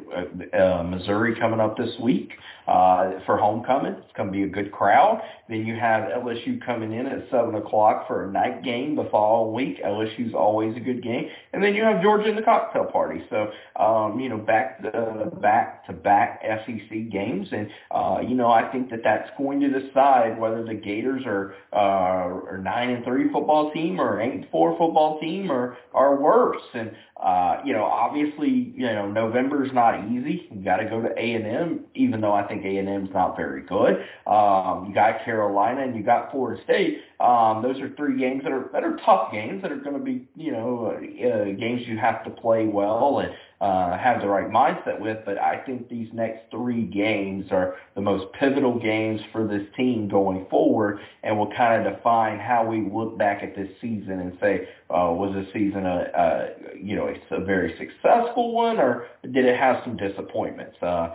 uh, 0.60 0.82
Missouri 0.82 1.38
coming 1.38 1.60
up 1.60 1.76
this 1.76 1.92
week 2.00 2.32
uh, 2.68 3.12
for 3.24 3.38
homecoming. 3.38 3.92
It's 3.92 4.12
going 4.16 4.28
to 4.28 4.32
be 4.32 4.42
a 4.42 4.48
good 4.48 4.72
crowd. 4.72 5.22
Then 5.48 5.64
you 5.64 5.76
have 5.76 6.02
LSU 6.10 6.64
coming 6.64 6.92
in 6.92 7.06
at 7.06 7.30
seven 7.30 7.54
o'clock 7.54 8.06
for 8.06 8.24
a 8.24 8.30
night 8.30 8.62
game 8.62 8.96
the 8.96 9.08
following 9.10 9.54
week. 9.54 9.82
LSU's 9.82 10.34
always 10.34 10.76
a 10.76 10.80
good 10.80 11.02
game, 11.02 11.28
and 11.52 11.62
then 11.62 11.74
you 11.74 11.82
have 11.84 12.02
Georgia 12.02 12.28
in 12.28 12.36
the 12.36 12.42
cocktail 12.42 12.84
party. 12.84 13.24
So, 13.30 13.50
um, 13.82 14.20
you 14.20 14.28
know, 14.28 14.36
back 14.36 14.82
to, 14.82 15.30
back 15.40 15.86
to 15.86 15.92
back 15.92 16.42
SEC 16.66 17.10
games, 17.10 17.48
and 17.52 17.70
uh, 17.90 18.18
you 18.20 18.34
know, 18.34 18.50
I 18.50 18.70
think 18.70 18.90
that 18.90 19.00
that's 19.02 19.30
going 19.38 19.60
to 19.60 19.68
decide 19.68 20.38
whether 20.38 20.64
the 20.64 20.74
Gators 20.74 21.22
are 21.24 21.54
uh, 21.72 21.76
are 21.76 22.60
nine 22.62 22.90
and 22.90 23.04
three 23.04 23.32
football 23.32 23.70
team 23.72 24.00
or 24.00 24.20
eight 24.20 24.34
and 24.34 24.46
four 24.50 24.76
football 24.76 25.20
team 25.20 25.50
or 25.50 25.78
are 25.94 26.20
worse. 26.20 26.62
And 26.74 26.90
uh, 27.22 27.60
you 27.64 27.72
know, 27.72 27.84
obviously, 27.84 28.72
you 28.76 28.86
know, 28.86 29.10
November's 29.10 29.72
not 29.72 30.04
easy. 30.08 30.48
You 30.52 30.62
got 30.62 30.76
to 30.76 30.84
go 30.84 31.02
to 31.02 31.08
A 31.18 31.34
and 31.34 31.46
M, 31.46 31.80
even 31.96 32.20
though 32.20 32.32
I 32.32 32.46
think 32.46 32.64
A 32.64 32.76
and 32.76 32.88
M's 32.88 33.10
not 33.12 33.36
very 33.36 33.62
good. 33.62 34.04
Um, 34.26 34.86
you 34.88 34.94
got 34.94 35.24
Carolina 35.24 35.82
and 35.82 35.96
you 35.96 36.04
got 36.04 36.30
Florida 36.30 36.62
State. 36.62 37.00
Um, 37.18 37.60
those 37.60 37.80
are 37.80 37.92
three 37.96 38.16
games 38.18 38.44
that 38.44 38.52
are 38.52 38.70
that 38.72 38.84
are 38.84 38.96
tough 39.04 39.32
games 39.32 39.62
that 39.62 39.72
are 39.72 39.80
going 39.80 39.98
to 39.98 40.02
be, 40.02 40.28
you 40.36 40.52
know, 40.52 40.92
uh, 40.96 41.44
games 41.58 41.82
you 41.86 41.98
have 41.98 42.22
to 42.24 42.30
play 42.30 42.66
well 42.66 43.18
and 43.18 43.32
uh, 43.60 43.98
have 43.98 44.20
the 44.20 44.28
right 44.28 44.48
mindset 44.48 45.00
with. 45.00 45.18
But 45.24 45.38
I 45.38 45.62
think 45.64 45.88
these 45.88 46.08
next 46.12 46.50
three 46.50 46.84
games 46.84 47.46
are 47.50 47.76
the 47.94 48.00
most 48.00 48.26
pivotal 48.38 48.78
games 48.78 49.20
for 49.32 49.46
this 49.46 49.66
team 49.76 50.08
going 50.08 50.46
forward, 50.48 51.00
and 51.22 51.36
will 51.36 51.52
kind 51.52 51.86
of 51.86 51.96
define 51.96 52.38
how 52.38 52.64
we 52.64 52.88
look 52.88 53.18
back 53.18 53.42
at 53.42 53.56
this 53.56 53.68
season 53.80 54.20
and 54.20 54.36
say, 54.40 54.68
uh, 54.90 55.10
was 55.12 55.34
this 55.34 55.46
season 55.52 55.86
a, 55.86 56.10
a 56.14 56.78
you 56.80 56.96
know 56.96 57.08
a, 57.08 57.34
a 57.34 57.44
very 57.44 57.76
successful 57.78 58.52
one, 58.52 58.78
or 58.78 59.06
did 59.22 59.44
it 59.44 59.58
have 59.58 59.82
some 59.84 59.96
disappointments? 59.96 60.76
Uh, 60.80 61.14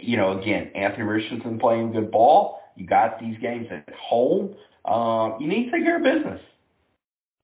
you 0.00 0.16
know, 0.16 0.38
again, 0.38 0.70
Anthony 0.74 1.04
Richardson 1.04 1.58
playing 1.58 1.92
good 1.92 2.10
ball. 2.10 2.60
You 2.76 2.86
got 2.86 3.20
these 3.20 3.38
games 3.38 3.68
at 3.70 3.94
home. 3.94 4.54
Uh, 4.84 5.38
you 5.38 5.46
need 5.46 5.66
to 5.66 5.70
take 5.70 5.84
care 5.84 5.96
of 5.96 6.02
business. 6.02 6.40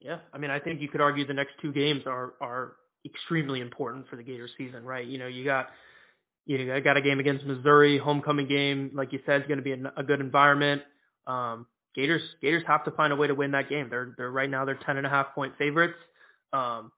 Yeah, 0.00 0.18
I 0.32 0.38
mean, 0.38 0.50
I 0.50 0.58
think 0.58 0.80
you 0.80 0.88
could 0.88 1.00
argue 1.00 1.26
the 1.26 1.34
next 1.34 1.52
two 1.60 1.72
games 1.72 2.02
are 2.06 2.32
are 2.40 2.72
extremely 3.04 3.60
important 3.60 4.08
for 4.08 4.16
the 4.16 4.22
Gators 4.22 4.50
season, 4.58 4.84
right? 4.84 5.06
You 5.06 5.18
know, 5.18 5.26
you 5.26 5.44
got 5.44 5.70
you 6.46 6.64
know, 6.64 6.80
got 6.80 6.96
a 6.96 7.02
game 7.02 7.20
against 7.20 7.44
Missouri, 7.44 7.98
homecoming 7.98 8.48
game, 8.48 8.90
like 8.94 9.12
you 9.12 9.20
said, 9.26 9.42
is 9.42 9.46
going 9.46 9.58
to 9.58 9.62
be 9.64 9.72
a, 9.72 9.92
a 9.96 10.02
good 10.02 10.20
environment. 10.20 10.82
Um, 11.26 11.66
Gators 11.94 12.22
Gators 12.40 12.62
have 12.66 12.84
to 12.84 12.90
find 12.92 13.12
a 13.12 13.16
way 13.16 13.26
to 13.26 13.34
win 13.34 13.52
that 13.52 13.68
game. 13.68 13.88
They're 13.90 14.14
they're 14.16 14.30
right 14.30 14.48
now 14.48 14.64
they're 14.64 14.78
ten 14.86 14.96
and 14.96 15.06
a 15.06 15.10
half 15.10 15.34
point 15.34 15.54
favorites. 15.58 15.98
Um, 16.52 16.92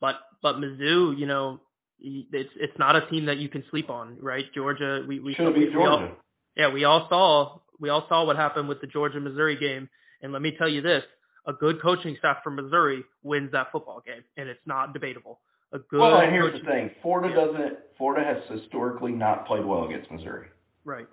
but 0.00 0.16
but 0.42 0.56
Mizzou, 0.56 1.16
you 1.18 1.26
know, 1.26 1.60
it's 2.00 2.50
it's 2.56 2.78
not 2.78 2.96
a 2.96 3.06
team 3.06 3.26
that 3.26 3.38
you 3.38 3.48
can 3.48 3.64
sleep 3.70 3.88
on, 3.88 4.18
right? 4.20 4.44
Georgia, 4.54 5.04
we 5.06 5.20
we, 5.20 5.34
Should 5.34 5.56
we, 5.56 5.72
Georgia. 5.72 5.90
all, 5.90 6.08
yeah, 6.56 6.72
we 6.72 6.84
all 6.84 7.06
saw 7.08 7.60
we 7.80 7.88
all 7.88 8.06
saw 8.08 8.24
what 8.24 8.36
happened 8.36 8.68
with 8.68 8.80
the 8.80 8.86
Georgia 8.86 9.20
Missouri 9.20 9.56
game, 9.56 9.88
and 10.22 10.32
let 10.32 10.42
me 10.42 10.54
tell 10.58 10.68
you 10.68 10.82
this: 10.82 11.04
a 11.46 11.52
good 11.52 11.80
coaching 11.80 12.16
staff 12.18 12.38
from 12.42 12.56
Missouri 12.56 13.04
wins 13.22 13.52
that 13.52 13.70
football 13.72 14.02
game, 14.04 14.22
and 14.36 14.48
it's 14.48 14.60
not 14.66 14.92
debatable. 14.92 15.40
A 15.72 15.78
good 15.78 16.00
well, 16.00 16.18
and 16.18 16.32
here's 16.32 16.58
the 16.58 16.64
thing: 16.64 16.90
Florida 17.02 17.34
yeah. 17.34 17.44
doesn't. 17.44 17.78
Florida 17.98 18.24
has 18.24 18.60
historically 18.60 19.12
not 19.12 19.46
played 19.46 19.64
well 19.64 19.84
against 19.84 20.10
Missouri. 20.10 20.48
Right. 20.84 21.06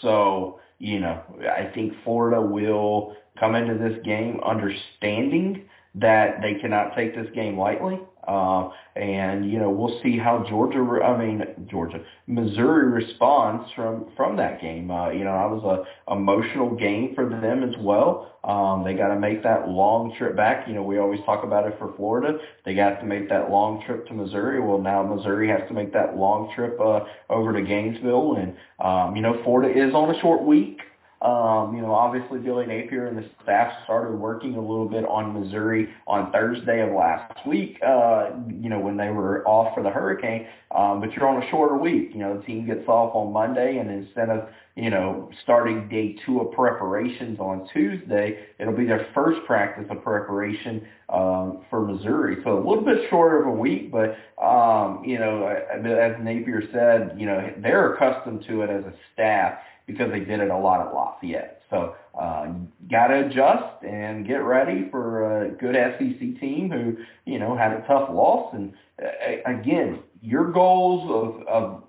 So 0.00 0.60
you 0.78 1.00
know, 1.00 1.22
I 1.40 1.72
think 1.74 1.92
Florida 2.04 2.40
will 2.40 3.16
come 3.38 3.54
into 3.54 3.74
this 3.74 3.98
game 4.04 4.40
understanding 4.44 5.68
that 5.94 6.40
they 6.42 6.54
cannot 6.60 6.94
take 6.94 7.14
this 7.14 7.28
game 7.34 7.58
lightly. 7.58 8.00
Uh, 8.28 8.68
and 8.94 9.50
you 9.50 9.58
know 9.58 9.70
we'll 9.70 10.00
see 10.02 10.18
how 10.18 10.44
Georgia, 10.50 10.80
I 11.02 11.16
mean 11.16 11.42
Georgia, 11.70 12.04
Missouri 12.26 12.92
responds 12.92 13.70
from 13.74 14.12
from 14.18 14.36
that 14.36 14.60
game. 14.60 14.90
Uh, 14.90 15.08
you 15.08 15.24
know, 15.24 15.32
that 15.32 15.50
was 15.50 15.86
a 16.08 16.12
emotional 16.12 16.76
game 16.76 17.14
for 17.14 17.26
them 17.26 17.64
as 17.64 17.74
well. 17.80 18.38
Um, 18.44 18.84
they 18.84 18.92
got 18.92 19.08
to 19.08 19.18
make 19.18 19.42
that 19.44 19.68
long 19.68 20.14
trip 20.18 20.36
back. 20.36 20.68
You 20.68 20.74
know, 20.74 20.82
we 20.82 20.98
always 20.98 21.20
talk 21.24 21.42
about 21.42 21.66
it 21.66 21.76
for 21.78 21.94
Florida. 21.96 22.38
They 22.66 22.74
got 22.74 23.00
to 23.00 23.06
make 23.06 23.30
that 23.30 23.50
long 23.50 23.82
trip 23.86 24.06
to 24.08 24.14
Missouri. 24.14 24.60
Well, 24.60 24.78
now 24.78 25.02
Missouri 25.02 25.48
has 25.48 25.66
to 25.68 25.74
make 25.74 25.94
that 25.94 26.14
long 26.14 26.52
trip 26.54 26.78
uh, 26.78 27.00
over 27.30 27.54
to 27.54 27.62
Gainesville, 27.62 28.36
and 28.36 28.54
um, 28.78 29.16
you 29.16 29.22
know 29.22 29.42
Florida 29.42 29.72
is 29.72 29.94
on 29.94 30.14
a 30.14 30.20
short 30.20 30.42
week. 30.44 30.80
Um, 31.20 31.74
you 31.74 31.82
know, 31.82 31.92
obviously 31.92 32.38
Billy 32.38 32.64
Napier 32.64 33.06
and 33.08 33.18
the 33.18 33.28
staff 33.42 33.72
started 33.84 34.12
working 34.12 34.54
a 34.54 34.60
little 34.60 34.88
bit 34.88 35.04
on 35.04 35.32
Missouri 35.32 35.88
on 36.06 36.30
Thursday 36.30 36.80
of 36.80 36.94
last 36.94 37.44
week, 37.44 37.76
uh, 37.84 38.30
you 38.48 38.68
know, 38.68 38.78
when 38.78 38.96
they 38.96 39.10
were 39.10 39.46
off 39.46 39.74
for 39.74 39.82
the 39.82 39.90
hurricane. 39.90 40.46
Um, 40.70 41.00
but 41.00 41.12
you're 41.12 41.26
on 41.26 41.42
a 41.42 41.50
shorter 41.50 41.76
week. 41.76 42.10
You 42.12 42.20
know, 42.20 42.38
the 42.38 42.44
team 42.44 42.66
gets 42.66 42.86
off 42.86 43.16
on 43.16 43.32
Monday 43.32 43.78
and 43.78 43.90
instead 43.90 44.30
of, 44.30 44.48
you 44.76 44.90
know, 44.90 45.28
starting 45.42 45.88
day 45.88 46.16
two 46.24 46.40
of 46.40 46.52
preparations 46.52 47.40
on 47.40 47.68
Tuesday, 47.72 48.46
it'll 48.60 48.76
be 48.76 48.84
their 48.84 49.08
first 49.12 49.44
practice 49.44 49.86
of 49.90 50.04
preparation 50.04 50.86
um, 51.08 51.64
for 51.68 51.84
Missouri. 51.84 52.36
So 52.44 52.58
a 52.58 52.62
little 52.62 52.84
bit 52.84 53.10
shorter 53.10 53.40
of 53.40 53.48
a 53.48 53.58
week, 53.58 53.90
but, 53.90 54.16
um, 54.40 55.02
you 55.04 55.18
know, 55.18 55.48
as 55.48 56.14
Napier 56.22 56.62
said, 56.72 57.18
you 57.18 57.26
know, 57.26 57.52
they're 57.58 57.94
accustomed 57.94 58.44
to 58.46 58.62
it 58.62 58.70
as 58.70 58.84
a 58.84 58.94
staff 59.14 59.58
because 59.88 60.12
they 60.12 60.20
did 60.20 60.38
it 60.38 60.50
a 60.50 60.56
lot 60.56 60.86
at 60.86 60.94
Lafayette. 60.94 61.62
So 61.70 61.96
uh, 62.18 62.52
got 62.90 63.08
to 63.08 63.26
adjust 63.26 63.82
and 63.82 64.26
get 64.26 64.44
ready 64.44 64.88
for 64.90 65.42
a 65.42 65.50
good 65.50 65.74
SEC 65.74 66.40
team 66.40 66.70
who, 66.70 66.96
you 67.24 67.38
know, 67.38 67.56
had 67.56 67.72
a 67.72 67.80
tough 67.88 68.10
loss. 68.10 68.54
And 68.54 68.74
uh, 69.02 69.06
again, 69.50 70.00
your 70.22 70.52
goals 70.52 71.10
of, 71.10 71.46
of 71.48 71.82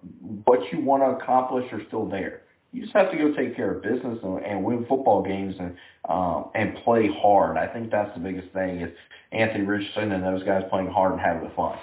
what 0.45 0.71
you 0.71 0.81
want 0.81 1.03
to 1.03 1.23
accomplish 1.23 1.71
are 1.73 1.85
still 1.87 2.07
there. 2.07 2.41
You 2.71 2.83
just 2.83 2.93
have 2.93 3.11
to 3.11 3.17
go 3.17 3.33
take 3.33 3.55
care 3.55 3.73
of 3.73 3.83
business 3.83 4.19
and, 4.23 4.45
and 4.45 4.63
win 4.63 4.85
football 4.87 5.23
games 5.23 5.55
and 5.59 5.75
um, 6.07 6.51
and 6.55 6.75
play 6.83 7.09
hard. 7.21 7.57
I 7.57 7.67
think 7.67 7.91
that's 7.91 8.13
the 8.13 8.19
biggest 8.19 8.53
thing 8.53 8.81
is 8.81 8.91
Anthony 9.31 9.65
Richardson 9.65 10.11
and 10.11 10.23
those 10.23 10.43
guys 10.43 10.63
playing 10.69 10.87
hard 10.87 11.13
and 11.13 11.21
having 11.21 11.43
the 11.43 11.55
fun. 11.55 11.77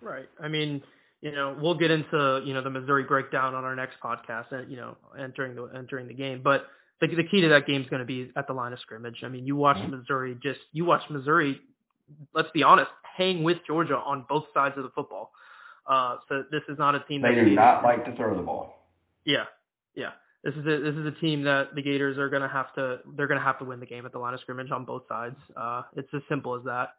Right. 0.00 0.28
I 0.40 0.48
mean, 0.48 0.82
you 1.26 1.32
know, 1.32 1.56
we'll 1.60 1.74
get 1.74 1.90
into 1.90 2.40
you 2.44 2.54
know 2.54 2.62
the 2.62 2.70
Missouri 2.70 3.02
breakdown 3.02 3.56
on 3.56 3.64
our 3.64 3.74
next 3.74 3.96
podcast, 4.02 4.52
and 4.52 4.70
you 4.70 4.76
know, 4.76 4.96
entering 5.18 5.56
the 5.56 5.64
entering 5.76 6.06
the 6.06 6.14
game. 6.14 6.40
But 6.42 6.66
the 7.00 7.08
the 7.08 7.24
key 7.24 7.40
to 7.40 7.48
that 7.48 7.66
game 7.66 7.82
is 7.82 7.88
going 7.88 7.98
to 7.98 8.06
be 8.06 8.30
at 8.36 8.46
the 8.46 8.52
line 8.52 8.72
of 8.72 8.78
scrimmage. 8.78 9.16
I 9.24 9.28
mean, 9.28 9.44
you 9.44 9.56
watch. 9.56 9.76
Missouri 9.88 10.38
just 10.40 10.60
you 10.72 10.84
watch 10.84 11.02
Missouri. 11.10 11.60
Let's 12.32 12.50
be 12.52 12.62
honest, 12.62 12.90
hang 13.02 13.42
with 13.42 13.58
Georgia 13.66 13.96
on 13.96 14.24
both 14.28 14.44
sides 14.54 14.76
of 14.76 14.84
the 14.84 14.90
football. 14.90 15.32
Uh, 15.84 16.18
so 16.28 16.44
this 16.52 16.62
is 16.68 16.78
not 16.78 16.94
a 16.94 17.00
team 17.00 17.22
they 17.22 17.34
that 17.34 17.44
do 17.44 17.50
not 17.56 17.82
like 17.82 18.04
to 18.04 18.14
throw 18.14 18.36
the 18.36 18.42
ball. 18.42 18.86
Yeah, 19.24 19.46
yeah. 19.96 20.10
This 20.44 20.54
is 20.54 20.64
a 20.64 20.78
this 20.80 20.94
is 20.94 21.06
a 21.06 21.20
team 21.20 21.42
that 21.42 21.74
the 21.74 21.82
Gators 21.82 22.18
are 22.18 22.28
going 22.28 22.42
to 22.42 22.48
have 22.48 22.72
to 22.74 23.00
they're 23.16 23.26
going 23.26 23.40
to 23.40 23.44
have 23.44 23.58
to 23.58 23.64
win 23.64 23.80
the 23.80 23.86
game 23.86 24.06
at 24.06 24.12
the 24.12 24.20
line 24.20 24.34
of 24.34 24.38
scrimmage 24.40 24.70
on 24.70 24.84
both 24.84 25.02
sides. 25.08 25.36
Uh, 25.56 25.82
it's 25.96 26.08
as 26.14 26.22
simple 26.28 26.54
as 26.54 26.62
that. 26.66 26.90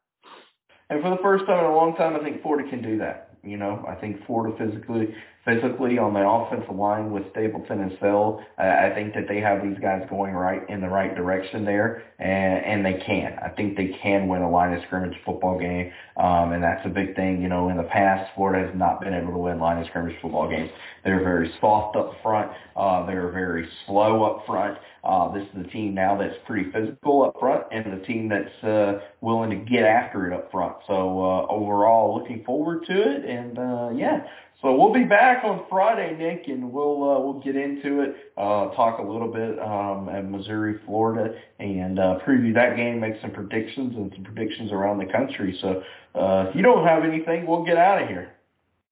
And 0.89 1.01
for 1.01 1.11
the 1.11 1.19
first 1.23 1.45
time 1.45 1.59
in 1.59 1.71
a 1.71 1.75
long 1.75 1.95
time, 1.95 2.17
I 2.17 2.19
think 2.19 2.41
Florida 2.41 2.69
can 2.69 2.81
do 2.81 2.97
that. 2.97 3.26
You 3.43 3.57
know, 3.57 3.85
I 3.87 3.95
think 3.95 4.25
Florida 4.25 4.57
physically 4.57 5.15
physically 5.47 5.97
on 5.97 6.13
the 6.13 6.19
offensive 6.19 6.75
line 6.75 7.09
with 7.09 7.23
Stapleton 7.31 7.79
and 7.79 7.97
Sale. 8.01 8.43
I 8.57 8.91
think 8.93 9.13
that 9.13 9.29
they 9.29 9.39
have 9.39 9.63
these 9.63 9.77
guys 9.79 10.05
going 10.09 10.33
right 10.33 10.69
in 10.69 10.81
the 10.81 10.89
right 10.89 11.15
direction 11.15 11.63
there, 11.63 12.03
and, 12.19 12.65
and 12.65 12.85
they 12.85 13.01
can. 13.05 13.39
I 13.41 13.49
think 13.49 13.77
they 13.77 13.97
can 14.03 14.27
win 14.27 14.41
a 14.41 14.49
line 14.49 14.73
of 14.73 14.83
scrimmage 14.83 15.15
football 15.25 15.57
game, 15.57 15.93
um, 16.17 16.51
and 16.51 16.61
that's 16.61 16.85
a 16.85 16.89
big 16.89 17.15
thing. 17.15 17.41
You 17.41 17.47
know, 17.47 17.69
in 17.69 17.77
the 17.77 17.83
past, 17.83 18.29
Florida 18.35 18.67
has 18.67 18.77
not 18.77 18.99
been 18.99 19.13
able 19.13 19.31
to 19.31 19.37
win 19.37 19.59
line 19.59 19.81
of 19.81 19.87
scrimmage 19.87 20.17
football 20.21 20.49
games. 20.49 20.69
They're 21.05 21.23
very 21.23 21.53
soft 21.61 21.95
up 21.95 22.11
front. 22.21 22.51
Uh, 22.75 23.05
they're 23.05 23.31
very 23.31 23.69
slow 23.85 24.23
up 24.23 24.45
front. 24.45 24.77
Uh, 25.03 25.31
this 25.31 25.47
is 25.55 25.65
a 25.65 25.69
team 25.69 25.93
now 25.93 26.17
that's 26.17 26.35
pretty 26.45 26.69
physical 26.71 27.23
up 27.23 27.39
front, 27.39 27.63
and 27.71 28.01
the 28.01 28.05
team 28.05 28.27
that's 28.27 28.63
uh, 28.63 28.99
willing 29.21 29.49
to 29.49 29.55
get 29.55 29.85
after 29.85 30.27
it 30.27 30.33
up 30.33 30.51
front. 30.51 30.75
So 30.85 30.93
uh, 30.93 31.47
overall, 31.47 32.19
looking 32.19 32.43
forward 32.43 32.85
to 32.87 32.93
it, 32.93 33.23
and 33.27 33.59
uh, 33.59 33.89
yeah, 33.93 34.25
so 34.61 34.75
we'll 34.75 34.93
be 34.93 35.03
back 35.03 35.43
on 35.43 35.65
Friday, 35.69 36.17
Nick, 36.17 36.47
and 36.47 36.71
we'll 36.71 37.03
uh, 37.03 37.19
we'll 37.19 37.39
get 37.39 37.55
into 37.55 38.01
it, 38.01 38.15
uh, 38.37 38.69
talk 38.69 38.97
a 38.97 39.03
little 39.03 39.31
bit 39.31 39.59
um, 39.59 40.09
at 40.09 40.27
Missouri, 40.29 40.79
Florida, 40.85 41.35
and 41.59 41.99
uh, 41.99 42.17
preview 42.25 42.53
that 42.55 42.75
game, 42.75 42.99
make 42.99 43.21
some 43.21 43.31
predictions 43.31 43.95
and 43.95 44.11
some 44.15 44.23
predictions 44.23 44.71
around 44.71 44.97
the 44.97 45.05
country. 45.05 45.55
So 45.61 45.83
uh, 46.19 46.49
if 46.49 46.55
you 46.55 46.63
don't 46.63 46.83
have 46.85 47.03
anything, 47.03 47.45
we'll 47.45 47.65
get 47.65 47.77
out 47.77 48.01
of 48.01 48.07
here. 48.07 48.33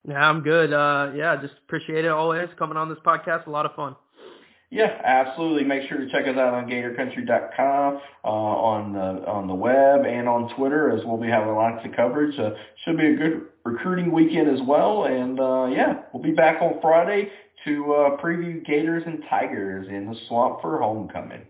Yeah, 0.08 0.20
I'm 0.20 0.42
good. 0.42 0.72
Uh, 0.72 1.14
yeah, 1.16 1.36
just 1.42 1.56
appreciate 1.66 2.06
it 2.06 2.12
always 2.12 2.48
coming 2.60 2.78
on 2.78 2.88
this 2.88 3.00
podcast. 3.04 3.48
A 3.48 3.50
lot 3.50 3.66
of 3.66 3.74
fun. 3.74 3.96
Yeah, 4.76 5.00
absolutely. 5.06 5.64
Make 5.64 5.88
sure 5.88 6.00
to 6.00 6.10
check 6.12 6.28
us 6.28 6.36
out 6.36 6.54
on 6.54 6.70
GatorCountry.com, 6.70 8.02
uh, 8.26 8.28
on 8.28 8.92
the 8.92 9.26
on 9.26 9.48
the 9.48 9.56
web 9.56 10.06
and 10.06 10.28
on 10.28 10.54
Twitter, 10.54 10.92
as 10.92 11.06
we'll 11.06 11.16
be 11.16 11.30
having 11.30 11.56
lots 11.56 11.86
of 11.86 11.94
coverage. 11.96 12.38
Uh, 12.38 12.50
should 12.84 12.98
be 12.98 13.08
a 13.08 13.16
good 13.16 13.44
recruiting 13.64 14.12
weekend 14.12 14.50
as 14.50 14.60
well. 14.68 15.06
And 15.06 15.40
uh, 15.40 15.68
yeah, 15.68 16.02
we'll 16.12 16.22
be 16.22 16.34
back 16.34 16.62
on 16.62 16.82
Friday 16.82 17.30
to 17.64 17.94
uh, 17.94 18.18
preview 18.18 18.66
Gators 18.66 19.04
and 19.06 19.24
Tigers 19.30 19.88
in 19.88 20.08
the 20.08 20.16
swamp 20.28 20.60
for 20.62 20.78
homecoming. 20.82 21.44